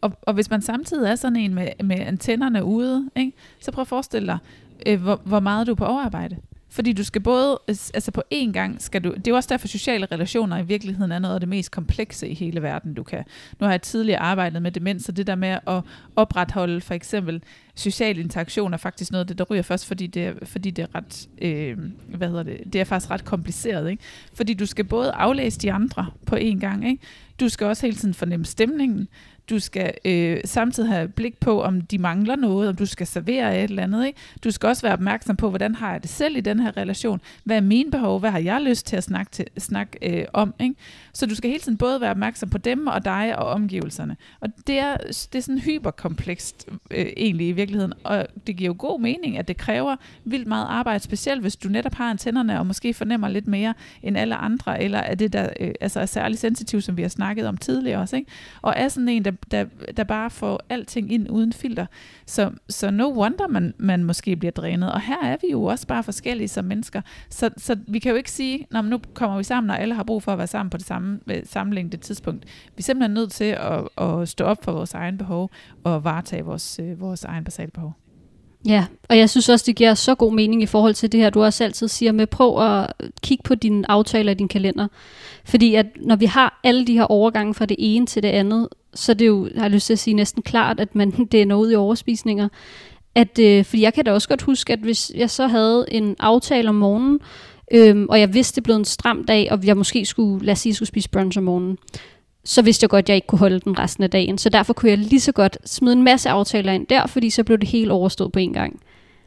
og, 0.00 0.12
og 0.22 0.34
hvis 0.34 0.50
man 0.50 0.62
samtidig 0.62 1.10
er 1.10 1.14
sådan 1.14 1.36
en 1.36 1.54
med, 1.54 1.68
med 1.84 2.00
antennerne 2.00 2.64
ude, 2.64 3.10
ikke, 3.16 3.32
så 3.60 3.72
prøv 3.72 3.82
at 3.82 3.88
forestille 3.88 4.26
dig, 4.26 4.38
øh, 4.86 5.02
hvor, 5.02 5.20
hvor 5.24 5.40
meget 5.40 5.66
du 5.66 5.72
er 5.72 5.76
på 5.76 5.84
overarbejde. 5.84 6.36
Fordi 6.76 6.92
du 6.92 7.04
skal 7.04 7.20
både, 7.20 7.60
øh, 7.68 7.76
altså 7.94 8.10
på 8.10 8.22
én 8.34 8.52
gang 8.52 8.82
skal 8.82 9.04
du, 9.04 9.10
det 9.10 9.26
er 9.26 9.30
jo 9.30 9.36
også 9.36 9.48
derfor 9.48 9.68
sociale 9.68 10.06
relationer 10.12 10.58
i 10.58 10.66
virkeligheden 10.66 11.12
er 11.12 11.18
noget 11.18 11.34
af 11.34 11.40
det 11.40 11.48
mest 11.48 11.70
komplekse 11.70 12.28
i 12.28 12.34
hele 12.34 12.62
verden, 12.62 12.94
du 12.94 13.02
kan. 13.02 13.24
Nu 13.60 13.64
har 13.64 13.72
jeg 13.72 13.82
tidligere 13.82 14.20
arbejdet 14.20 14.62
med 14.62 14.70
demens, 14.70 15.04
så 15.04 15.12
det 15.12 15.26
der 15.26 15.34
med 15.34 15.58
at 15.66 15.80
opretholde 16.16 16.80
for 16.80 16.94
eksempel 16.94 17.42
social 17.74 18.18
interaktion 18.18 18.72
er 18.72 18.76
faktisk 18.76 19.12
noget 19.12 19.24
af 19.24 19.26
det, 19.26 19.38
der 19.38 19.44
ryger 19.44 19.62
først, 19.62 19.86
fordi 19.86 20.06
det 20.06 20.24
er, 20.24 20.32
fordi 20.42 20.70
det 20.70 20.82
er 20.82 20.94
ret, 20.94 21.28
øh, 21.42 21.78
hvad 22.08 22.28
hedder 22.28 22.42
det, 22.42 22.72
det 22.72 22.80
er 22.80 22.84
faktisk 22.84 23.10
ret 23.10 23.24
kompliceret, 23.24 23.90
ikke? 23.90 24.02
Fordi 24.34 24.54
du 24.54 24.66
skal 24.66 24.84
både 24.84 25.12
aflæse 25.12 25.58
de 25.58 25.72
andre 25.72 26.06
på 26.26 26.36
én 26.36 26.58
gang, 26.58 26.88
ikke? 26.88 27.02
Du 27.40 27.48
skal 27.48 27.66
også 27.66 27.86
hele 27.86 27.96
tiden 27.96 28.14
fornemme 28.14 28.46
stemningen. 28.46 29.08
Du 29.50 29.58
skal 29.58 29.94
øh, 30.04 30.40
samtidig 30.44 30.88
have 30.88 31.08
blik 31.08 31.40
på, 31.40 31.62
om 31.62 31.80
de 31.80 31.98
mangler 31.98 32.36
noget, 32.36 32.68
om 32.68 32.76
du 32.76 32.86
skal 32.86 33.06
servere 33.06 33.58
et 33.58 33.70
eller 33.70 33.82
andet. 33.82 34.06
Ikke? 34.06 34.18
Du 34.44 34.50
skal 34.50 34.68
også 34.68 34.82
være 34.82 34.92
opmærksom 34.92 35.36
på, 35.36 35.48
hvordan 35.48 35.74
har 35.74 35.92
jeg 35.92 36.02
det 36.02 36.10
selv 36.10 36.36
i 36.36 36.40
den 36.40 36.60
her 36.60 36.76
relation? 36.76 37.20
Hvad 37.44 37.56
er 37.56 37.60
mine 37.60 37.90
behov? 37.90 38.20
Hvad 38.20 38.30
har 38.30 38.38
jeg 38.38 38.60
lyst 38.62 38.86
til 38.86 38.96
at 38.96 39.04
snakke, 39.04 39.30
til, 39.30 39.46
snakke 39.58 40.20
øh, 40.20 40.26
om? 40.32 40.54
Ikke? 40.60 40.74
Så 41.12 41.26
du 41.26 41.34
skal 41.34 41.50
hele 41.50 41.62
tiden 41.62 41.78
både 41.78 42.00
være 42.00 42.10
opmærksom 42.10 42.48
på 42.48 42.58
dem 42.58 42.86
og 42.86 43.04
dig 43.04 43.38
og 43.38 43.46
omgivelserne. 43.46 44.16
Og 44.40 44.48
det 44.66 44.78
er, 44.78 44.96
det 45.06 45.34
er 45.34 45.40
sådan 45.40 45.58
hyperkomplekst 45.58 46.68
øh, 46.90 47.06
egentlig 47.16 47.48
i 47.48 47.52
virkeligheden. 47.52 47.92
Og 48.04 48.26
det 48.46 48.56
giver 48.56 48.68
jo 48.68 48.76
god 48.78 49.00
mening, 49.00 49.38
at 49.38 49.48
det 49.48 49.56
kræver 49.56 49.96
vildt 50.24 50.46
meget 50.46 50.66
arbejde, 50.68 51.04
specielt 51.04 51.40
hvis 51.40 51.56
du 51.56 51.68
netop 51.68 51.94
har 51.94 52.10
antennerne 52.10 52.58
og 52.58 52.66
måske 52.66 52.94
fornemmer 52.94 53.28
lidt 53.28 53.46
mere 53.46 53.74
end 54.02 54.18
alle 54.18 54.34
andre, 54.34 54.82
eller 54.82 54.98
er 54.98 55.14
det 55.14 55.32
der 55.32 55.48
øh, 55.60 55.70
altså 55.80 56.00
er 56.00 56.06
særlig 56.06 56.38
sensitiv, 56.38 56.80
som 56.80 56.96
vi 56.96 57.02
har 57.02 57.08
snakket 57.08 57.46
om 57.46 57.56
tidligere 57.56 58.00
også. 58.00 58.16
Ikke? 58.16 58.30
Og 58.62 58.74
er 58.76 58.88
sådan 58.88 59.08
en, 59.08 59.24
der 59.24 59.32
der, 59.50 59.64
der 59.96 60.04
bare 60.04 60.30
får 60.30 60.60
alting 60.68 61.12
ind 61.12 61.30
uden 61.30 61.52
filter. 61.52 61.86
Så, 62.26 62.50
så 62.68 62.90
no 62.90 63.04
wonder, 63.04 63.48
man, 63.48 63.74
man 63.78 64.04
måske 64.04 64.36
bliver 64.36 64.52
drænet. 64.52 64.92
Og 64.92 65.00
her 65.00 65.24
er 65.24 65.36
vi 65.42 65.52
jo 65.52 65.64
også 65.64 65.86
bare 65.86 66.02
forskellige 66.02 66.48
som 66.48 66.64
mennesker. 66.64 67.00
Så, 67.30 67.50
så 67.56 67.78
vi 67.86 67.98
kan 67.98 68.10
jo 68.10 68.16
ikke 68.16 68.30
sige, 68.30 68.66
når 68.70 68.82
nu 68.82 69.00
kommer 69.14 69.36
vi 69.36 69.44
sammen, 69.44 69.70
og 69.70 69.80
alle 69.80 69.94
har 69.94 70.04
brug 70.04 70.22
for 70.22 70.32
at 70.32 70.38
være 70.38 70.46
sammen 70.46 70.70
på 70.70 70.76
det 70.76 70.86
samme 70.86 71.20
øh, 71.26 71.42
sammenlængde 71.44 71.96
tidspunkt. 71.96 72.44
Vi 72.44 72.78
er 72.78 72.82
simpelthen 72.82 73.14
nødt 73.14 73.32
til 73.32 73.44
at, 73.44 73.88
at 73.98 74.28
stå 74.28 74.44
op 74.44 74.64
for 74.64 74.72
vores 74.72 74.94
egen 74.94 75.18
behov 75.18 75.50
og 75.84 76.04
varetage 76.04 76.44
vores, 76.44 76.80
øh, 76.82 77.00
vores 77.00 77.24
egen 77.24 77.44
basale 77.44 77.70
behov. 77.70 78.05
Ja, 78.64 78.84
og 79.08 79.18
jeg 79.18 79.30
synes 79.30 79.48
også, 79.48 79.64
det 79.66 79.76
giver 79.76 79.94
så 79.94 80.14
god 80.14 80.32
mening 80.32 80.62
i 80.62 80.66
forhold 80.66 80.94
til 80.94 81.12
det 81.12 81.20
her, 81.20 81.30
du 81.30 81.42
også 81.42 81.64
altid 81.64 81.88
siger 81.88 82.12
med, 82.12 82.26
prøv 82.26 82.62
at 82.62 82.92
kigge 83.22 83.42
på 83.42 83.54
dine 83.54 83.90
aftaler 83.90 84.32
i 84.32 84.34
din 84.34 84.48
kalender. 84.48 84.88
Fordi 85.44 85.74
at 85.74 85.86
når 86.00 86.16
vi 86.16 86.26
har 86.26 86.60
alle 86.64 86.86
de 86.86 86.92
her 86.92 87.04
overgange 87.04 87.54
fra 87.54 87.66
det 87.66 87.76
ene 87.78 88.06
til 88.06 88.22
det 88.22 88.28
andet, 88.28 88.68
så 88.94 89.14
det 89.14 89.22
er 89.22 89.26
jo, 89.26 89.48
har 89.56 89.62
jeg 89.62 89.70
lyst 89.70 89.86
til 89.86 89.92
at 89.92 89.98
sige, 89.98 90.14
næsten 90.14 90.42
klart, 90.42 90.80
at 90.80 90.94
man 90.94 91.10
det 91.32 91.42
er 91.42 91.46
noget 91.46 91.72
i 91.72 91.76
overspisninger. 91.76 92.48
At, 93.14 93.38
øh, 93.38 93.64
fordi 93.64 93.82
jeg 93.82 93.94
kan 93.94 94.04
da 94.04 94.12
også 94.12 94.28
godt 94.28 94.42
huske, 94.42 94.72
at 94.72 94.78
hvis 94.78 95.12
jeg 95.14 95.30
så 95.30 95.46
havde 95.46 95.86
en 95.88 96.16
aftale 96.18 96.68
om 96.68 96.74
morgenen, 96.74 97.20
øhm, 97.72 98.06
og 98.08 98.20
jeg 98.20 98.34
vidste, 98.34 98.56
det 98.56 98.64
blev 98.64 98.76
en 98.76 98.84
stram 98.84 99.24
dag, 99.24 99.52
og 99.52 99.60
jeg 99.64 99.76
måske 99.76 100.06
skulle, 100.06 100.46
lad 100.46 100.52
os 100.52 100.58
sige, 100.58 100.74
skulle 100.74 100.88
spise 100.88 101.10
brunch 101.10 101.38
om 101.38 101.44
morgenen, 101.44 101.78
så 102.46 102.62
vidste 102.62 102.84
jeg 102.84 102.90
godt, 102.90 103.04
at 103.04 103.08
jeg 103.08 103.16
ikke 103.16 103.26
kunne 103.26 103.38
holde 103.38 103.60
den 103.60 103.78
resten 103.78 104.04
af 104.04 104.10
dagen. 104.10 104.38
Så 104.38 104.48
derfor 104.48 104.72
kunne 104.72 104.90
jeg 104.90 104.98
lige 104.98 105.20
så 105.20 105.32
godt 105.32 105.58
smide 105.64 105.92
en 105.92 106.02
masse 106.02 106.30
aftaler 106.30 106.72
ind 106.72 106.86
der, 106.86 107.06
fordi 107.06 107.30
så 107.30 107.44
blev 107.44 107.58
det 107.58 107.68
helt 107.68 107.90
overstået 107.90 108.32
på 108.32 108.38
en 108.38 108.52
gang. 108.52 108.80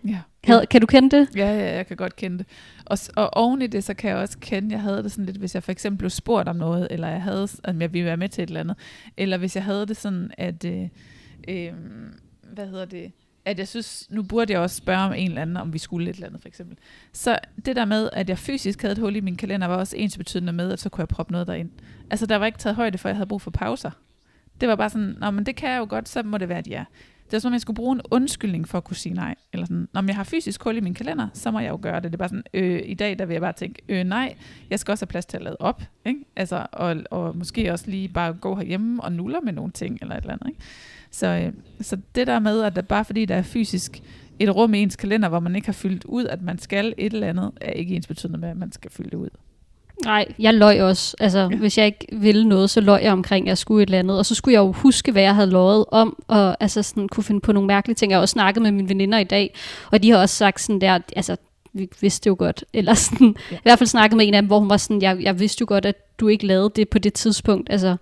Ja. 0.07 0.19
Had, 0.43 0.65
kan 0.65 0.81
du 0.81 0.87
kende 0.87 1.17
det? 1.17 1.29
Ja, 1.35 1.53
ja, 1.53 1.75
jeg 1.75 1.87
kan 1.87 1.97
godt 1.97 2.15
kende 2.15 2.37
det. 2.37 2.45
Og, 2.85 2.97
og 3.15 3.37
oven 3.37 3.61
i 3.61 3.67
det, 3.67 3.83
så 3.83 3.93
kan 3.93 4.09
jeg 4.09 4.17
også 4.17 4.37
kende, 4.39 4.71
jeg 4.71 4.81
havde 4.81 5.03
det 5.03 5.11
sådan 5.11 5.25
lidt, 5.25 5.37
hvis 5.37 5.55
jeg 5.55 5.63
for 5.63 5.71
eksempel 5.71 5.97
blev 5.97 6.09
spurgt 6.09 6.47
om 6.47 6.55
noget, 6.55 6.87
eller 6.91 7.07
jeg 7.07 7.21
havde, 7.21 7.47
om 7.63 7.81
jeg 7.81 7.93
ville 7.93 8.05
være 8.05 8.17
med 8.17 8.29
til 8.29 8.43
et 8.43 8.47
eller 8.47 8.59
andet, 8.59 8.77
eller 9.17 9.37
hvis 9.37 9.55
jeg 9.55 9.63
havde 9.63 9.85
det 9.85 9.97
sådan, 9.97 10.31
at, 10.37 10.65
øh, 10.65 10.87
øh, 11.47 11.71
hvad 12.53 12.67
hedder 12.67 12.85
det, 12.85 13.11
at 13.45 13.59
jeg 13.59 13.67
synes, 13.67 14.07
nu 14.09 14.23
burde 14.23 14.53
jeg 14.53 14.61
også 14.61 14.75
spørge 14.75 14.99
om 14.99 15.13
en 15.13 15.27
eller 15.27 15.41
anden, 15.41 15.57
om 15.57 15.73
vi 15.73 15.77
skulle 15.77 16.09
et 16.09 16.13
eller 16.13 16.27
andet 16.27 16.41
for 16.41 16.47
eksempel. 16.47 16.77
Så 17.13 17.39
det 17.65 17.75
der 17.75 17.85
med, 17.85 18.09
at 18.13 18.29
jeg 18.29 18.37
fysisk 18.37 18.81
havde 18.81 18.91
et 18.91 18.97
hul 18.97 19.15
i 19.15 19.19
min 19.19 19.35
kalender, 19.35 19.67
var 19.67 19.75
også 19.75 19.97
ens 19.97 20.17
betydende 20.17 20.53
med, 20.53 20.71
at 20.71 20.79
så 20.79 20.89
kunne 20.89 21.01
jeg 21.01 21.07
proppe 21.07 21.31
noget 21.31 21.47
derind. 21.47 21.69
Altså 22.09 22.25
der 22.25 22.35
var 22.35 22.45
ikke 22.45 22.57
taget 22.57 22.75
højde 22.75 22.97
for, 22.97 23.09
at 23.09 23.11
jeg 23.11 23.17
havde 23.17 23.27
brug 23.27 23.41
for 23.41 23.51
pauser. 23.51 23.91
Det 24.61 24.69
var 24.69 24.75
bare 24.75 24.89
sådan, 24.89 25.15
Nå, 25.19 25.31
men 25.31 25.45
det 25.45 25.55
kan 25.55 25.69
jeg 25.69 25.79
jo 25.79 25.87
godt, 25.89 26.09
så 26.09 26.23
må 26.23 26.37
det 26.37 26.49
være 26.49 26.59
et 26.59 26.67
ja. 26.67 26.85
Det 27.31 27.35
er 27.35 27.39
som 27.39 27.49
om, 27.49 27.53
jeg 27.53 27.61
skulle 27.61 27.75
bruge 27.75 27.95
en 27.95 28.01
undskyldning 28.11 28.67
for 28.67 28.77
at 28.77 28.83
kunne 28.83 28.95
sige 28.97 29.15
nej. 29.15 29.35
Eller 29.53 29.65
sådan, 29.65 29.87
når 29.93 30.03
jeg 30.07 30.15
har 30.15 30.23
fysisk 30.23 30.63
hul 30.63 30.77
i 30.77 30.79
min 30.79 30.93
kalender, 30.93 31.27
så 31.33 31.51
må 31.51 31.59
jeg 31.59 31.69
jo 31.69 31.79
gøre 31.81 31.95
det. 31.95 32.03
Det 32.03 32.13
er 32.13 32.17
bare 32.17 32.29
sådan, 32.29 32.43
øh, 32.53 32.81
i 32.85 32.93
dag 32.93 33.19
der 33.19 33.25
vil 33.25 33.33
jeg 33.33 33.41
bare 33.41 33.53
tænke, 33.53 33.81
øh, 33.89 34.03
nej, 34.03 34.35
jeg 34.69 34.79
skal 34.79 34.91
også 34.91 35.05
have 35.05 35.09
plads 35.09 35.25
til 35.25 35.37
at 35.37 35.43
lade 35.43 35.57
op. 35.59 35.81
Ikke? 36.05 36.19
Altså, 36.35 36.67
og, 36.71 36.95
og 37.11 37.37
måske 37.37 37.71
også 37.71 37.89
lige 37.91 38.07
bare 38.07 38.33
gå 38.33 38.55
herhjemme 38.55 39.03
og 39.03 39.11
nuller 39.11 39.41
med 39.41 39.53
nogle 39.53 39.71
ting, 39.71 39.97
eller 40.01 40.15
et 40.15 40.21
eller 40.21 40.33
andet. 40.33 40.47
Ikke? 40.47 40.59
Så, 41.11 41.27
øh, 41.27 41.53
så 41.81 41.97
det 42.15 42.27
der 42.27 42.39
med, 42.39 42.61
at 42.61 42.75
der 42.75 42.81
bare 42.81 43.05
fordi 43.05 43.25
der 43.25 43.35
er 43.35 43.41
fysisk 43.41 44.01
et 44.39 44.55
rum 44.55 44.73
i 44.73 44.81
ens 44.81 44.95
kalender, 44.95 45.29
hvor 45.29 45.39
man 45.39 45.55
ikke 45.55 45.67
har 45.67 45.73
fyldt 45.73 46.05
ud, 46.05 46.25
at 46.25 46.41
man 46.41 46.59
skal 46.59 46.93
et 46.97 47.13
eller 47.13 47.27
andet, 47.27 47.51
er 47.61 47.71
ikke 47.71 47.95
ens 47.95 48.07
betydende 48.07 48.39
med, 48.39 48.49
at 48.49 48.57
man 48.57 48.71
skal 48.71 48.91
fylde 48.91 49.09
det 49.09 49.17
ud. 49.17 49.29
Nej, 50.05 50.25
jeg 50.39 50.53
løj 50.53 50.81
også. 50.81 51.15
Altså, 51.19 51.39
ja. 51.39 51.57
Hvis 51.57 51.77
jeg 51.77 51.85
ikke 51.85 52.07
ville 52.11 52.47
noget, 52.49 52.69
så 52.69 52.81
løj 52.81 52.99
jeg 53.03 53.11
omkring, 53.11 53.45
at 53.45 53.49
jeg 53.49 53.57
skulle 53.57 53.83
et 53.83 53.87
eller 53.87 53.99
andet. 53.99 54.17
Og 54.17 54.25
så 54.25 54.35
skulle 54.35 54.53
jeg 54.53 54.59
jo 54.59 54.71
huske, 54.71 55.11
hvad 55.11 55.21
jeg 55.21 55.35
havde 55.35 55.49
løjet 55.49 55.85
om, 55.91 56.23
og 56.27 56.57
altså 56.59 56.83
sådan, 56.83 57.07
kunne 57.07 57.23
finde 57.23 57.41
på 57.41 57.51
nogle 57.51 57.67
mærkelige 57.67 57.95
ting. 57.95 58.09
Jeg 58.09 58.17
har 58.17 58.21
også 58.21 58.33
snakket 58.33 58.63
med 58.63 58.71
mine 58.71 58.89
veninder 58.89 59.17
i 59.17 59.23
dag, 59.23 59.55
og 59.91 60.03
de 60.03 60.09
har 60.11 60.17
også 60.17 60.35
sagt 60.35 60.61
sådan 60.61 60.81
der, 60.81 60.99
altså, 61.15 61.35
vi 61.73 61.89
vidste 62.01 62.27
jo 62.27 62.35
godt, 62.39 62.65
eller 62.73 62.93
sådan. 62.93 63.35
Ja. 63.51 63.55
i 63.55 63.59
hvert 63.63 63.79
fald 63.79 63.87
snakket 63.87 64.17
med 64.17 64.27
en 64.27 64.33
af 64.33 64.41
dem, 64.41 64.47
hvor 64.47 64.59
hun 64.59 64.69
var 64.69 64.77
sådan, 64.77 65.01
jeg, 65.01 65.21
jeg 65.21 65.39
vidste 65.39 65.61
jo 65.61 65.65
godt, 65.69 65.85
at 65.85 66.19
du 66.19 66.27
ikke 66.27 66.45
lavede 66.45 66.71
det 66.75 66.89
på 66.89 66.99
det 66.99 67.13
tidspunkt. 67.13 67.69
Altså, 67.71 67.95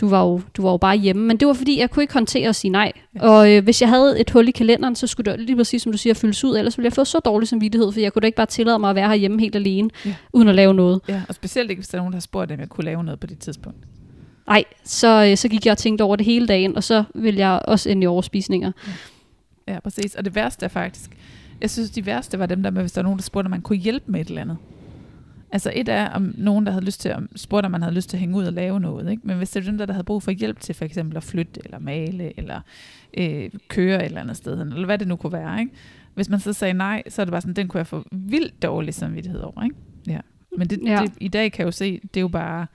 du 0.00 0.08
var, 0.08 0.22
jo, 0.22 0.40
du 0.56 0.62
var 0.62 0.70
jo 0.70 0.76
bare 0.76 0.96
hjemme. 0.96 1.26
Men 1.26 1.36
det 1.36 1.48
var 1.48 1.54
fordi, 1.54 1.78
jeg 1.78 1.90
kunne 1.90 2.02
ikke 2.02 2.14
håndtere 2.14 2.48
at 2.48 2.56
sige 2.56 2.70
nej. 2.70 2.92
Ja. 3.14 3.26
Ja. 3.26 3.30
Og 3.30 3.52
øh, 3.52 3.64
hvis 3.64 3.80
jeg 3.82 3.88
havde 3.88 4.20
et 4.20 4.30
hul 4.30 4.48
i 4.48 4.50
kalenderen, 4.50 4.96
så 4.96 5.06
skulle 5.06 5.32
det 5.32 5.40
lige 5.40 5.56
præcis, 5.56 5.82
som 5.82 5.92
du 5.92 5.98
siger, 5.98 6.14
fyldes 6.14 6.44
ud. 6.44 6.56
Ellers 6.56 6.78
ville 6.78 6.86
jeg 6.86 6.92
få 6.92 7.04
så 7.04 7.18
dårlig 7.18 7.48
samvittighed, 7.48 7.92
for 7.92 8.00
jeg 8.00 8.12
kunne 8.12 8.20
da 8.20 8.26
ikke 8.26 8.36
bare 8.36 8.46
tillade 8.46 8.78
mig 8.78 8.90
at 8.90 8.96
være 8.96 9.08
herhjemme 9.08 9.40
helt 9.40 9.56
alene, 9.56 9.90
ja. 10.04 10.08
Ja. 10.10 10.14
uden 10.32 10.48
at 10.48 10.54
lave 10.54 10.74
noget. 10.74 11.00
Ja, 11.08 11.22
og 11.28 11.34
specielt 11.34 11.70
ikke, 11.70 11.80
hvis 11.80 11.88
der 11.88 11.98
er 11.98 12.02
nogen, 12.02 12.12
der 12.12 12.16
har 12.16 12.20
spurgt, 12.20 12.52
om 12.52 12.60
jeg 12.60 12.68
kunne 12.68 12.84
lave 12.84 13.04
noget 13.04 13.20
på 13.20 13.26
det 13.26 13.38
tidspunkt. 13.38 13.78
Nej, 14.46 14.64
så, 14.84 15.26
øh, 15.30 15.36
så 15.36 15.48
gik 15.48 15.66
jeg 15.66 15.72
og 15.72 15.78
tænkte 15.78 16.02
over 16.02 16.16
det 16.16 16.26
hele 16.26 16.46
dagen, 16.46 16.76
og 16.76 16.84
så 16.84 17.04
ville 17.14 17.40
jeg 17.40 17.60
også 17.64 17.90
ende 17.90 18.04
i 18.04 18.06
overspisninger. 18.06 18.72
Ja, 19.68 19.80
præcis. 19.80 20.14
Og 20.14 20.24
det 20.24 20.34
værste 20.34 20.64
er 20.64 20.68
faktisk, 20.68 21.10
jeg 21.60 21.70
synes, 21.70 21.90
de 21.90 22.06
værste 22.06 22.38
var 22.38 22.46
dem 22.46 22.62
der 22.62 22.70
med, 22.70 22.80
hvis 22.82 22.92
der 22.92 23.00
var 23.00 23.02
nogen, 23.02 23.18
der 23.18 23.22
spurgte, 23.22 23.46
om 23.46 23.50
man 23.50 23.60
kunne 23.62 23.78
hjælpe 23.78 24.12
med 24.12 24.20
et 24.20 24.28
eller 24.28 24.40
andet. 24.42 24.56
Altså 25.54 25.72
et 25.74 25.88
er, 25.88 26.08
om 26.08 26.34
nogen, 26.38 26.66
der 26.66 26.72
havde 26.72 26.84
lyst 26.84 27.00
til, 27.00 27.12
om, 27.12 27.28
spurgte, 27.36 27.66
om 27.66 27.72
man 27.72 27.82
havde 27.82 27.94
lyst 27.94 28.10
til 28.10 28.16
at 28.16 28.20
hænge 28.20 28.36
ud 28.36 28.44
og 28.44 28.52
lave 28.52 28.80
noget. 28.80 29.10
Ikke? 29.10 29.22
Men 29.26 29.36
hvis 29.36 29.50
det 29.50 29.60
er 29.60 29.70
dem 29.70 29.78
der, 29.78 29.86
der 29.86 29.92
havde 29.92 30.04
brug 30.04 30.22
for 30.22 30.30
hjælp 30.30 30.60
til 30.60 30.74
for 30.74 30.84
eksempel 30.84 31.16
at 31.16 31.22
flytte, 31.22 31.60
eller 31.64 31.78
male, 31.78 32.38
eller 32.38 32.60
øh, 33.18 33.50
køre 33.68 33.98
et 33.98 34.04
eller 34.04 34.20
andet 34.20 34.36
sted, 34.36 34.60
eller 34.60 34.84
hvad 34.84 34.98
det 34.98 35.08
nu 35.08 35.16
kunne 35.16 35.32
være. 35.32 35.60
Ikke? 35.60 35.72
Hvis 36.14 36.28
man 36.28 36.40
så 36.40 36.52
sagde 36.52 36.74
nej, 36.74 37.02
så 37.08 37.22
er 37.22 37.24
det 37.24 37.30
bare 37.30 37.40
sådan, 37.40 37.54
den 37.54 37.68
kunne 37.68 37.78
jeg 37.78 37.86
få 37.86 38.06
vildt 38.12 38.62
dårlig 38.62 38.94
samvittighed 38.94 39.40
over. 39.40 39.64
Ikke? 39.64 39.76
Ja. 40.06 40.20
Men 40.58 40.70
det, 40.70 40.80
ja. 40.86 41.02
det, 41.02 41.12
i 41.20 41.28
dag 41.28 41.52
kan 41.52 41.62
jeg 41.62 41.66
jo 41.66 41.72
se, 41.72 42.00
det 42.14 42.16
er 42.16 42.20
jo 42.20 42.28
bare, 42.28 42.66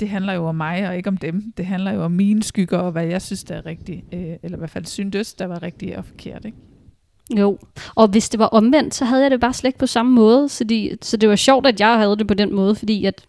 det 0.00 0.08
handler 0.08 0.32
jo 0.32 0.46
om 0.46 0.54
mig, 0.54 0.88
og 0.88 0.96
ikke 0.96 1.08
om 1.08 1.16
dem. 1.16 1.52
Det 1.56 1.66
handler 1.66 1.92
jo 1.92 2.02
om 2.02 2.12
mine 2.12 2.42
skygger, 2.42 2.78
og 2.78 2.92
hvad 2.92 3.04
jeg 3.04 3.22
synes, 3.22 3.44
der 3.44 3.54
er 3.54 3.66
rigtigt. 3.66 4.04
Øh, 4.12 4.36
eller 4.42 4.56
i 4.56 4.58
hvert 4.58 4.70
fald 4.70 4.84
syntes, 4.84 5.34
der 5.34 5.46
var 5.46 5.62
rigtigt 5.62 5.96
og 5.96 6.04
forkert. 6.04 6.44
Ikke? 6.44 6.58
Jo, 7.30 7.58
og 7.94 8.08
hvis 8.08 8.28
det 8.28 8.40
var 8.40 8.46
omvendt, 8.46 8.94
så 8.94 9.04
havde 9.04 9.22
jeg 9.22 9.30
det 9.30 9.40
bare 9.40 9.52
slet 9.52 9.68
ikke 9.68 9.78
på 9.78 9.86
samme 9.86 10.12
måde. 10.12 10.48
Så, 10.48 10.64
de, 10.64 10.98
så 11.02 11.16
det 11.16 11.28
var 11.28 11.36
sjovt, 11.36 11.66
at 11.66 11.80
jeg 11.80 11.96
havde 11.98 12.16
det 12.16 12.26
på 12.26 12.34
den 12.34 12.54
måde, 12.54 12.74
fordi 12.74 13.04
at 13.04 13.26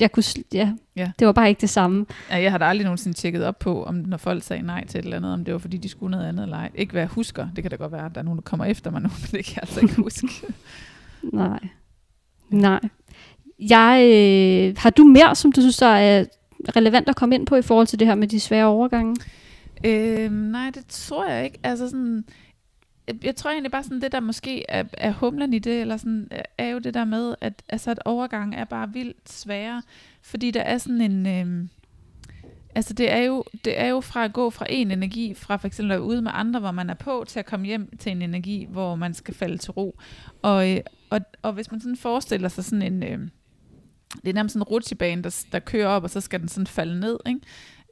jeg 0.00 0.12
kunne, 0.12 0.22
ja, 0.52 0.72
Ja. 0.96 1.10
det 1.18 1.26
var 1.26 1.32
bare 1.32 1.48
ikke 1.48 1.60
det 1.60 1.70
samme. 1.70 2.06
Ja, 2.30 2.36
jeg 2.42 2.50
har 2.50 2.58
da 2.58 2.64
aldrig 2.64 2.84
nogensinde 2.84 3.16
tjekket 3.16 3.44
op 3.44 3.58
på, 3.58 3.84
om 3.84 3.94
når 3.94 4.16
folk 4.16 4.42
sagde 4.42 4.62
nej 4.62 4.86
til 4.86 4.98
et 4.98 5.04
eller 5.04 5.16
andet, 5.16 5.32
om 5.32 5.44
det 5.44 5.52
var 5.54 5.58
fordi, 5.58 5.76
de 5.76 5.88
skulle 5.88 6.10
noget 6.10 6.26
andet 6.28 6.42
eller 6.42 6.56
ej. 6.56 6.70
Ikke 6.74 6.92
hvad 6.92 7.02
jeg 7.02 7.08
husker. 7.08 7.48
Det 7.56 7.64
kan 7.64 7.70
da 7.70 7.76
godt 7.76 7.92
være, 7.92 8.04
at 8.06 8.14
der 8.14 8.20
er 8.20 8.24
nogen, 8.24 8.36
der 8.38 8.42
kommer 8.42 8.64
efter 8.64 8.90
mig 8.90 9.02
nu, 9.02 9.08
men 9.20 9.28
det 9.38 9.44
kan 9.44 9.54
jeg 9.54 9.62
altså 9.62 9.80
ikke 9.80 9.94
huske. 10.02 10.28
Nej. 11.22 11.58
Nej. 12.50 12.80
Jeg, 13.58 14.10
øh, 14.14 14.74
har 14.78 14.90
du 14.90 15.04
mere, 15.04 15.34
som 15.34 15.52
du 15.52 15.60
synes, 15.60 15.76
der 15.76 15.86
er 15.86 16.24
relevant 16.76 17.08
at 17.08 17.16
komme 17.16 17.34
ind 17.34 17.46
på 17.46 17.56
i 17.56 17.62
forhold 17.62 17.86
til 17.86 17.98
det 17.98 18.06
her 18.06 18.14
med 18.14 18.28
de 18.28 18.40
svære 18.40 18.66
overgange? 18.66 19.16
øhm, 19.84 20.32
nej, 20.34 20.70
det 20.74 20.84
tror 20.88 21.28
jeg 21.28 21.44
ikke. 21.44 21.58
Altså 21.62 21.88
sådan, 21.88 22.24
Øh, 23.08 23.14
jeg 23.24 23.36
tror 23.36 23.50
egentlig 23.50 23.70
bare 23.70 23.82
sådan, 23.82 24.00
det 24.00 24.12
der 24.12 24.20
måske 24.20 24.64
er, 24.70 24.84
er 24.92 25.12
humlen 25.12 25.52
i 25.52 25.58
det, 25.58 25.80
eller 25.80 25.96
sådan, 25.96 26.28
er 26.58 26.68
jo 26.68 26.78
det 26.78 26.94
der 26.94 27.04
med, 27.04 27.34
at, 27.40 27.62
altså, 27.68 27.90
at 27.90 28.00
overgang 28.04 28.54
er 28.54 28.64
bare 28.64 28.92
vildt 28.92 29.30
sværere, 29.30 29.82
fordi 30.22 30.50
der 30.50 30.62
er 30.62 30.78
sådan 30.78 31.00
en... 31.00 31.26
Øh, 31.26 31.68
Altså 32.74 32.94
det 32.94 33.12
er, 33.12 33.18
jo, 33.18 33.44
det 33.64 33.80
er 33.80 33.86
jo 33.86 34.00
fra 34.00 34.24
at 34.24 34.32
gå 34.32 34.50
fra 34.50 34.66
en 34.68 34.90
energi, 34.90 35.34
fra 35.34 35.56
for 35.56 35.66
eksempel 35.66 35.92
at 35.92 35.98
være 35.98 36.06
ude 36.06 36.22
med 36.22 36.30
andre, 36.34 36.60
hvor 36.60 36.70
man 36.70 36.90
er 36.90 36.94
på, 36.94 37.24
til 37.28 37.38
at 37.38 37.46
komme 37.46 37.66
hjem 37.66 37.96
til 37.96 38.12
en 38.12 38.22
energi, 38.22 38.66
hvor 38.70 38.94
man 38.94 39.14
skal 39.14 39.34
falde 39.34 39.58
til 39.58 39.70
ro. 39.70 39.98
Og, 40.42 40.70
øh, 40.70 40.80
og, 41.10 41.20
og 41.42 41.52
hvis 41.52 41.70
man 41.70 41.80
sådan 41.80 41.96
forestiller 41.96 42.48
sig 42.48 42.64
sådan 42.64 42.82
en, 42.82 43.02
øh, 43.02 43.18
det 44.22 44.28
er 44.28 44.32
nærmest 44.32 44.52
sådan 44.52 44.62
en 44.62 44.72
rutsjebane, 44.72 45.22
der, 45.22 45.44
der 45.52 45.58
kører 45.58 45.88
op, 45.88 46.02
og 46.02 46.10
så 46.10 46.20
skal 46.20 46.40
den 46.40 46.48
sådan 46.48 46.66
falde 46.66 47.00
ned. 47.00 47.18
Ikke? 47.26 47.40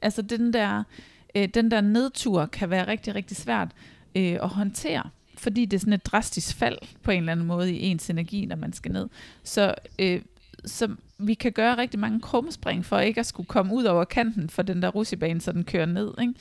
Altså 0.01 0.21
den 0.21 0.53
der, 0.53 0.83
øh, 1.35 1.47
den 1.53 1.71
der 1.71 1.81
nedtur 1.81 2.45
kan 2.45 2.69
være 2.69 2.87
rigtig, 2.87 3.15
rigtig 3.15 3.37
svært 3.37 3.71
øh, 4.17 4.39
at 4.43 4.49
håndtere, 4.49 5.09
fordi 5.37 5.65
det 5.65 5.77
er 5.77 5.79
sådan 5.79 5.93
et 5.93 6.05
drastisk 6.05 6.55
fald 6.55 6.77
på 7.03 7.11
en 7.11 7.17
eller 7.17 7.31
anden 7.31 7.45
måde 7.45 7.73
i 7.73 7.85
ens 7.85 8.09
energi, 8.09 8.45
når 8.45 8.55
man 8.55 8.73
skal 8.73 8.91
ned. 8.91 9.09
Så, 9.43 9.75
øh, 9.99 10.21
så 10.65 10.95
vi 11.19 11.33
kan 11.33 11.51
gøre 11.51 11.77
rigtig 11.77 11.99
mange 11.99 12.19
krumspring 12.19 12.85
for 12.85 12.99
ikke 12.99 13.19
at 13.19 13.25
skulle 13.25 13.47
komme 13.47 13.73
ud 13.73 13.83
over 13.83 14.03
kanten 14.03 14.49
for 14.49 14.61
den 14.61 14.81
der 14.81 14.89
russibane, 14.89 15.41
så 15.41 15.51
den 15.51 15.63
kører 15.63 15.85
ned. 15.85 16.13
Ikke? 16.21 16.33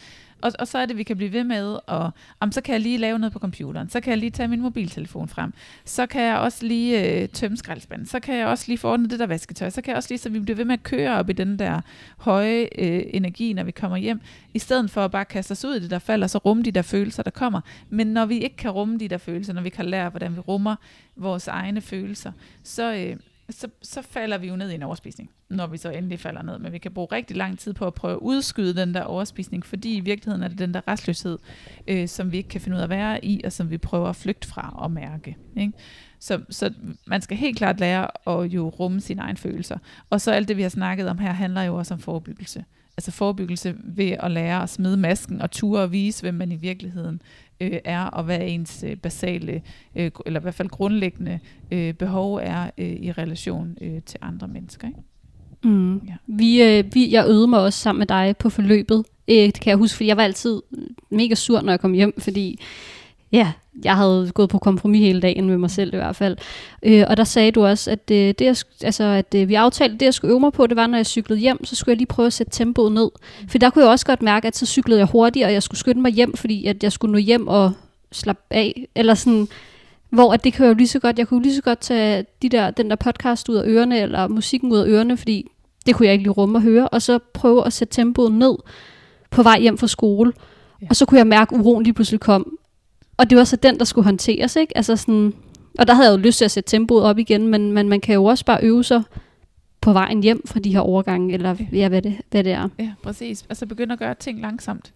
Og, 0.42 0.52
og 0.58 0.68
så 0.68 0.78
er 0.78 0.86
det, 0.86 0.96
vi 0.96 1.02
kan 1.02 1.16
blive 1.16 1.32
ved 1.32 1.44
med, 1.44 1.78
og 1.86 2.10
om, 2.40 2.52
så 2.52 2.60
kan 2.60 2.72
jeg 2.72 2.80
lige 2.80 2.98
lave 2.98 3.18
noget 3.18 3.32
på 3.32 3.38
computeren, 3.38 3.90
så 3.90 4.00
kan 4.00 4.10
jeg 4.10 4.18
lige 4.18 4.30
tage 4.30 4.48
min 4.48 4.60
mobiltelefon 4.60 5.28
frem, 5.28 5.52
så 5.84 6.06
kan 6.06 6.22
jeg 6.22 6.38
også 6.38 6.66
lige 6.66 7.22
øh, 7.22 7.28
tømme 7.28 7.56
skraldespanden, 7.56 8.06
så 8.06 8.20
kan 8.20 8.36
jeg 8.36 8.46
også 8.46 8.64
lige 8.68 8.78
få 8.78 8.92
ordnet 8.92 9.10
det 9.10 9.18
der 9.18 9.26
vasketøj, 9.26 9.70
så 9.70 9.82
kan 9.82 9.90
jeg 9.90 9.96
også 9.96 10.08
lige, 10.10 10.18
så 10.18 10.28
vi 10.28 10.40
bliver 10.40 10.56
ved 10.56 10.64
med 10.64 10.72
at 10.72 10.82
køre 10.82 11.18
op 11.18 11.30
i 11.30 11.32
den 11.32 11.58
der 11.58 11.80
høje 12.16 12.68
øh, 12.78 13.02
energi, 13.06 13.52
når 13.52 13.64
vi 13.64 13.70
kommer 13.70 13.96
hjem, 13.96 14.20
i 14.54 14.58
stedet 14.58 14.90
for 14.90 15.04
at 15.04 15.10
bare 15.10 15.24
kaste 15.24 15.52
os 15.52 15.64
ud 15.64 15.74
i 15.74 15.80
det, 15.80 15.90
der 15.90 15.98
falder, 15.98 16.26
så 16.26 16.38
rumme 16.38 16.62
de 16.62 16.70
der 16.70 16.82
følelser, 16.82 17.22
der 17.22 17.30
kommer. 17.30 17.60
Men 17.90 18.06
når 18.06 18.26
vi 18.26 18.38
ikke 18.38 18.56
kan 18.56 18.70
rumme 18.70 18.98
de 18.98 19.08
der 19.08 19.18
følelser, 19.18 19.52
når 19.52 19.62
vi 19.62 19.70
kan 19.70 19.86
lære, 19.86 20.10
hvordan 20.10 20.36
vi 20.36 20.40
rummer 20.40 20.76
vores 21.16 21.48
egne 21.48 21.80
følelser, 21.80 22.32
så, 22.62 22.94
øh, 22.94 23.16
så, 23.50 23.68
så 23.82 24.02
falder 24.02 24.38
vi 24.38 24.48
jo 24.48 24.56
ned 24.56 24.70
i 24.70 24.74
en 24.74 24.82
overspisning, 24.82 25.30
når 25.48 25.66
vi 25.66 25.76
så 25.76 25.90
endelig 25.90 26.20
falder 26.20 26.42
ned. 26.42 26.58
Men 26.58 26.72
vi 26.72 26.78
kan 26.78 26.92
bruge 26.92 27.08
rigtig 27.12 27.36
lang 27.36 27.58
tid 27.58 27.72
på 27.72 27.86
at 27.86 27.94
prøve 27.94 28.12
at 28.12 28.18
udskyde 28.18 28.76
den 28.76 28.94
der 28.94 29.02
overspisning, 29.02 29.66
fordi 29.66 29.96
i 29.96 30.00
virkeligheden 30.00 30.42
er 30.42 30.48
det 30.48 30.58
den 30.58 30.74
der 30.74 30.88
restløshed, 30.88 31.38
øh, 31.88 32.08
som 32.08 32.32
vi 32.32 32.36
ikke 32.36 32.48
kan 32.48 32.60
finde 32.60 32.74
ud 32.74 32.80
af 32.80 32.84
at 32.84 32.90
være 32.90 33.24
i, 33.24 33.40
og 33.44 33.52
som 33.52 33.70
vi 33.70 33.78
prøver 33.78 34.08
at 34.08 34.16
flygte 34.16 34.48
fra 34.48 34.74
og 34.76 34.90
mærke. 34.90 35.36
Ikke? 35.56 35.72
Så, 36.18 36.40
så 36.50 36.72
man 37.06 37.22
skal 37.22 37.36
helt 37.36 37.58
klart 37.58 37.80
lære 37.80 38.28
at 38.28 38.46
jo 38.46 38.68
rumme 38.68 39.00
sine 39.00 39.22
egne 39.22 39.36
følelser. 39.36 39.78
Og 40.10 40.20
så 40.20 40.30
alt 40.30 40.48
det, 40.48 40.56
vi 40.56 40.62
har 40.62 40.68
snakket 40.68 41.08
om 41.08 41.18
her, 41.18 41.32
handler 41.32 41.62
jo 41.62 41.74
også 41.74 41.94
om 41.94 42.00
forebyggelse. 42.00 42.64
Altså 42.96 43.10
forebyggelse 43.10 43.74
ved 43.84 44.16
at 44.20 44.30
lære 44.30 44.62
at 44.62 44.68
smide 44.68 44.96
masken 44.96 45.42
og 45.42 45.50
ture 45.50 45.82
og 45.82 45.92
vise, 45.92 46.22
hvem 46.22 46.34
man 46.34 46.52
i 46.52 46.56
virkeligheden 46.56 47.22
øh, 47.60 47.78
er, 47.84 48.04
og 48.04 48.24
hvad 48.24 48.38
ens 48.42 48.84
øh, 48.86 48.96
basale, 48.96 49.62
øh, 49.96 50.10
eller 50.26 50.40
i 50.40 50.42
hvert 50.42 50.54
fald 50.54 50.68
grundlæggende 50.68 51.38
øh, 51.70 51.94
behov 51.94 52.34
er 52.34 52.70
øh, 52.78 52.86
i 52.86 53.12
relation 53.12 53.76
øh, 53.80 54.02
til 54.06 54.18
andre 54.22 54.48
mennesker. 54.48 54.88
Ikke? 54.88 55.00
Mm. 55.64 55.96
Ja. 55.96 56.14
Vi, 56.26 56.62
øh, 56.62 56.84
vi, 56.94 57.12
jeg 57.12 57.28
øvede 57.28 57.46
mig 57.46 57.60
også 57.60 57.78
sammen 57.78 57.98
med 57.98 58.06
dig 58.06 58.34
på 58.38 58.50
forløbet. 58.50 59.04
Øh, 59.28 59.36
det 59.36 59.60
kan 59.60 59.70
jeg 59.70 59.76
huske, 59.76 59.96
fordi 59.96 60.08
jeg 60.08 60.16
var 60.16 60.22
altid 60.22 60.62
mega 61.10 61.34
sur, 61.34 61.60
når 61.60 61.72
jeg 61.72 61.80
kom 61.80 61.92
hjem, 61.92 62.20
fordi 62.20 62.60
ja, 63.32 63.52
jeg 63.84 63.96
havde 63.96 64.30
gået 64.34 64.48
på 64.48 64.58
kompromis 64.58 65.00
hele 65.00 65.20
dagen 65.20 65.46
med 65.46 65.58
mig 65.58 65.70
selv 65.70 65.94
i 65.94 65.96
hvert 65.96 66.16
fald. 66.16 66.36
Øh, 66.82 67.04
og 67.08 67.16
der 67.16 67.24
sagde 67.24 67.50
du 67.50 67.66
også, 67.66 67.90
at, 67.90 68.10
øh, 68.10 68.16
det, 68.16 68.40
jeg, 68.40 68.56
altså, 68.82 69.04
at 69.04 69.34
øh, 69.34 69.48
vi 69.48 69.54
aftalte, 69.54 69.96
det 69.96 70.04
jeg 70.04 70.14
skulle 70.14 70.30
øve 70.32 70.40
mig 70.40 70.52
på, 70.52 70.66
det 70.66 70.76
var, 70.76 70.86
når 70.86 70.98
jeg 70.98 71.06
cyklede 71.06 71.40
hjem, 71.40 71.64
så 71.64 71.76
skulle 71.76 71.92
jeg 71.92 71.96
lige 71.96 72.06
prøve 72.06 72.26
at 72.26 72.32
sætte 72.32 72.52
tempoet 72.52 72.92
ned. 72.92 73.10
For 73.48 73.58
der 73.58 73.70
kunne 73.70 73.84
jeg 73.84 73.90
også 73.90 74.06
godt 74.06 74.22
mærke, 74.22 74.46
at 74.46 74.56
så 74.56 74.66
cyklede 74.66 74.98
jeg 74.98 75.06
hurtigere, 75.06 75.48
og 75.48 75.52
jeg 75.52 75.62
skulle 75.62 75.78
skynde 75.78 76.00
mig 76.00 76.12
hjem, 76.12 76.36
fordi 76.36 76.66
at 76.66 76.82
jeg 76.82 76.92
skulle 76.92 77.12
nå 77.12 77.18
hjem 77.18 77.48
og 77.48 77.72
slappe 78.12 78.42
af. 78.50 78.86
Eller 78.94 79.14
sådan, 79.14 79.48
hvor 80.10 80.32
at 80.32 80.44
det 80.44 80.52
kan 80.52 80.64
jeg 80.64 80.70
jo 80.70 80.76
lige 80.76 80.88
så 80.88 80.98
godt, 80.98 81.18
jeg 81.18 81.28
kunne 81.28 81.42
lige 81.42 81.54
så 81.54 81.62
godt 81.62 81.80
tage 81.80 82.24
de 82.42 82.48
der, 82.48 82.70
den 82.70 82.90
der 82.90 82.96
podcast 82.96 83.48
ud 83.48 83.56
af 83.56 83.62
ørerne, 83.66 84.00
eller 84.00 84.28
musikken 84.28 84.72
ud 84.72 84.78
af 84.78 84.86
ørerne, 84.86 85.16
fordi 85.16 85.50
det 85.86 85.94
kunne 85.94 86.06
jeg 86.06 86.12
ikke 86.12 86.22
lige 86.22 86.32
rumme 86.32 86.58
at 86.58 86.62
høre, 86.62 86.88
og 86.88 87.02
så 87.02 87.18
prøve 87.34 87.66
at 87.66 87.72
sætte 87.72 87.94
tempoet 87.94 88.32
ned 88.32 88.54
på 89.30 89.42
vej 89.42 89.60
hjem 89.60 89.78
fra 89.78 89.86
skole. 89.86 90.32
Ja. 90.82 90.86
Og 90.90 90.96
så 90.96 91.06
kunne 91.06 91.18
jeg 91.18 91.26
mærke, 91.26 91.54
at 91.54 91.60
uroen 91.60 91.82
lige 91.82 91.94
pludselig 91.94 92.20
kom. 92.20 92.58
Og 93.16 93.30
det 93.30 93.38
var 93.38 93.44
så 93.44 93.56
den, 93.56 93.78
der 93.78 93.84
skulle 93.84 94.04
håndteres, 94.04 94.56
ikke? 94.56 94.76
Altså 94.76 94.96
sådan, 94.96 95.34
og 95.78 95.86
der 95.86 95.94
havde 95.94 96.10
jeg 96.10 96.18
jo 96.18 96.22
lyst 96.22 96.38
til 96.38 96.44
at 96.44 96.50
sætte 96.50 96.70
tempoet 96.70 97.04
op 97.04 97.18
igen, 97.18 97.48
men, 97.48 97.72
men 97.72 97.88
man 97.88 98.00
kan 98.00 98.14
jo 98.14 98.24
også 98.24 98.44
bare 98.44 98.58
øve 98.62 98.84
sig 98.84 99.02
på 99.80 99.92
vejen 99.92 100.22
hjem 100.22 100.46
fra 100.46 100.60
de 100.60 100.72
her 100.72 100.80
overgange, 100.80 101.34
eller 101.34 101.56
ja, 101.72 101.88
hvad, 101.88 102.02
det, 102.02 102.16
hvad 102.30 102.44
det 102.44 102.52
er. 102.52 102.68
Ja, 102.78 102.92
præcis. 103.02 103.44
Altså 103.48 103.66
begynd 103.66 103.92
at 103.92 103.98
gøre 103.98 104.14
ting 104.14 104.40
langsomt. 104.40 104.92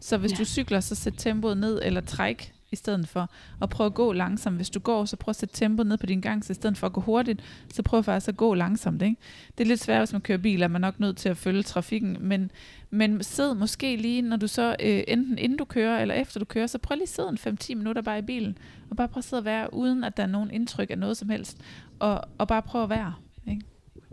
Så 0.00 0.16
hvis 0.16 0.32
ja. 0.32 0.36
du 0.36 0.44
cykler, 0.44 0.80
så 0.80 0.94
sæt 0.94 1.14
tempoet 1.18 1.56
ned, 1.56 1.80
eller 1.84 2.00
træk 2.00 2.53
i 2.74 2.76
stedet 2.76 3.08
for. 3.08 3.30
Og 3.60 3.70
prøv 3.70 3.86
at 3.86 3.94
gå 3.94 4.12
langsomt. 4.12 4.56
Hvis 4.56 4.70
du 4.70 4.80
går, 4.80 5.04
så 5.04 5.16
prøv 5.16 5.30
at 5.30 5.36
sætte 5.36 5.54
tempoet 5.54 5.86
ned 5.86 5.96
på 5.96 6.06
din 6.06 6.20
gang, 6.20 6.44
så 6.44 6.52
i 6.52 6.54
stedet 6.54 6.78
for 6.78 6.86
at 6.86 6.92
gå 6.92 7.00
hurtigt, 7.00 7.42
så 7.72 7.82
prøv 7.82 8.02
faktisk 8.02 8.28
at 8.28 8.36
gå 8.36 8.54
langsomt. 8.54 9.02
Ikke? 9.02 9.16
Det 9.58 9.64
er 9.64 9.68
lidt 9.68 9.80
svært, 9.80 10.00
hvis 10.00 10.12
man 10.12 10.20
kører 10.20 10.38
bil, 10.38 10.62
er 10.62 10.68
man 10.68 10.80
nok 10.80 11.00
nødt 11.00 11.16
til 11.16 11.28
at 11.28 11.36
følge 11.36 11.62
trafikken, 11.62 12.16
men, 12.20 12.50
men 12.90 13.22
sid 13.22 13.54
måske 13.54 13.96
lige, 13.96 14.22
når 14.22 14.36
du 14.36 14.48
så, 14.48 14.76
øh, 14.80 15.02
enten 15.08 15.38
inden 15.38 15.58
du 15.58 15.64
kører, 15.64 16.00
eller 16.00 16.14
efter 16.14 16.40
du 16.40 16.44
kører, 16.44 16.66
så 16.66 16.78
prøv 16.78 16.94
lige 16.94 17.02
at 17.02 17.08
sidde 17.08 17.28
en 17.28 17.58
5-10 17.62 17.74
minutter 17.74 18.02
bare 18.02 18.18
i 18.18 18.22
bilen, 18.22 18.58
og 18.90 18.96
bare 18.96 19.08
prøv 19.08 19.18
at 19.18 19.24
sidde 19.24 19.40
og 19.40 19.44
være, 19.44 19.74
uden 19.74 20.04
at 20.04 20.16
der 20.16 20.22
er 20.22 20.26
nogen 20.26 20.50
indtryk 20.50 20.90
af 20.90 20.98
noget 20.98 21.16
som 21.16 21.28
helst, 21.28 21.60
og, 21.98 22.20
og 22.38 22.48
bare 22.48 22.62
prøv 22.62 22.82
at 22.82 22.88
være. 22.88 23.14
Ikke? 23.48 23.62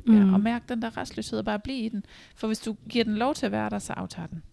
Mm. 0.05 0.27
Ja, 0.27 0.33
og 0.33 0.39
mærk 0.39 0.69
den 0.69 0.81
der 0.81 0.97
restløshed, 0.97 1.39
og 1.39 1.45
bare 1.45 1.59
blive 1.59 1.77
i 1.77 1.89
den. 1.89 2.03
For 2.35 2.47
hvis 2.47 2.59
du 2.59 2.75
giver 2.89 3.03
den 3.03 3.15
lov 3.15 3.33
til 3.33 3.45
at 3.45 3.51
være 3.51 3.69
der, 3.69 3.79
så 3.79 3.93
aftager 3.93 4.27
den. 4.27 4.43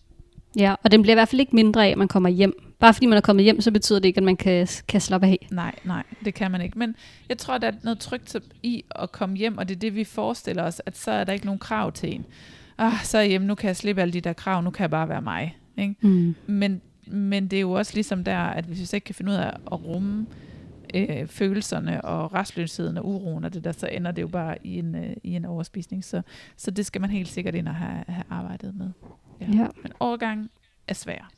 Ja, 0.56 0.74
og 0.82 0.90
den 0.90 1.02
bliver 1.02 1.14
i 1.14 1.16
hvert 1.16 1.28
fald 1.28 1.40
ikke 1.40 1.56
mindre 1.56 1.86
af, 1.86 1.90
at 1.90 1.98
man 1.98 2.08
kommer 2.08 2.28
hjem. 2.28 2.74
Bare 2.78 2.94
fordi 2.94 3.06
man 3.06 3.16
er 3.16 3.20
kommet 3.20 3.44
hjem, 3.44 3.60
så 3.60 3.70
betyder 3.70 3.98
det 3.98 4.08
ikke, 4.08 4.18
at 4.18 4.24
man 4.24 4.36
kan, 4.36 4.68
kan 4.88 5.00
slappe 5.00 5.26
af. 5.26 5.48
Nej, 5.50 5.74
nej, 5.84 6.02
det 6.24 6.34
kan 6.34 6.50
man 6.50 6.60
ikke. 6.60 6.78
Men 6.78 6.94
jeg 7.28 7.38
tror, 7.38 7.58
der 7.58 7.68
er 7.68 7.72
noget 7.82 7.98
trygt 7.98 8.36
i 8.62 8.84
at 8.90 9.12
komme 9.12 9.36
hjem, 9.36 9.58
og 9.58 9.68
det 9.68 9.74
er 9.74 9.78
det, 9.78 9.94
vi 9.94 10.04
forestiller 10.04 10.62
os, 10.62 10.82
at 10.86 10.96
så 10.96 11.10
er 11.10 11.24
der 11.24 11.32
ikke 11.32 11.46
nogen 11.46 11.58
krav 11.58 11.92
til 11.92 12.14
en. 12.14 12.24
Ah, 12.78 13.04
så 13.04 13.18
er 13.18 13.22
jeg 13.22 13.28
hjemme, 13.28 13.46
nu 13.46 13.54
kan 13.54 13.68
jeg 13.68 13.76
slippe 13.76 14.02
alle 14.02 14.12
de 14.12 14.20
der 14.20 14.32
krav, 14.32 14.62
nu 14.62 14.70
kan 14.70 14.82
jeg 14.82 14.90
bare 14.90 15.08
være 15.08 15.22
mig. 15.22 15.56
Ikke? 15.76 15.94
Mm. 16.00 16.34
Men, 16.46 16.80
men 17.06 17.48
det 17.48 17.56
er 17.56 17.60
jo 17.60 17.72
også 17.72 17.94
ligesom 17.94 18.24
der, 18.24 18.38
at 18.38 18.64
hvis 18.64 18.92
vi 18.92 18.96
ikke 18.96 19.04
kan 19.04 19.14
finde 19.14 19.30
ud 19.30 19.36
af 19.36 19.48
at 19.72 19.84
rumme 19.84 20.26
øh, 20.94 21.26
følelserne 21.26 22.04
og 22.04 22.34
restløsheden 22.34 22.98
og 22.98 23.06
uroen 23.06 23.44
og 23.44 23.54
det 23.54 23.64
der, 23.64 23.72
så 23.72 23.86
ender 23.86 24.10
det 24.10 24.22
jo 24.22 24.28
bare 24.28 24.56
i 24.64 24.78
en, 24.78 24.94
øh, 24.94 25.16
i 25.22 25.34
en 25.34 25.44
overspisning. 25.44 26.04
Så, 26.04 26.22
så 26.56 26.70
det 26.70 26.86
skal 26.86 27.00
man 27.00 27.10
helt 27.10 27.28
sikkert 27.28 27.54
ind 27.54 27.68
og 27.68 27.74
have, 27.74 28.04
have 28.08 28.24
arbejdet 28.30 28.74
med. 28.74 28.90
Ja. 29.40 29.66
Men 29.82 29.92
overgang 30.00 30.50
er 30.88 30.94
svær. 30.94 31.30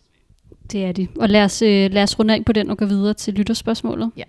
Det 0.73 0.85
er 0.85 0.93
de. 0.93 1.09
Og 1.17 1.29
lad 1.29 1.45
os, 1.45 1.63
øh, 1.63 1.91
lad 1.93 2.03
os 2.03 2.19
runde 2.19 2.35
af 2.35 2.45
på 2.45 2.53
den 2.53 2.71
og 2.71 2.79
gå 2.79 2.85
videre 2.85 3.15
til 3.15 3.35
lytterspørgsmålet. 3.35 4.11
Ja. 4.17 4.23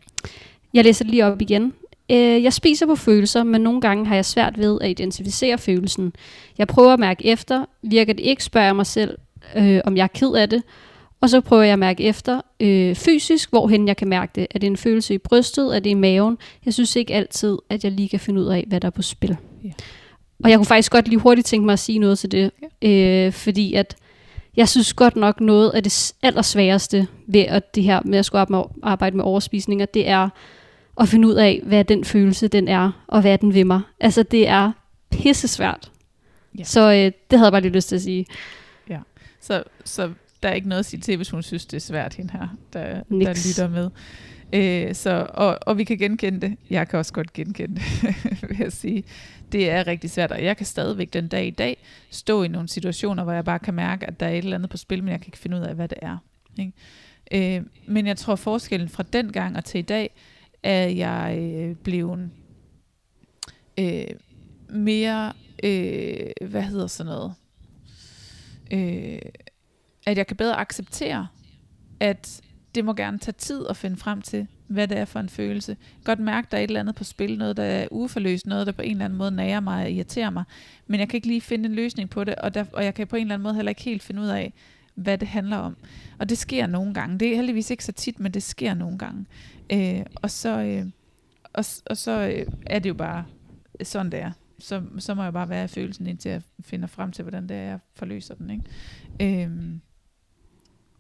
Jeg 0.74 0.84
læser 0.84 1.06
det 1.06 1.12
lige 1.12 1.26
op 1.26 1.42
igen. 1.42 1.74
Øh, 2.12 2.44
jeg 2.44 2.54
spiser 2.54 2.86
på 2.86 2.96
følelser, 2.96 3.44
men 3.44 3.62
nogle 3.62 3.82
gange 3.82 4.06
har 4.06 4.16
jeg 4.16 4.26
svært 4.26 4.58
ved 4.58 4.78
at 4.82 4.90
identificere 4.90 5.58
følelsen. 5.58 6.14
Jeg 6.58 6.68
prøver 6.68 6.94
at 6.94 7.00
mærke 7.00 7.26
efter. 7.26 7.66
Virker 7.82 8.14
det 8.14 8.24
ikke, 8.24 8.44
spørger 8.44 8.68
jeg 8.68 8.76
mig 8.76 8.86
selv, 8.86 9.18
øh, 9.56 9.82
om 9.86 9.98
jeg 9.98 10.04
er 10.04 10.08
ked 10.08 10.34
af 10.34 10.50
det. 10.50 10.64
Og 11.22 11.30
så 11.30 11.42
prøver 11.42 11.64
jeg 11.64 11.74
at 11.74 11.80
mærke 11.80 12.04
efter 12.04 12.42
øh, 12.60 12.96
fysisk, 12.96 13.50
hvorhen 13.50 13.88
jeg 13.88 13.98
kan 13.98 14.08
mærke 14.08 14.32
det. 14.36 14.48
Er 14.52 14.60
det 14.60 14.68
en 14.68 14.78
følelse 14.78 15.14
i 15.14 15.18
brystet? 15.18 15.76
Er 15.76 15.80
det 15.80 15.90
i 15.90 15.94
maven? 15.94 16.38
Jeg 16.66 16.74
synes 16.74 16.96
ikke 16.96 17.14
altid, 17.14 17.58
at 17.70 17.84
jeg 17.84 17.92
lige 17.92 18.10
kan 18.10 18.20
finde 18.20 18.42
ud 18.42 18.46
af, 18.46 18.66
hvad 18.68 18.80
der 18.80 18.86
er 18.86 18.92
på 18.92 19.02
spil. 19.02 19.38
Ja. 19.64 19.70
Og 20.44 20.50
jeg 20.50 20.58
kunne 20.58 20.66
faktisk 20.66 20.92
godt 20.92 21.08
lige 21.08 21.20
hurtigt 21.20 21.48
tænke 21.48 21.66
mig 21.66 21.74
at 21.74 21.80
sige 21.80 22.00
noget 22.00 22.20
til 22.20 22.32
det. 22.32 22.52
Øh, 22.82 23.32
fordi 23.32 23.74
at 23.74 23.96
jeg 24.58 24.70
synes 24.70 24.94
godt 24.94 25.16
nok 25.16 25.42
noget 25.42 25.70
af 25.70 25.84
det 25.84 26.14
allersværeste 26.22 27.08
ved 27.28 27.42
at 27.42 27.76
det 27.76 27.84
her 27.84 28.02
med 28.06 28.20
at 28.20 28.26
skulle 28.26 28.46
arbejde 28.84 29.18
med 29.18 29.24
overspisninger, 29.24 29.86
det 29.86 30.08
er 30.08 30.30
at 31.00 31.08
finde 31.08 31.28
ud 31.28 31.34
af, 31.34 31.62
hvad 31.64 31.84
den 31.84 32.06
følelse 32.06 32.48
den 32.48 32.68
er, 32.68 32.92
og 33.08 33.22
hvad 33.22 33.38
den 33.38 33.54
vil 33.54 33.68
mig. 33.68 33.82
Altså 34.00 34.24
det 34.24 34.48
er 34.48 34.72
pissesvært. 35.12 35.92
Ja. 36.58 36.64
Så 36.64 36.92
øh, 36.92 37.12
det 37.32 37.40
havde 37.40 37.44
jeg 37.44 37.52
bare 37.52 37.62
lige 37.62 37.72
lyst 37.74 37.90
til 37.90 37.96
at 37.96 38.02
sige. 38.02 38.26
Så, 39.42 39.64
så 39.86 40.10
der 40.44 40.50
er 40.50 40.54
ikke 40.54 40.70
noget 40.70 40.80
at 40.80 40.86
sige 40.86 41.02
til, 41.02 41.16
hvis 41.16 41.30
hun 41.30 41.44
synes, 41.44 41.66
det 41.66 41.78
er 41.78 41.82
svært, 41.82 42.14
hende 42.14 42.32
her, 42.32 42.48
der, 42.74 43.04
der 43.10 43.48
lytter 43.48 43.70
med. 43.70 43.90
Øh, 44.54 44.96
så, 44.96 45.28
og, 45.30 45.60
og 45.62 45.78
vi 45.78 45.84
kan 45.84 45.98
genkende 45.98 46.42
det. 46.42 46.58
Jeg 46.70 46.88
kan 46.88 47.00
også 47.00 47.14
godt 47.14 47.34
genkende 47.34 47.76
det, 47.76 48.42
vil 48.50 48.58
jeg 48.60 48.72
sige. 48.72 49.04
Det 49.52 49.70
er 49.70 49.88
rigtig 49.88 50.10
svært, 50.10 50.32
og 50.32 50.44
jeg 50.44 50.58
kan 50.58 50.66
stadigvæk 50.66 51.14
den 51.14 51.28
dag 51.28 51.48
i 51.48 51.52
dag 51.52 51.84
stå 52.10 52.44
i 52.44 52.48
nogle 52.48 52.70
situationer, 52.70 53.24
hvor 53.24 53.34
jeg 53.34 53.46
bare 53.46 53.60
kan 53.60 53.74
mærke, 53.74 54.08
at 54.08 54.20
der 54.20 54.26
er 54.26 54.32
et 54.32 54.38
eller 54.38 54.56
andet 54.56 54.70
på 54.70 54.78
spil, 54.78 55.04
men 55.04 55.12
jeg 55.12 55.20
kan 55.20 55.28
ikke 55.28 55.38
finde 55.38 55.58
ud 55.58 55.62
af, 55.62 55.76
hvad 55.76 55.88
det 55.88 55.98
er. 56.02 56.18
Ikke? 56.60 57.58
Øh, 57.58 57.64
men 57.86 58.08
jeg 58.08 58.18
tror, 58.18 58.36
forskellen 58.36 58.90
fra 58.90 59.04
den 59.04 59.32
gang 59.32 59.58
og 59.58 59.66
til 59.66 59.80
i 59.80 59.82
dag, 59.82 60.16
er 60.64 60.88
jeg 60.88 61.38
øh, 61.40 61.76
blevet 61.76 62.30
øh, 63.80 64.06
mere, 64.70 65.34
øh, 65.64 66.30
hvad 66.42 66.62
hedder 66.62 66.88
sådan 66.88 67.12
noget, 67.12 67.34
øh, 68.72 69.20
at 70.06 70.18
jeg 70.18 70.28
kan 70.28 70.38
bedre 70.38 70.60
acceptere, 70.60 71.28
at 72.00 72.42
det 72.76 72.86
må 72.86 72.94
gerne 72.94 73.20
tage 73.20 73.36
tid 73.38 73.66
at 73.70 73.78
finde 73.78 73.98
frem 73.98 74.22
til, 74.22 74.48
hvad 74.68 74.88
det 74.88 74.98
er 74.98 75.06
for 75.06 75.20
en 75.20 75.30
følelse. 75.30 75.78
Godt 76.04 76.20
mærke, 76.20 76.48
der 76.52 76.58
er 76.58 76.62
et 76.62 76.68
eller 76.68 76.80
andet 76.80 76.96
på 76.96 77.04
spil, 77.04 77.38
noget, 77.38 77.58
der 77.58 77.64
er 77.64 77.88
uforløst, 77.92 78.46
noget, 78.46 78.68
der 78.68 78.74
på 78.74 78.82
en 78.82 78.92
eller 78.92 79.06
anden 79.06 79.18
måde 79.18 79.32
nærer 79.32 79.60
mig 79.60 79.84
og 79.84 79.92
irriterer 79.92 80.30
mig, 80.30 80.44
men 80.88 81.00
jeg 81.00 81.10
kan 81.10 81.18
ikke 81.18 81.28
lige 81.28 81.42
finde 81.42 81.70
en 81.70 81.76
løsning 81.76 82.10
på 82.10 82.24
det, 82.24 82.36
og, 82.36 82.54
der, 82.54 82.66
og 82.74 82.84
jeg 82.84 82.94
kan 82.94 83.08
på 83.08 83.16
en 83.16 83.22
eller 83.22 83.34
anden 83.34 83.44
måde 83.44 83.56
heller 83.56 83.70
ikke 83.70 83.82
helt 83.82 84.04
finde 84.04 84.22
ud 84.22 84.28
af, 84.28 84.54
hvad 84.96 85.18
det 85.18 85.28
handler 85.28 85.58
om. 85.58 85.78
Og 86.20 86.30
det 86.30 86.38
sker 86.38 86.68
nogle 86.68 86.94
gange. 86.94 87.20
Det 87.20 87.32
er 87.32 87.36
heldigvis 87.36 87.72
ikke 87.72 87.86
så 87.86 87.92
tit, 87.92 88.20
men 88.20 88.32
det 88.32 88.44
sker 88.44 88.74
nogle 88.74 88.98
gange. 88.98 89.26
Øh, 89.74 90.06
og 90.16 90.32
så, 90.32 90.62
øh, 90.62 90.86
og, 91.54 91.66
og 91.86 91.98
så 91.98 92.12
øh, 92.12 92.46
er 92.66 92.80
det 92.80 92.90
jo 92.90 92.94
bare 92.94 93.26
sådan, 93.84 94.12
det 94.12 94.20
er. 94.20 94.32
Så, 94.60 94.82
så 95.00 95.14
må 95.14 95.24
jeg 95.24 95.34
bare 95.34 95.50
være 95.50 95.66
i 95.66 95.68
følelsen, 95.68 96.08
indtil 96.08 96.32
jeg 96.32 96.42
finder 96.62 96.88
frem 96.88 97.12
til, 97.12 97.24
hvordan 97.24 97.50
det 97.50 97.58
er, 97.58 97.62
jeg 97.62 97.80
forløser 97.96 98.36
den. 98.36 98.50
Ikke? 98.50 99.44
Øh, 99.44 99.52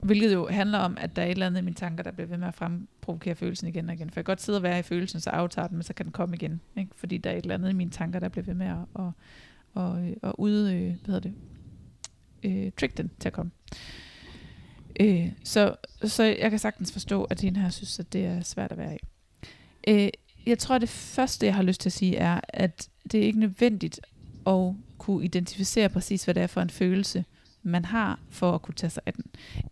hvilket 0.01 0.33
jo 0.33 0.47
handler 0.47 0.77
om, 0.77 0.97
at 1.01 1.15
der 1.15 1.21
er 1.21 1.25
et 1.25 1.31
eller 1.31 1.45
andet 1.45 1.61
i 1.61 1.63
mine 1.63 1.75
tanker, 1.75 2.03
der 2.03 2.11
bliver 2.11 2.27
ved 2.27 2.37
med 2.37 2.47
at 2.47 2.53
fremprovokere 2.53 3.35
følelsen 3.35 3.67
igen 3.67 3.89
og 3.89 3.95
igen. 3.95 4.09
For 4.09 4.19
jeg 4.19 4.25
kan 4.25 4.31
godt 4.31 4.41
sidde 4.41 4.57
og 4.59 4.63
være 4.63 4.79
i 4.79 4.83
følelsen, 4.83 5.19
så 5.19 5.29
aftager 5.29 5.67
den, 5.67 5.77
men 5.77 5.83
så 5.83 5.93
kan 5.93 6.05
den 6.05 6.11
komme 6.11 6.35
igen. 6.35 6.61
Ikke? 6.77 6.91
Fordi 6.95 7.17
der 7.17 7.29
er 7.29 7.37
et 7.37 7.41
eller 7.41 7.55
andet 7.55 7.69
i 7.69 7.73
mine 7.73 7.91
tanker, 7.91 8.19
der 8.19 8.29
bliver 8.29 8.45
ved 8.45 8.53
med 8.53 8.67
at, 8.67 8.77
at, 8.95 9.83
at, 9.83 10.09
øh, 10.09 10.15
at, 10.23 10.33
ude, 10.37 10.75
øh, 10.75 10.81
hvad 10.81 11.05
hedder 11.05 11.19
det, 11.19 11.33
øh, 12.43 12.71
trick 12.79 12.97
den 12.97 13.11
til 13.19 13.29
at 13.29 13.33
komme. 13.33 13.51
Øh, 14.99 15.31
så, 15.43 15.75
så 16.03 16.23
jeg 16.23 16.49
kan 16.49 16.59
sagtens 16.59 16.91
forstå, 16.91 17.23
at 17.23 17.41
hende 17.41 17.59
her 17.59 17.69
synes, 17.69 17.99
at 17.99 18.13
det 18.13 18.25
er 18.25 18.41
svært 18.41 18.71
at 18.71 18.77
være 18.77 18.95
i. 18.95 18.99
Øh, 19.87 20.09
jeg 20.45 20.59
tror, 20.59 20.77
det 20.77 20.89
første, 20.89 21.45
jeg 21.45 21.55
har 21.55 21.63
lyst 21.63 21.81
til 21.81 21.89
at 21.89 21.93
sige, 21.93 22.17
er, 22.17 22.39
at 22.49 22.89
det 23.11 23.19
er 23.19 23.23
ikke 23.23 23.39
nødvendigt 23.39 23.99
at 24.47 24.73
kunne 24.97 25.25
identificere 25.25 25.89
præcis, 25.89 26.23
hvad 26.23 26.35
det 26.35 26.43
er 26.43 26.47
for 26.47 26.61
en 26.61 26.69
følelse, 26.69 27.25
man 27.63 27.85
har 27.85 28.19
for 28.29 28.51
at 28.51 28.61
kunne 28.61 28.75
tage 28.75 28.91
sig 28.91 29.03
af 29.05 29.13
den. 29.13 29.25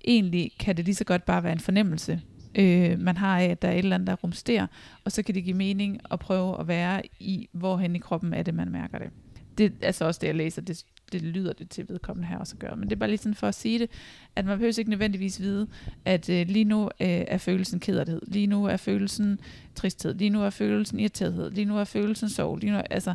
Egentlig 0.08 0.52
kan 0.60 0.78
det 0.78 0.86
lige 0.86 0.96
så 0.96 1.04
godt 1.04 1.26
bare 1.26 1.44
være 1.44 1.54
en 1.54 1.60
fornemmelse, 1.60 2.22
øh, 2.56 3.00
man 3.00 3.18
har 3.18 3.40
af, 3.40 3.46
at 3.46 3.62
der 3.62 3.68
er 3.68 3.72
et 3.72 3.80
eller 3.80 3.96
andet, 3.96 4.08
der 4.08 4.16
rumsterer, 4.16 4.68
og 5.06 5.12
så 5.12 5.24
kan 5.24 5.36
det 5.36 5.44
give 5.44 5.58
mening 5.58 6.00
at 6.12 6.20
prøve 6.20 6.60
at 6.60 6.68
være 6.68 7.02
i, 7.20 7.50
hvorhen 7.52 7.96
i 7.96 8.00
kroppen 8.00 8.34
er 8.34 8.44
det, 8.44 8.54
man 8.54 8.72
mærker 8.72 8.98
det. 8.98 9.10
Det 9.58 9.66
er 9.66 9.86
altså 9.86 10.06
også 10.06 10.20
det, 10.22 10.28
jeg 10.28 10.36
læser, 10.36 10.62
det, 10.62 10.86
det 11.12 11.22
lyder 11.22 11.54
det 11.54 11.70
til 11.70 11.90
vedkommende 11.90 12.28
her 12.28 12.38
også 12.38 12.56
at 12.56 12.60
gøre. 12.60 12.76
Men 12.76 12.90
det 12.90 12.96
er 12.96 13.00
bare 13.00 13.10
lige 13.10 13.18
sådan 13.18 13.36
for 13.36 13.48
at 13.48 13.56
sige 13.56 13.80
det, 13.80 13.90
at 14.36 14.46
man 14.46 14.58
behøver 14.58 14.80
ikke 14.80 14.90
nødvendigvis 14.90 15.40
vide, 15.40 15.68
at 16.06 16.30
øh, 16.30 16.48
lige 16.48 16.66
nu 16.66 16.84
øh, 16.84 17.08
er 17.08 17.38
følelsen 17.38 17.80
kederlighed, 17.80 18.22
lige 18.28 18.48
nu 18.48 18.66
er 18.66 18.78
følelsen 18.78 19.40
tristhed, 19.76 20.14
lige 20.14 20.30
nu 20.30 20.42
er 20.42 20.50
følelsen 20.50 21.00
irriterethed, 21.00 21.52
lige 21.52 21.66
nu 21.66 21.78
er 21.78 21.84
følelsen 21.84 22.30
sorg, 22.30 22.58
lige 22.58 22.72
nu, 22.72 22.78
altså, 22.90 23.14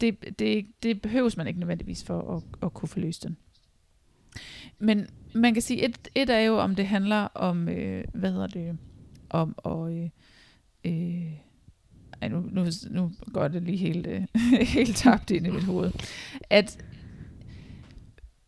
det, 0.00 0.38
det, 0.38 0.66
det 0.82 1.02
behøves 1.02 1.36
man 1.36 1.46
ikke 1.46 1.60
nødvendigvis 1.60 2.04
for 2.04 2.36
at, 2.36 2.42
at 2.62 2.74
kunne 2.74 2.88
forløse 2.88 3.20
den. 3.20 3.36
Men 4.78 5.06
man 5.34 5.54
kan 5.54 5.62
sige, 5.62 5.84
et, 5.84 6.08
et 6.14 6.30
er 6.30 6.38
jo, 6.38 6.58
om 6.58 6.74
det 6.74 6.86
handler 6.86 7.28
om, 7.34 7.68
øh, 7.68 8.04
hvad 8.14 8.32
hedder 8.32 8.46
det, 8.46 8.78
om 9.30 9.54
at, 9.64 9.92
øh, 9.92 10.10
øh, 10.84 11.32
ej, 12.22 12.28
nu, 12.28 12.40
nu, 12.40 12.66
nu 12.90 13.12
går 13.32 13.48
det 13.48 13.62
lige 13.62 13.76
helt, 13.78 14.06
øh, 14.06 14.22
helt 14.76 14.96
tabt 14.96 15.30
ind 15.30 15.46
i 15.46 15.50
mit 15.50 15.64
hoved, 15.64 15.92
at, 16.50 16.84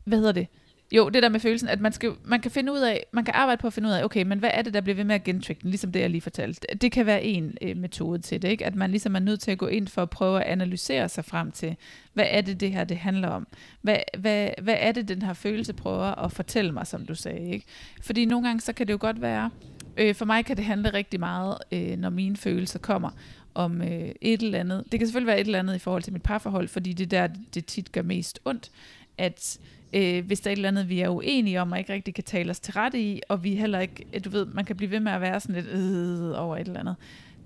hvad 0.05 0.19
hedder 0.19 0.33
det, 0.33 0.47
jo, 0.93 1.09
det 1.09 1.23
der 1.23 1.29
med 1.29 1.41
følelsen, 1.41 1.69
at 1.69 1.81
man, 1.81 1.93
skal, 1.93 2.13
man 2.25 2.41
kan 2.41 2.51
finde 2.51 2.73
ud 2.73 2.79
af, 2.79 3.07
man 3.13 3.25
kan 3.25 3.35
arbejde 3.35 3.61
på 3.61 3.67
at 3.67 3.73
finde 3.73 3.89
ud 3.89 3.95
af, 3.95 4.05
okay, 4.05 4.23
men 4.23 4.39
hvad 4.39 4.51
er 4.55 4.63
det, 4.63 4.75
der 4.75 4.81
bliver 4.81 4.97
ved 4.97 5.05
med 5.05 5.15
at 5.15 5.25
gentricke 5.25 5.63
den, 5.63 5.71
ligesom 5.71 5.93
det, 5.93 6.01
jeg 6.01 6.11
lige 6.11 6.21
fortalte. 6.21 6.67
Det 6.81 6.93
kan 6.93 7.07
være 7.07 7.25
en 7.25 7.57
øh, 7.63 7.77
metode 7.77 8.19
til 8.19 8.43
det, 8.43 8.49
ikke? 8.49 8.67
At 8.67 8.75
man 8.75 8.91
ligesom 8.91 9.15
er 9.15 9.19
nødt 9.19 9.41
til 9.41 9.51
at 9.51 9.59
gå 9.59 9.67
ind 9.67 9.89
for 9.89 10.03
at 10.03 10.11
prøve 10.11 10.41
at 10.41 10.47
analysere 10.47 11.09
sig 11.09 11.25
frem 11.25 11.53
til, 11.53 11.77
hvad 12.13 12.27
er 12.29 12.41
det, 12.41 12.61
det 12.61 12.73
her, 12.73 12.85
det 12.85 12.97
handler 12.97 13.29
om? 13.29 13.47
Hvad, 13.83 13.99
hvad, 14.19 14.51
hvad 14.63 14.77
er 14.79 14.93
det, 14.93 15.09
den 15.09 15.23
her 15.23 15.33
følelse 15.33 15.73
prøver 15.73 16.25
at 16.25 16.33
fortælle 16.33 16.73
mig, 16.73 16.87
som 16.87 17.07
du 17.07 17.15
sagde, 17.15 17.51
ikke? 17.51 17.67
Fordi 18.03 18.25
nogle 18.25 18.47
gange, 18.47 18.61
så 18.61 18.73
kan 18.73 18.87
det 18.87 18.93
jo 18.93 18.99
godt 19.01 19.23
være, 19.23 19.51
øh, 19.97 20.15
for 20.15 20.25
mig 20.25 20.45
kan 20.45 20.57
det 20.57 20.65
handle 20.65 20.93
rigtig 20.95 21.21
meget, 21.21 21.59
øh, 21.73 21.97
når 21.97 22.11
mine 22.11 22.37
følelser 22.37 22.79
kommer, 22.79 23.11
om 23.55 23.83
øh, 23.83 24.11
et 24.21 24.43
eller 24.43 24.61
andet. 24.61 24.85
Det 24.93 25.01
kan 25.01 25.07
selvfølgelig 25.07 25.27
være 25.27 25.41
et 25.41 25.47
eller 25.47 25.59
andet 25.59 25.75
i 25.75 25.79
forhold 25.79 26.03
til 26.03 26.13
mit 26.13 26.23
parforhold, 26.23 26.69
fordi 26.69 26.93
det 26.93 27.13
er 27.13 27.27
der, 27.27 27.35
det 27.55 27.67
tit 27.67 27.93
gør 27.93 28.03
mest 28.03 28.41
ondt, 28.45 28.71
at 29.19 29.59
øh, 29.93 30.27
hvis 30.27 30.41
der 30.41 30.51
er 30.51 30.53
et 30.53 30.57
eller 30.57 30.69
andet, 30.69 30.89
vi 30.89 31.01
er 31.01 31.09
uenige 31.09 31.61
om, 31.61 31.73
og 31.73 31.79
ikke 31.79 31.93
rigtig 31.93 32.15
kan 32.15 32.25
tale 32.25 32.51
os 32.51 32.61
til 32.61 32.75
rette 32.75 33.01
i, 33.01 33.21
og 33.29 33.45
vi 33.45 33.55
heller 33.55 33.81
ikke, 33.81 34.05
øh, 34.15 34.25
du 34.25 34.31
ved, 34.31 34.45
man 34.47 34.65
kan 34.65 34.77
blive 34.77 34.91
ved 34.91 35.01
med 35.01 35.13
at 35.13 35.21
være 35.21 35.41
sådan 35.41 35.55
lidt 35.55 35.67
øh, 35.67 36.43
over 36.43 36.57
et 36.57 36.67
eller 36.67 36.81
andet. 36.81 36.97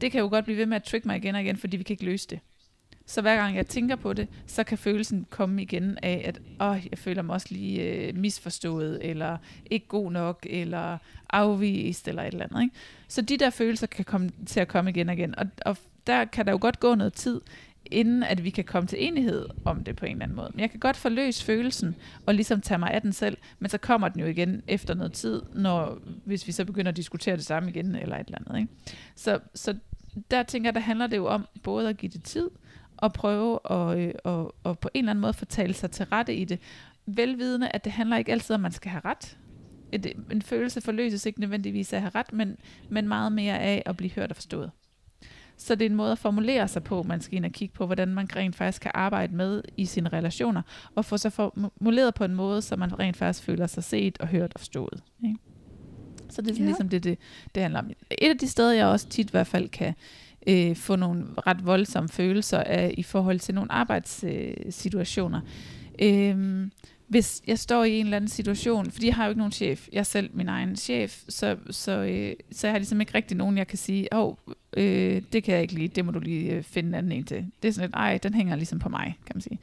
Det 0.00 0.12
kan 0.12 0.20
jo 0.20 0.28
godt 0.28 0.44
blive 0.44 0.58
ved 0.58 0.66
med 0.66 0.76
at 0.76 0.82
trick 0.82 1.06
mig 1.06 1.16
igen 1.16 1.34
og 1.34 1.42
igen, 1.42 1.56
fordi 1.56 1.76
vi 1.76 1.82
kan 1.82 1.94
ikke 1.94 2.04
løse 2.04 2.28
det. 2.30 2.38
Så 3.06 3.20
hver 3.20 3.36
gang 3.36 3.56
jeg 3.56 3.66
tænker 3.66 3.96
på 3.96 4.12
det, 4.12 4.28
så 4.46 4.64
kan 4.64 4.78
følelsen 4.78 5.26
komme 5.30 5.62
igen 5.62 5.98
af, 6.02 6.22
at 6.24 6.40
åh, 6.60 6.86
jeg 6.90 6.98
føler 6.98 7.22
mig 7.22 7.34
også 7.34 7.46
lige 7.50 7.82
øh, 7.82 8.16
misforstået, 8.16 8.98
eller 9.02 9.38
ikke 9.70 9.86
god 9.86 10.12
nok, 10.12 10.46
eller 10.50 10.98
afvist, 11.30 12.08
eller 12.08 12.22
et 12.22 12.32
eller 12.32 12.44
andet. 12.44 12.62
Ikke? 12.62 12.76
Så 13.08 13.22
de 13.22 13.36
der 13.36 13.50
følelser 13.50 13.86
kan 13.86 14.04
komme 14.04 14.30
til 14.46 14.60
at 14.60 14.68
komme 14.68 14.90
igen 14.90 15.08
og 15.08 15.14
igen. 15.14 15.38
Og, 15.38 15.46
og 15.66 15.76
der 16.06 16.24
kan 16.24 16.46
der 16.46 16.52
jo 16.52 16.58
godt 16.60 16.80
gå 16.80 16.94
noget 16.94 17.12
tid, 17.12 17.40
inden 17.92 18.22
at 18.22 18.44
vi 18.44 18.50
kan 18.50 18.64
komme 18.64 18.86
til 18.86 19.04
enighed 19.06 19.46
om 19.64 19.84
det 19.84 19.96
på 19.96 20.06
en 20.06 20.12
eller 20.12 20.24
anden 20.24 20.36
måde. 20.36 20.50
Men 20.52 20.60
jeg 20.60 20.70
kan 20.70 20.80
godt 20.80 20.96
forløse 20.96 21.44
følelsen, 21.44 21.96
og 22.26 22.34
ligesom 22.34 22.60
tage 22.60 22.78
mig 22.78 22.90
af 22.90 23.02
den 23.02 23.12
selv, 23.12 23.36
men 23.58 23.70
så 23.70 23.78
kommer 23.78 24.08
den 24.08 24.20
jo 24.20 24.26
igen 24.26 24.62
efter 24.68 24.94
noget 24.94 25.12
tid, 25.12 25.42
når, 25.54 25.98
hvis 26.24 26.46
vi 26.46 26.52
så 26.52 26.64
begynder 26.64 26.90
at 26.90 26.96
diskutere 26.96 27.36
det 27.36 27.44
samme 27.44 27.70
igen, 27.70 27.94
eller 27.94 28.16
et 28.16 28.26
eller 28.26 28.38
andet. 28.38 28.60
Ikke? 28.60 28.72
Så, 29.16 29.38
så 29.54 29.74
der 30.30 30.42
tænker 30.42 30.68
jeg, 30.68 30.74
der 30.74 30.80
handler 30.80 31.06
det 31.06 31.16
jo 31.16 31.26
om 31.26 31.46
både 31.62 31.88
at 31.88 31.96
give 31.96 32.12
det 32.12 32.22
tid, 32.22 32.50
og 32.96 33.12
prøve 33.12 33.58
at, 33.70 33.98
øh, 33.98 34.14
og, 34.24 34.54
og 34.64 34.78
på 34.78 34.88
en 34.94 34.98
eller 34.98 35.10
anden 35.10 35.20
måde 35.20 35.32
fortælle 35.32 35.74
sig 35.74 35.90
til 35.90 36.06
rette 36.06 36.34
i 36.34 36.44
det, 36.44 36.58
velvidende, 37.06 37.68
at 37.68 37.84
det 37.84 37.92
handler 37.92 38.16
ikke 38.16 38.32
altid 38.32 38.54
om, 38.54 38.60
at 38.60 38.62
man 38.62 38.72
skal 38.72 38.90
have 38.90 39.02
ret. 39.04 39.38
Et, 39.92 40.12
en 40.30 40.42
følelse 40.42 40.80
forløses 40.80 41.26
ikke 41.26 41.40
nødvendigvis 41.40 41.92
af 41.92 41.96
at 41.96 42.02
have 42.02 42.12
ret, 42.14 42.32
men, 42.32 42.56
men 42.88 43.08
meget 43.08 43.32
mere 43.32 43.58
af 43.58 43.82
at 43.86 43.96
blive 43.96 44.10
hørt 44.10 44.30
og 44.30 44.36
forstået. 44.36 44.70
Så 45.62 45.74
det 45.74 45.86
er 45.86 45.90
en 45.90 45.96
måde 45.96 46.12
at 46.12 46.18
formulere 46.18 46.68
sig 46.68 46.84
på, 46.84 47.02
man 47.02 47.20
skal 47.20 47.36
ind 47.36 47.44
og 47.44 47.50
kigge 47.50 47.74
på, 47.74 47.86
hvordan 47.86 48.08
man 48.08 48.28
rent 48.36 48.56
faktisk 48.56 48.82
kan 48.82 48.90
arbejde 48.94 49.36
med 49.36 49.62
i 49.76 49.86
sine 49.86 50.08
relationer, 50.08 50.62
og 50.94 51.04
få 51.04 51.16
sig 51.16 51.32
formuleret 51.32 52.14
på 52.14 52.24
en 52.24 52.34
måde, 52.34 52.62
så 52.62 52.76
man 52.76 52.98
rent 52.98 53.16
faktisk 53.16 53.44
føler 53.44 53.66
sig 53.66 53.84
set 53.84 54.18
og 54.18 54.28
hørt 54.28 54.52
og 54.54 54.60
forstået. 54.60 55.02
Ikke? 55.24 55.38
Så 56.30 56.42
det 56.42 56.50
er 56.50 56.54
sådan 56.54 56.64
ja. 56.64 56.64
ligesom 56.64 56.88
det, 56.88 57.04
det, 57.04 57.18
det 57.54 57.62
handler 57.62 57.80
om. 57.80 57.90
Et 58.10 58.28
af 58.28 58.38
de 58.38 58.48
steder, 58.48 58.72
jeg 58.72 58.86
også 58.86 59.08
tit 59.08 59.26
i 59.26 59.30
hvert 59.30 59.46
fald 59.46 59.68
kan 59.68 59.94
øh, 60.46 60.76
få 60.76 60.96
nogle 60.96 61.24
ret 61.46 61.66
voldsomme 61.66 62.08
følelser 62.08 62.58
af 62.58 62.94
i 62.98 63.02
forhold 63.02 63.40
til 63.40 63.54
nogle 63.54 63.72
arbejdssituationer. 63.72 65.40
Øh, 66.02 66.66
hvis 67.08 67.42
jeg 67.46 67.58
står 67.58 67.84
i 67.84 67.98
en 67.98 68.06
eller 68.06 68.16
anden 68.16 68.28
situation, 68.28 68.90
fordi 68.90 69.06
jeg 69.06 69.14
har 69.14 69.24
jo 69.24 69.30
ikke 69.30 69.38
nogen 69.38 69.52
chef, 69.52 69.88
jeg 69.92 69.98
er 69.98 70.02
selv 70.02 70.30
min 70.34 70.48
egen 70.48 70.76
chef, 70.76 71.22
så, 71.28 71.56
så, 71.70 71.92
øh, 71.92 72.34
så 72.52 72.66
jeg 72.66 72.74
har 72.74 72.78
ligesom 72.78 73.00
ikke 73.00 73.14
rigtig 73.14 73.36
nogen, 73.36 73.58
jeg 73.58 73.66
kan 73.66 73.78
sige, 73.78 74.08
åh, 74.12 74.28
oh, 74.28 74.34
øh, 74.76 75.22
det 75.32 75.44
kan 75.44 75.54
jeg 75.54 75.62
ikke 75.62 75.74
lide, 75.74 75.88
det 75.88 76.04
må 76.04 76.12
du 76.12 76.18
lige 76.18 76.52
øh, 76.52 76.62
finde 76.62 76.88
en 76.88 76.94
anden 76.94 77.12
en 77.12 77.24
til. 77.24 77.46
Det 77.62 77.68
er 77.68 77.72
sådan 77.72 77.88
lidt, 77.88 77.96
ej, 77.96 78.18
den 78.22 78.34
hænger 78.34 78.56
ligesom 78.56 78.78
på 78.78 78.88
mig, 78.88 79.18
kan 79.26 79.36
man 79.36 79.40
sige. 79.40 79.58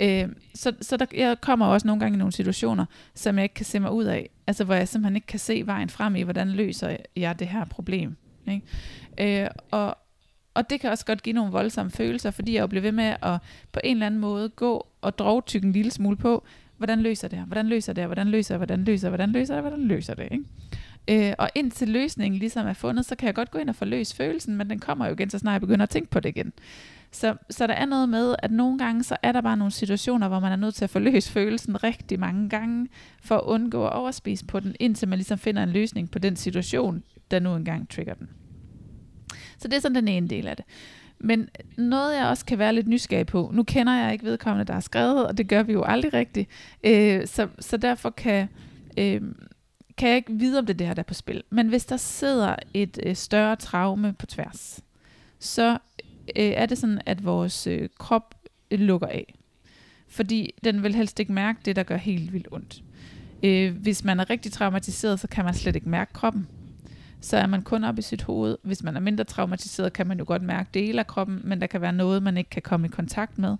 Øh, 0.00 0.28
så 0.54 0.72
så 0.80 0.96
der, 0.96 1.06
jeg 1.14 1.40
kommer 1.40 1.66
også 1.66 1.86
nogle 1.86 2.00
gange 2.00 2.16
i 2.16 2.18
nogle 2.18 2.32
situationer, 2.32 2.86
som 3.14 3.36
jeg 3.36 3.42
ikke 3.42 3.54
kan 3.54 3.64
se 3.64 3.80
mig 3.80 3.92
ud 3.92 4.04
af, 4.04 4.30
altså 4.46 4.64
hvor 4.64 4.74
jeg 4.74 4.88
simpelthen 4.88 5.16
ikke 5.16 5.26
kan 5.26 5.38
se 5.38 5.62
vejen 5.66 5.88
frem 5.88 6.16
i, 6.16 6.22
hvordan 6.22 6.48
løser 6.48 6.96
jeg 7.16 7.38
det 7.38 7.48
her 7.48 7.64
problem. 7.64 8.16
Ikke? 8.48 9.42
Øh, 9.44 9.50
og, 9.70 9.98
og 10.54 10.70
det 10.70 10.80
kan 10.80 10.90
også 10.90 11.06
godt 11.06 11.22
give 11.22 11.32
nogle 11.32 11.52
voldsomme 11.52 11.90
følelser, 11.90 12.30
fordi 12.30 12.54
jeg 12.54 12.60
jo 12.60 12.66
bliver 12.66 12.82
ved 12.82 12.92
med 12.92 13.16
at 13.22 13.38
på 13.72 13.80
en 13.84 13.96
eller 13.96 14.06
anden 14.06 14.20
måde 14.20 14.48
gå 14.48 14.86
og 15.00 15.18
drogtykke 15.18 15.66
en 15.66 15.72
lille 15.72 15.90
smule 15.90 16.16
på, 16.16 16.44
hvordan 16.76 17.00
løser 17.00 17.28
det 17.28 17.38
her, 17.38 17.46
hvordan 17.46 17.66
løser 17.66 17.92
det 17.92 18.02
her, 18.02 18.06
hvordan 18.06 18.28
løser 18.28 18.54
jeg, 18.54 18.58
hvordan 18.58 18.84
løser 18.84 19.06
jeg, 19.06 19.10
hvordan 19.10 19.32
løser 19.32 19.54
jeg, 19.54 19.60
hvordan 19.60 19.86
løser 19.86 20.14
det, 20.14 20.28
ikke? 20.30 20.44
Øh, 21.08 21.32
og 21.38 21.50
indtil 21.54 21.88
løsningen 21.88 22.38
ligesom 22.38 22.66
er 22.66 22.72
fundet, 22.72 23.06
så 23.06 23.16
kan 23.16 23.26
jeg 23.26 23.34
godt 23.34 23.50
gå 23.50 23.58
ind 23.58 23.68
og 23.68 23.76
forløse 23.76 24.16
følelsen, 24.16 24.56
men 24.56 24.70
den 24.70 24.78
kommer 24.78 25.06
jo 25.06 25.12
igen, 25.12 25.30
så 25.30 25.38
snart 25.38 25.52
jeg 25.52 25.60
begynder 25.60 25.82
at 25.82 25.90
tænke 25.90 26.10
på 26.10 26.20
det 26.20 26.28
igen. 26.28 26.52
Så, 27.10 27.36
så 27.50 27.66
der 27.66 27.74
er 27.74 27.86
noget 27.86 28.08
med, 28.08 28.34
at 28.38 28.50
nogle 28.50 28.78
gange, 28.78 29.04
så 29.04 29.16
er 29.22 29.32
der 29.32 29.40
bare 29.40 29.56
nogle 29.56 29.72
situationer, 29.72 30.28
hvor 30.28 30.40
man 30.40 30.52
er 30.52 30.56
nødt 30.56 30.74
til 30.74 30.84
at 30.84 30.90
forløse 30.90 31.32
følelsen 31.32 31.84
rigtig 31.84 32.20
mange 32.20 32.48
gange, 32.48 32.88
for 33.22 33.36
at 33.36 33.42
undgå 33.42 33.86
at 33.86 33.92
overspise 33.92 34.44
på 34.44 34.60
den, 34.60 34.76
indtil 34.80 35.08
man 35.08 35.18
ligesom 35.18 35.38
finder 35.38 35.62
en 35.62 35.68
løsning 35.68 36.10
på 36.10 36.18
den 36.18 36.36
situation, 36.36 37.02
der 37.30 37.40
nu 37.40 37.54
engang 37.54 37.88
trigger 37.90 38.14
den. 38.14 38.28
Så 39.58 39.68
det 39.68 39.76
er 39.76 39.80
sådan 39.80 39.94
den 39.94 40.08
ene 40.08 40.28
del 40.28 40.46
af 40.46 40.56
det. 40.56 40.64
Men 41.18 41.48
noget, 41.76 42.16
jeg 42.16 42.26
også 42.26 42.44
kan 42.44 42.58
være 42.58 42.72
lidt 42.72 42.88
nysgerrig 42.88 43.26
på, 43.26 43.50
nu 43.54 43.62
kender 43.62 43.92
jeg 43.92 44.12
ikke 44.12 44.24
vedkommende, 44.24 44.64
der 44.64 44.72
har 44.72 44.80
skrevet, 44.80 45.26
og 45.26 45.38
det 45.38 45.48
gør 45.48 45.62
vi 45.62 45.72
jo 45.72 45.82
aldrig 45.82 46.14
rigtigt, 46.14 46.50
øh, 46.84 47.26
så, 47.26 47.48
så 47.60 47.76
derfor 47.76 48.10
kan, 48.10 48.48
øh, 48.98 49.20
kan 49.98 50.08
jeg 50.08 50.16
ikke 50.16 50.32
vide, 50.32 50.58
om 50.58 50.66
det 50.66 50.74
er 50.74 50.78
det 50.78 50.86
her, 50.86 50.94
der 50.94 51.02
er 51.02 51.04
på 51.04 51.14
spil. 51.14 51.42
Men 51.50 51.68
hvis 51.68 51.84
der 51.84 51.96
sidder 51.96 52.56
et 52.74 52.98
øh, 53.02 53.16
større 53.16 53.56
traume 53.56 54.12
på 54.12 54.26
tværs, 54.26 54.80
så 55.38 55.78
øh, 56.36 56.44
er 56.44 56.66
det 56.66 56.78
sådan, 56.78 57.00
at 57.06 57.24
vores 57.24 57.66
øh, 57.66 57.88
krop 57.98 58.34
øh, 58.70 58.80
lukker 58.80 59.06
af. 59.06 59.34
Fordi 60.08 60.54
den 60.64 60.82
vil 60.82 60.94
helst 60.94 61.20
ikke 61.20 61.32
mærke 61.32 61.58
det, 61.64 61.76
der 61.76 61.82
gør 61.82 61.96
helt 61.96 62.32
vildt 62.32 62.48
ondt. 62.50 62.82
Øh, 63.42 63.76
hvis 63.76 64.04
man 64.04 64.20
er 64.20 64.30
rigtig 64.30 64.52
traumatiseret, 64.52 65.20
så 65.20 65.28
kan 65.28 65.44
man 65.44 65.54
slet 65.54 65.76
ikke 65.76 65.88
mærke 65.88 66.12
kroppen 66.12 66.48
så 67.20 67.36
er 67.36 67.46
man 67.46 67.62
kun 67.62 67.84
op 67.84 67.98
i 67.98 68.02
sit 68.02 68.22
hoved. 68.22 68.58
Hvis 68.62 68.82
man 68.82 68.96
er 68.96 69.00
mindre 69.00 69.24
traumatiseret, 69.24 69.92
kan 69.92 70.06
man 70.06 70.18
jo 70.18 70.24
godt 70.26 70.42
mærke 70.42 70.68
dele 70.74 71.00
af 71.00 71.06
kroppen, 71.06 71.40
men 71.44 71.60
der 71.60 71.66
kan 71.66 71.80
være 71.80 71.92
noget, 71.92 72.22
man 72.22 72.36
ikke 72.36 72.50
kan 72.50 72.62
komme 72.62 72.86
i 72.86 72.90
kontakt 72.90 73.38
med. 73.38 73.56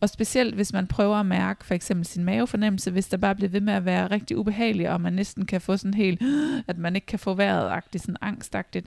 Og 0.00 0.08
specielt 0.08 0.54
hvis 0.54 0.72
man 0.72 0.86
prøver 0.86 1.16
at 1.16 1.26
mærke 1.26 1.64
for 1.64 1.74
eksempel 1.74 2.06
sin 2.06 2.24
mavefornemmelse, 2.24 2.90
hvis 2.90 3.08
der 3.08 3.16
bare 3.16 3.34
bliver 3.34 3.50
ved 3.50 3.60
med 3.60 3.72
at 3.72 3.84
være 3.84 4.10
rigtig 4.10 4.36
ubehagelig, 4.36 4.90
og 4.90 5.00
man 5.00 5.12
næsten 5.12 5.46
kan 5.46 5.60
få 5.60 5.76
sådan 5.76 5.94
helt, 5.94 6.22
at 6.68 6.78
man 6.78 6.94
ikke 6.94 7.06
kan 7.06 7.18
få 7.18 7.34
vejret-agtigt, 7.34 8.02
sådan 8.02 8.16
angstagtigt, 8.20 8.86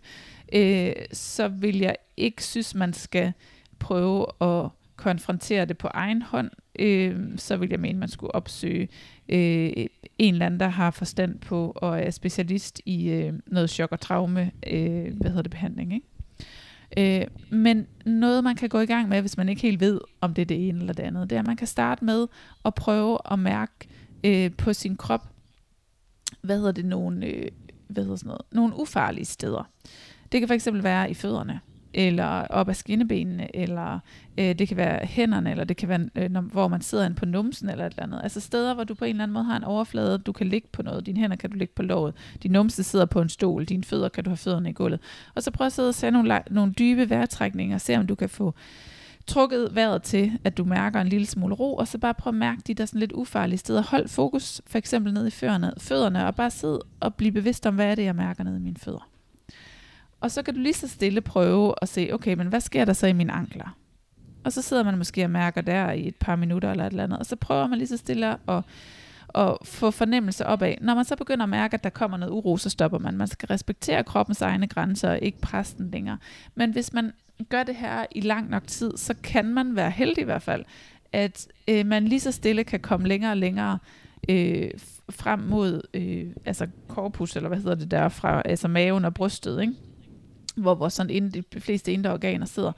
øh, 0.53 0.93
så 1.13 1.47
vil 1.47 1.77
jeg 1.77 1.95
ikke 2.17 2.43
synes, 2.43 2.75
man 2.75 2.93
skal 2.93 3.33
prøve 3.79 4.25
at 4.41 4.69
konfrontere 4.95 5.65
det 5.65 5.77
på 5.77 5.87
egen 5.93 6.21
hånd, 6.21 6.51
øh, 6.79 7.37
så 7.37 7.57
vil 7.57 7.69
jeg 7.69 7.79
mene, 7.79 7.99
man 7.99 8.09
skulle 8.09 8.35
opsøge 8.35 8.89
øh, 9.29 9.71
en 10.17 10.33
eller 10.33 10.45
anden, 10.45 10.59
der 10.59 10.67
har 10.67 10.91
forstand 10.91 11.39
på 11.39 11.71
og 11.75 11.99
er 11.99 12.11
specialist 12.11 12.81
i 12.85 13.09
øh, 13.09 13.33
noget 13.47 13.69
chok 13.69 13.91
og 13.91 13.99
traume, 13.99 14.51
øh, 14.67 15.17
hvad 15.17 15.29
hedder 15.29 15.41
det, 15.41 15.51
behandling, 15.51 15.93
ikke? 15.93 16.07
Øh, 16.97 17.25
men 17.49 17.87
noget, 18.05 18.43
man 18.43 18.55
kan 18.55 18.69
gå 18.69 18.79
i 18.79 18.85
gang 18.85 19.09
med, 19.09 19.21
hvis 19.21 19.37
man 19.37 19.49
ikke 19.49 19.61
helt 19.61 19.79
ved, 19.79 20.01
om 20.21 20.33
det 20.33 20.41
er 20.41 20.45
det 20.45 20.67
ene 20.67 20.79
eller 20.79 20.93
det 20.93 21.03
andet, 21.03 21.29
det 21.29 21.35
er, 21.35 21.39
at 21.39 21.47
man 21.47 21.57
kan 21.57 21.67
starte 21.67 22.05
med 22.05 22.27
at 22.65 22.75
prøve 22.75 23.17
at 23.31 23.39
mærke 23.39 23.71
øh, 24.23 24.51
på 24.57 24.73
sin 24.73 24.97
krop, 24.97 25.27
hvad 26.41 26.57
hedder 26.57 26.71
det, 26.71 26.85
nogle, 26.85 27.25
øh, 27.25 27.47
hvad 27.87 28.03
hedder 28.03 28.17
sådan 28.17 28.27
noget, 28.27 28.41
nogle 28.51 28.79
ufarlige 28.79 29.25
steder. 29.25 29.69
Det 30.31 30.41
kan 30.41 30.47
for 30.47 30.53
eksempel 30.53 30.83
være 30.83 31.11
i 31.11 31.13
fødderne 31.13 31.59
eller 31.93 32.25
op 32.25 32.69
ad 32.69 32.73
skinnebenene, 32.73 33.55
eller 33.55 33.99
øh, 34.37 34.55
det 34.59 34.67
kan 34.67 34.77
være 34.77 35.05
hænderne, 35.05 35.51
eller 35.51 35.63
det 35.63 35.77
kan 35.77 35.89
være, 35.89 36.09
øh, 36.15 36.29
når, 36.29 36.41
hvor 36.41 36.67
man 36.67 36.81
sidder 36.81 37.13
på 37.13 37.25
numsen, 37.25 37.69
eller 37.69 37.85
et 37.85 37.89
eller 37.89 38.03
andet. 38.03 38.19
Altså 38.23 38.39
steder, 38.39 38.73
hvor 38.73 38.83
du 38.83 38.93
på 38.93 39.05
en 39.05 39.09
eller 39.09 39.23
anden 39.23 39.33
måde 39.33 39.45
har 39.45 39.57
en 39.57 39.63
overflade, 39.63 40.17
du 40.17 40.31
kan 40.31 40.47
ligge 40.47 40.67
på 40.71 40.81
noget. 40.81 41.05
Dine 41.05 41.19
hænder 41.19 41.35
kan 41.35 41.49
du 41.49 41.57
ligge 41.57 41.73
på 41.75 41.83
låret. 41.83 42.13
Din 42.43 42.51
numse 42.51 42.83
sidder 42.83 43.05
på 43.05 43.21
en 43.21 43.29
stol. 43.29 43.65
Dine 43.65 43.83
fødder 43.83 44.09
kan 44.09 44.23
du 44.23 44.29
have 44.29 44.37
fødderne 44.37 44.69
i 44.69 44.73
gulvet. 44.73 44.99
Og 45.35 45.43
så 45.43 45.51
prøv 45.51 45.67
at 45.67 45.73
sidde 45.73 45.89
og 45.89 45.95
se 45.95 46.11
nogle, 46.11 46.41
nogle 46.51 46.73
dybe 46.73 47.09
vejrtrækninger, 47.09 47.75
og 47.75 47.81
se 47.81 47.95
om 47.95 48.07
du 48.07 48.15
kan 48.15 48.29
få 48.29 48.53
trukket 49.27 49.75
vejret 49.75 50.03
til, 50.03 50.31
at 50.43 50.57
du 50.57 50.63
mærker 50.63 51.01
en 51.01 51.07
lille 51.07 51.27
smule 51.27 51.55
ro, 51.55 51.75
og 51.75 51.87
så 51.87 51.97
bare 51.97 52.13
prøv 52.13 52.31
at 52.31 52.35
mærke 52.35 52.61
de 52.67 52.73
der 52.73 52.85
sådan 52.85 52.99
lidt 52.99 53.11
ufarlige 53.11 53.57
steder. 53.57 53.81
Hold 53.81 54.07
fokus 54.07 54.61
for 54.67 54.77
eksempel 54.77 55.13
ned 55.13 55.27
i 55.27 55.31
fødderne, 55.31 55.73
fødderne 55.77 56.27
og 56.27 56.35
bare 56.35 56.51
sid 56.51 56.77
og 56.99 57.15
blive 57.15 57.31
bevidst 57.31 57.65
om, 57.65 57.75
hvad 57.75 57.91
er 57.91 57.95
det, 57.95 58.03
jeg 58.03 58.15
mærker 58.15 58.43
ned 58.43 58.55
i 58.55 58.59
mine 58.59 58.77
fødder. 58.77 59.09
Og 60.21 60.31
så 60.31 60.43
kan 60.43 60.53
du 60.53 60.59
lige 60.59 60.73
så 60.73 60.87
stille 60.87 61.21
prøve 61.21 61.73
at 61.81 61.89
se, 61.89 62.09
okay, 62.13 62.33
men 62.33 62.47
hvad 62.47 62.61
sker 62.61 62.85
der 62.85 62.93
så 62.93 63.07
i 63.07 63.13
mine 63.13 63.33
ankler? 63.33 63.75
Og 64.43 64.53
så 64.53 64.61
sidder 64.61 64.83
man 64.83 64.97
måske 64.97 65.23
og 65.23 65.29
mærker 65.29 65.61
der 65.61 65.91
i 65.91 66.07
et 66.07 66.15
par 66.15 66.35
minutter 66.35 66.71
eller 66.71 66.85
et 66.85 66.91
eller 66.91 67.03
andet, 67.03 67.19
og 67.19 67.25
så 67.25 67.35
prøver 67.35 67.67
man 67.67 67.77
lige 67.77 67.87
så 67.87 67.97
stille 67.97 68.27
at, 68.49 68.63
at 69.35 69.57
få 69.63 69.91
fornemmelse 69.91 70.45
op 70.45 70.61
af. 70.61 70.77
Når 70.81 70.95
man 70.95 71.05
så 71.05 71.15
begynder 71.15 71.43
at 71.43 71.49
mærke, 71.49 71.73
at 71.73 71.83
der 71.83 71.89
kommer 71.89 72.17
noget 72.17 72.31
uro, 72.31 72.57
så 72.57 72.69
stopper 72.69 72.99
man. 72.99 73.17
Man 73.17 73.27
skal 73.27 73.47
respektere 73.47 74.03
kroppens 74.03 74.41
egne 74.41 74.67
grænser 74.67 75.09
og 75.09 75.19
ikke 75.21 75.41
presse 75.41 75.77
den 75.77 75.91
længere. 75.91 76.17
Men 76.55 76.71
hvis 76.71 76.93
man 76.93 77.13
gør 77.49 77.63
det 77.63 77.75
her 77.75 78.05
i 78.11 78.21
lang 78.21 78.49
nok 78.49 78.67
tid, 78.67 78.97
så 78.97 79.13
kan 79.23 79.45
man 79.45 79.75
være 79.75 79.91
heldig 79.91 80.21
i 80.21 80.25
hvert 80.25 80.41
fald, 80.41 80.65
at 81.11 81.47
øh, 81.67 81.85
man 81.85 82.05
lige 82.05 82.19
så 82.19 82.31
stille 82.31 82.63
kan 82.63 82.79
komme 82.79 83.07
længere 83.07 83.31
og 83.31 83.37
længere 83.37 83.77
øh, 84.29 84.71
frem 85.09 85.39
mod 85.39 85.81
øh, 85.93 86.27
altså 86.45 86.67
korpus, 86.87 87.35
eller 87.35 87.49
hvad 87.49 87.57
hedder 87.57 87.75
det 87.75 87.91
der, 87.91 88.09
fra 88.09 88.41
altså 88.45 88.67
maven 88.67 89.05
og 89.05 89.13
brystet, 89.13 89.61
ikke? 89.61 89.73
Hvor 90.55 90.75
vores 90.75 90.93
sådan 90.93 91.09
inde, 91.09 91.43
de 91.53 91.59
fleste 91.59 91.93
indre 91.93 92.13
organer 92.13 92.45
sidder. 92.45 92.71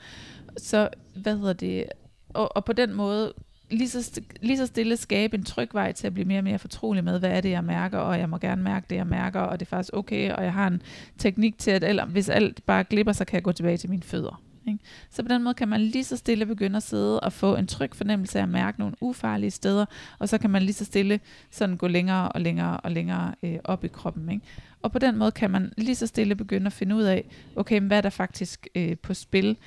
Så, 0.58 0.90
hvad 1.16 1.38
hedder 1.38 1.54
det, 1.54 1.86
og, 2.30 2.56
og 2.56 2.66
på 2.66 2.74
den 2.74 2.94
måde 2.94 3.34
lige 3.72 3.90
så, 3.90 4.22
lige 4.42 4.58
så 4.58 4.66
stille 4.66 4.98
skabe 4.98 5.38
en 5.38 5.44
tryg 5.44 5.70
vej 5.74 5.92
til 5.92 6.08
at 6.08 6.14
blive 6.14 6.26
mere 6.26 6.40
og 6.40 6.44
mere 6.44 6.60
fortrolig 6.60 7.04
med, 7.04 7.20
hvad 7.20 7.30
er 7.30 7.42
det, 7.42 7.50
jeg 7.50 7.64
mærker, 7.64 7.98
og 7.98 8.20
jeg 8.20 8.30
må 8.30 8.38
gerne 8.38 8.64
mærke 8.64 8.86
det, 8.90 8.96
jeg 8.96 9.08
mærker, 9.08 9.40
og 9.40 9.60
det 9.60 9.66
er 9.66 9.70
faktisk 9.70 9.94
okay, 9.94 10.32
og 10.32 10.44
jeg 10.44 10.54
har 10.54 10.68
en 10.68 10.82
teknik 11.18 11.58
til, 11.58 11.72
at 11.72 11.84
eller, 11.84 12.06
hvis 12.06 12.30
alt 12.30 12.66
bare 12.66 12.84
glipper, 12.84 13.14
så 13.14 13.26
kan 13.26 13.36
jeg 13.36 13.44
gå 13.44 13.52
tilbage 13.52 13.78
til 13.78 13.90
mine 13.90 14.04
fødder. 14.04 14.42
Ikke? 14.68 14.80
Så 15.10 15.24
på 15.24 15.30
den 15.30 15.44
måde 15.44 15.54
kan 15.54 15.68
man 15.68 15.82
lige 15.82 16.04
så 16.04 16.18
stille 16.18 16.46
begynde 16.46 16.78
at 16.78 16.84
sidde 16.84 17.20
og 17.20 17.34
få 17.34 17.56
en 17.56 17.68
tryg 17.68 17.96
fornemmelse 17.96 18.40
af 18.40 18.44
at 18.44 18.50
mærke 18.50 18.80
nogle 18.80 18.96
ufarlige 19.02 19.52
steder, 19.52 19.86
og 20.20 20.30
så 20.30 20.38
kan 20.38 20.50
man 20.50 20.62
lige 20.62 20.74
så 20.74 20.86
stille 20.86 21.20
sådan 21.52 21.78
gå 21.78 21.88
længere 21.88 22.32
og 22.32 22.42
længere 22.42 22.78
og 22.78 22.92
længere 22.92 23.36
øh, 23.44 23.60
op 23.64 23.84
i 23.84 23.88
kroppen. 23.88 24.32
Ikke? 24.32 24.46
Og 24.82 24.92
på 24.92 25.00
den 25.00 25.18
måde 25.18 25.32
kan 25.32 25.52
man 25.52 25.74
lige 25.78 25.96
så 25.96 26.08
stille 26.08 26.36
begynde 26.36 26.66
at 26.66 26.74
finde 26.74 26.96
ud 26.96 27.04
af, 27.04 27.26
okay, 27.56 27.82
hvad 27.82 27.98
er 27.98 28.02
der 28.02 28.10
faktisk 28.10 28.68
øh, 28.76 28.98
på 28.98 29.14
spil, 29.14 29.58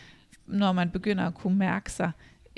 når 0.46 0.72
man 0.72 0.90
begynder 0.90 1.26
at 1.26 1.34
kunne 1.34 1.58
mærke 1.58 1.92
sig, 1.92 2.10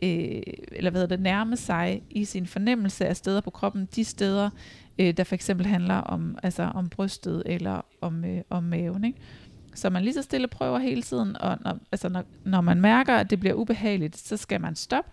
øh, 0.03 0.43
eller 0.73 0.91
hvad 0.91 1.09
det, 1.09 1.21
nærme 1.21 1.57
sig 1.57 2.03
i 2.11 2.25
sin 2.25 2.47
fornemmelse 2.47 3.07
af 3.07 3.17
steder 3.17 3.41
på 3.41 3.51
kroppen, 3.51 3.89
de 3.97 4.05
steder, 4.05 4.51
øh, 4.99 5.17
der 5.17 5.25
for 5.25 5.35
eksempel 5.35 5.67
handler 5.67 5.95
om, 5.95 6.39
altså 6.43 6.63
om 6.63 6.89
brystet 6.89 7.43
eller 7.47 7.81
om, 8.01 8.25
øh, 8.25 8.43
om 8.51 8.63
maven. 8.63 9.05
Ikke? 9.05 9.19
Så 9.77 9.91
man 9.91 10.03
lige 10.03 10.15
så 10.15 10.23
stille 10.23 10.49
prøver 10.49 10.79
hele 10.79 11.03
tiden, 11.03 11.37
og 11.37 11.59
når, 11.65 11.79
altså 11.93 12.09
når, 12.09 12.25
når 12.45 12.61
man 12.61 12.81
mærker, 12.81 13.17
at 13.17 13.31
det 13.31 13.41
bliver 13.41 13.55
ubehageligt, 13.55 14.17
så 14.17 14.37
skal 14.37 14.61
man 14.61 14.77
stoppe, 14.77 15.11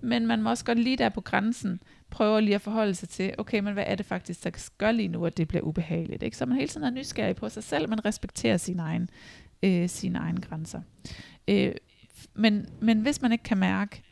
men 0.00 0.26
man 0.26 0.42
må 0.42 0.50
også 0.50 0.64
godt 0.64 0.78
lige 0.78 0.96
der 0.96 1.08
på 1.08 1.20
grænsen 1.20 1.80
prøve 2.10 2.40
lige 2.40 2.54
at 2.54 2.60
forholde 2.60 2.94
sig 2.94 3.08
til, 3.08 3.34
okay, 3.38 3.60
men 3.60 3.72
hvad 3.72 3.84
er 3.86 3.94
det 3.94 4.06
faktisk, 4.06 4.44
der 4.44 4.68
gør 4.78 4.92
lige 4.92 5.08
nu, 5.08 5.26
at 5.26 5.36
det 5.36 5.48
bliver 5.48 5.62
ubehageligt? 5.62 6.22
Ikke? 6.22 6.36
Så 6.36 6.46
man 6.46 6.56
hele 6.56 6.68
tiden 6.68 6.86
er 6.86 6.90
nysgerrig 6.90 7.36
på 7.36 7.48
sig 7.48 7.64
selv, 7.64 7.88
man 7.88 8.04
respekterer 8.04 8.56
sine 8.56 8.82
egne, 8.82 9.06
øh, 9.62 9.88
sine 9.88 10.18
egne 10.18 10.40
grænser. 10.40 10.80
Øh, 11.48 11.72
Men, 12.34 12.66
men 12.80 13.00
hvis 13.00 13.22
man 13.22 13.32
ikke 13.32 13.44
kan 13.44 13.58
mærke 13.58 14.02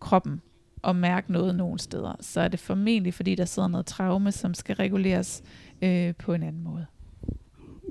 kroppen 0.00 0.40
og 0.82 0.96
mærke 0.96 1.32
noget 1.32 1.54
nogen 1.54 1.78
steder, 1.78 2.16
så 2.20 2.40
er 2.40 2.48
det 2.48 2.60
formentlig, 2.60 3.14
fordi 3.14 3.34
der 3.34 3.44
sidder 3.44 3.68
noget 3.68 3.86
traume, 3.86 4.32
som 4.32 4.54
skal 4.54 4.76
reguleres 4.76 5.42
øh, 5.82 6.14
på 6.14 6.34
en 6.34 6.42
anden 6.42 6.62
måde. 6.62 6.86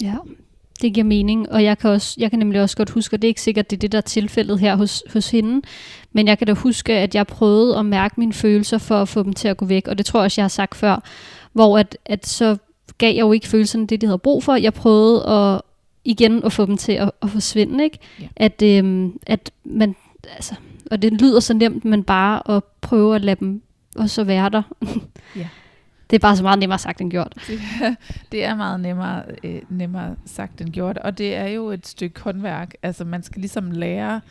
Ja, 0.01 0.17
det 0.81 0.93
giver 0.93 1.05
mening, 1.05 1.51
og 1.51 1.63
jeg 1.63 1.77
kan, 1.77 1.89
også, 1.89 2.15
jeg 2.19 2.29
kan 2.29 2.39
nemlig 2.39 2.61
også 2.61 2.77
godt 2.77 2.89
huske, 2.89 3.15
og 3.15 3.21
det 3.21 3.27
er 3.27 3.29
ikke 3.29 3.41
sikkert, 3.41 3.69
det 3.69 3.77
er 3.77 3.79
det, 3.79 3.91
der 3.91 3.97
er 3.97 4.01
tilfældet 4.01 4.59
her 4.59 4.75
hos, 4.75 5.03
hos 5.13 5.31
hende, 5.31 5.61
men 6.11 6.27
jeg 6.27 6.37
kan 6.37 6.47
da 6.47 6.53
huske, 6.53 6.93
at 6.93 7.15
jeg 7.15 7.27
prøvede 7.27 7.77
at 7.77 7.85
mærke 7.85 8.15
mine 8.17 8.33
følelser 8.33 8.77
for 8.77 9.01
at 9.01 9.09
få 9.09 9.23
dem 9.23 9.33
til 9.33 9.47
at 9.47 9.57
gå 9.57 9.65
væk, 9.65 9.87
og 9.87 9.97
det 9.97 10.05
tror 10.05 10.19
jeg 10.19 10.25
også, 10.25 10.41
jeg 10.41 10.43
har 10.43 10.49
sagt 10.49 10.75
før, 10.75 11.03
hvor 11.53 11.77
at, 11.77 11.97
at 12.05 12.27
så 12.27 12.57
gav 12.97 13.15
jeg 13.15 13.21
jo 13.21 13.31
ikke 13.31 13.47
følelserne 13.47 13.87
det, 13.87 14.01
de 14.01 14.05
havde 14.05 14.17
brug 14.17 14.43
for. 14.43 14.55
Jeg 14.55 14.73
prøvede 14.73 15.27
at 15.27 15.61
igen 16.03 16.43
at 16.43 16.53
få 16.53 16.65
dem 16.65 16.77
til 16.77 16.91
at, 16.91 17.11
at 17.21 17.29
forsvinde, 17.29 17.83
ikke? 17.83 17.99
Ja. 18.21 18.27
At, 18.35 18.61
øhm, 18.61 19.19
at 19.27 19.51
man, 19.63 19.95
altså, 20.35 20.55
og 20.91 21.01
det 21.01 21.13
lyder 21.13 21.39
så 21.39 21.53
nemt, 21.53 21.85
men 21.85 22.03
bare 22.03 22.55
at 22.55 22.63
prøve 22.81 23.15
at 23.15 23.21
lade 23.21 23.39
dem 23.39 23.61
og 23.95 24.09
så 24.09 24.23
være 24.23 24.49
der. 24.49 24.63
Ja. 25.35 25.47
Det 26.09 26.15
er 26.15 26.19
bare 26.19 26.37
så 26.37 26.43
meget 26.43 26.59
nemmere 26.59 26.79
sagt 26.79 27.01
end 27.01 27.11
gjort. 27.11 27.33
Det 27.47 27.59
er, 27.81 27.95
det 28.31 28.43
er 28.43 28.55
meget 28.55 28.79
nemmere, 28.79 29.23
øh, 29.43 29.61
nemmere 29.69 30.15
sagt 30.25 30.61
end 30.61 30.69
gjort, 30.69 30.97
og 30.97 31.17
det 31.17 31.35
er 31.35 31.47
jo 31.47 31.69
et 31.69 31.87
stykke 31.87 32.21
håndværk. 32.21 32.73
Altså 32.83 33.05
man 33.05 33.23
skal 33.23 33.39
ligesom 33.39 33.71
lære, 33.71 34.21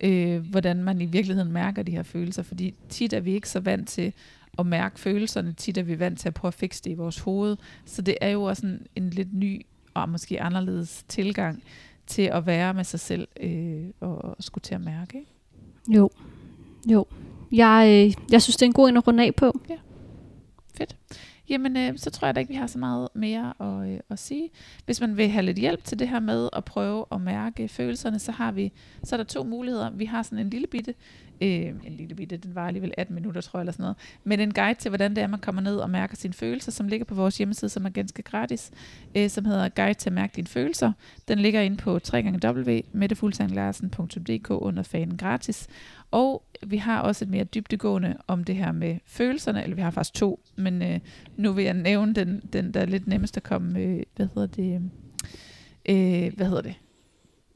øh, 0.00 0.38
hvordan 0.50 0.84
man 0.84 1.00
i 1.00 1.06
virkeligheden 1.06 1.52
mærker 1.52 1.82
de 1.82 1.92
her 1.92 2.02
følelser, 2.02 2.42
fordi 2.42 2.74
tit 2.88 3.12
er 3.12 3.20
vi 3.20 3.32
ikke 3.32 3.48
så 3.48 3.60
vant 3.60 3.88
til 3.88 4.12
at 4.58 4.66
mærke 4.66 5.00
følelserne, 5.00 5.52
tit 5.52 5.78
er 5.78 5.82
vi 5.82 5.98
vant 5.98 6.20
til 6.20 6.28
at 6.28 6.34
prøve 6.34 6.48
at 6.50 6.54
fikse 6.54 6.84
det 6.84 6.90
i 6.90 6.94
vores 6.94 7.18
hoved. 7.18 7.56
Så 7.84 8.02
det 8.02 8.16
er 8.20 8.28
jo 8.28 8.42
også 8.42 8.66
en, 8.66 8.86
en 8.96 9.10
lidt 9.10 9.34
ny 9.34 9.66
og 9.94 10.08
måske 10.08 10.42
anderledes 10.42 11.04
tilgang 11.08 11.62
til 12.06 12.22
at 12.22 12.46
være 12.46 12.74
med 12.74 12.84
sig 12.84 13.00
selv 13.00 13.28
øh, 13.40 13.84
og 14.00 14.36
skulle 14.40 14.62
til 14.62 14.74
at 14.74 14.80
mærke. 14.80 15.18
Ikke? 15.18 15.30
Jo, 15.88 16.10
jo. 16.86 17.06
Jeg, 17.52 17.86
øh, 17.88 18.24
jeg 18.32 18.42
synes, 18.42 18.56
det 18.56 18.62
er 18.62 18.66
en 18.66 18.72
god 18.72 18.88
en 18.88 18.96
at 18.96 19.06
runde 19.06 19.24
af 19.24 19.34
på. 19.34 19.60
Fedt. 20.76 20.96
Jamen, 21.48 21.76
øh, 21.76 21.98
så 21.98 22.10
tror 22.10 22.26
jeg 22.26 22.34
da 22.34 22.40
ikke, 22.40 22.52
vi 22.52 22.58
har 22.58 22.66
så 22.66 22.78
meget 22.78 23.08
mere 23.14 23.54
at, 23.60 23.90
øh, 23.90 24.00
at 24.10 24.18
sige. 24.18 24.50
Hvis 24.84 25.00
man 25.00 25.16
vil 25.16 25.28
have 25.28 25.42
lidt 25.42 25.58
hjælp 25.58 25.84
til 25.84 25.98
det 25.98 26.08
her 26.08 26.20
med 26.20 26.48
at 26.52 26.64
prøve 26.64 27.04
at 27.12 27.20
mærke 27.20 27.68
følelserne, 27.68 28.18
så 28.18 28.32
har 28.32 28.52
vi 28.52 28.72
så 29.04 29.14
er 29.14 29.16
der 29.16 29.24
to 29.24 29.44
muligheder. 29.44 29.90
Vi 29.90 30.04
har 30.04 30.22
sådan 30.22 30.38
en 30.38 30.50
lille 30.50 30.66
bitte, 30.66 30.94
øh, 31.40 31.48
en 31.48 31.94
lille 31.96 32.14
bitte, 32.14 32.36
den 32.36 32.54
var 32.54 32.66
alligevel 32.66 32.94
18 32.98 33.14
minutter, 33.14 33.40
tror 33.40 33.58
jeg, 33.58 33.62
eller 33.62 33.72
sådan 33.72 33.82
noget, 33.82 33.96
men 34.24 34.40
en 34.40 34.54
guide 34.54 34.78
til, 34.78 34.88
hvordan 34.88 35.16
det 35.16 35.22
er, 35.22 35.26
man 35.26 35.40
kommer 35.40 35.62
ned 35.62 35.76
og 35.76 35.90
mærker 35.90 36.16
sine 36.16 36.34
følelser, 36.34 36.72
som 36.72 36.88
ligger 36.88 37.04
på 37.04 37.14
vores 37.14 37.38
hjemmeside, 37.38 37.68
som 37.68 37.86
er 37.86 37.90
ganske 37.90 38.22
gratis, 38.22 38.70
øh, 39.14 39.30
som 39.30 39.44
hedder 39.44 39.68
Guide 39.68 39.94
til 39.94 40.08
at 40.08 40.14
mærke 40.14 40.32
dine 40.36 40.46
følelser. 40.46 40.92
Den 41.28 41.38
ligger 41.38 41.60
inde 41.60 41.76
på 41.76 42.00
www.mettefuglsanglarsen.dk 42.12 44.50
under 44.50 44.82
fanen 44.82 45.16
gratis. 45.16 45.68
Og 46.10 46.42
vi 46.66 46.76
har 46.76 47.00
også 47.00 47.24
et 47.24 47.28
mere 47.28 47.44
dybdegående 47.44 48.16
om 48.26 48.44
det 48.44 48.56
her 48.56 48.72
med 48.72 48.98
følelserne, 49.06 49.62
eller 49.62 49.76
vi 49.76 49.82
har 49.82 49.90
faktisk 49.90 50.14
to, 50.14 50.40
men 50.56 50.82
øh, 50.82 51.00
nu 51.36 51.52
vil 51.52 51.64
jeg 51.64 51.74
nævne 51.74 52.14
den, 52.14 52.42
den 52.52 52.74
der 52.74 52.80
er 52.80 52.86
lidt 52.86 53.06
nemmest 53.06 53.36
at 53.36 53.42
komme, 53.42 53.80
øh, 53.80 54.02
hvad 54.16 54.28
hedder 54.34 54.46
det, 54.46 54.80
øh, 55.88 56.26
øh 56.26 56.34
hvad 56.36 56.46
hedder 56.46 56.62
det, 56.62 56.74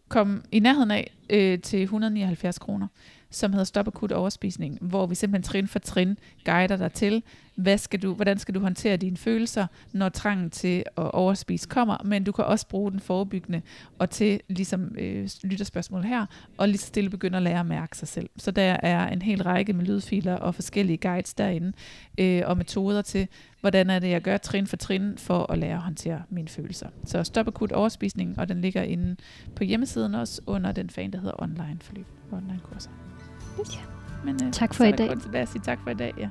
kom 0.09 0.45
i 0.53 0.59
nærheden 0.59 0.91
af 0.91 1.17
øh, 1.31 1.59
til 1.59 1.83
179 1.83 2.59
kroner, 2.59 2.87
som 3.31 3.53
hedder 3.53 3.65
Stop 3.65 3.87
akut 3.87 4.13
overspisning, 4.13 4.79
hvor 4.81 5.07
vi 5.07 5.15
simpelthen 5.15 5.51
trin 5.53 5.69
for 5.69 5.79
trin 5.79 6.19
guider 6.45 6.77
dig 6.77 6.93
til, 6.93 7.23
hvad 7.55 7.79
skal 7.79 8.03
du, 8.03 8.15
hvordan 8.15 8.39
skal 8.39 8.55
du 8.55 8.61
håndtere 8.61 8.97
dine 8.97 9.17
følelser, 9.17 9.67
når 9.93 10.09
trangen 10.09 10.51
til 10.51 10.85
at 10.97 11.11
overspise 11.11 11.69
kommer, 11.69 11.97
men 12.05 12.25
du 12.25 12.33
kan 12.33 12.45
også 12.45 12.69
bruge 12.69 12.91
den 12.91 13.01
forebyggende 13.01 13.63
og 13.99 14.11
til 14.11 14.41
ligesom 14.49 14.95
øh, 14.99 15.29
lytterspørgsmål 15.43 16.03
her, 16.03 16.27
og 16.57 16.69
lige 16.69 16.79
så 16.79 16.87
stille 16.87 17.11
begynde 17.11 17.37
at 17.37 17.43
lære 17.43 17.61
at 17.61 17.67
mærke 17.67 17.97
sig 17.97 18.09
selv. 18.09 18.31
Så 18.37 18.51
der 18.51 18.77
er 18.83 19.09
en 19.09 19.23
hel 19.23 19.43
række 19.43 19.73
med 19.73 19.85
lydfiler 19.85 20.35
og 20.35 20.55
forskellige 20.55 20.97
guides 20.97 21.35
derinde, 21.35 21.73
øh, 22.19 22.43
og 22.45 22.57
metoder 22.57 23.03
til, 23.03 23.29
hvordan 23.61 23.91
er 23.91 23.99
det, 23.99 24.11
jeg 24.11 24.23
gør 24.23 24.37
trin 24.37 24.67
for 24.67 24.77
trin 24.77 25.19
for 25.19 25.53
at 25.53 25.59
lære 25.59 25.75
at 25.75 25.83
håndtere 25.83 26.23
mine 26.31 26.49
følelser. 26.49 26.89
Så 27.05 27.25
Stop 27.25 27.49
akut 27.49 27.73
overspisning, 27.73 28.39
og 28.39 28.49
den 28.49 28.61
ligger 28.61 28.83
inde 28.83 29.17
på 29.57 29.65
hjemmesiden 29.65 30.15
også 30.15 30.41
under 30.47 30.73
den 30.73 30.91
fan, 30.91 31.11
der 31.11 31.19
hedder 31.19 31.43
online 31.43 31.79
forløb, 31.81 32.07
online 32.33 32.61
kurser. 32.63 33.10
Ja, 33.59 33.81
men, 34.25 34.47
øh, 34.47 34.53
tak 34.53 34.75
for 34.75 34.85
i 34.85 34.91
dag. 34.91 34.99
Så 34.99 35.03
er 35.03 35.07
der 35.07 35.15
kun 35.15 35.21
tilbage 35.21 35.43
at 35.43 35.49
sige 35.49 35.63
tak 35.63 35.79
for 35.85 35.91
i 35.91 35.95
dag, 35.95 36.15
ja. 36.19 36.29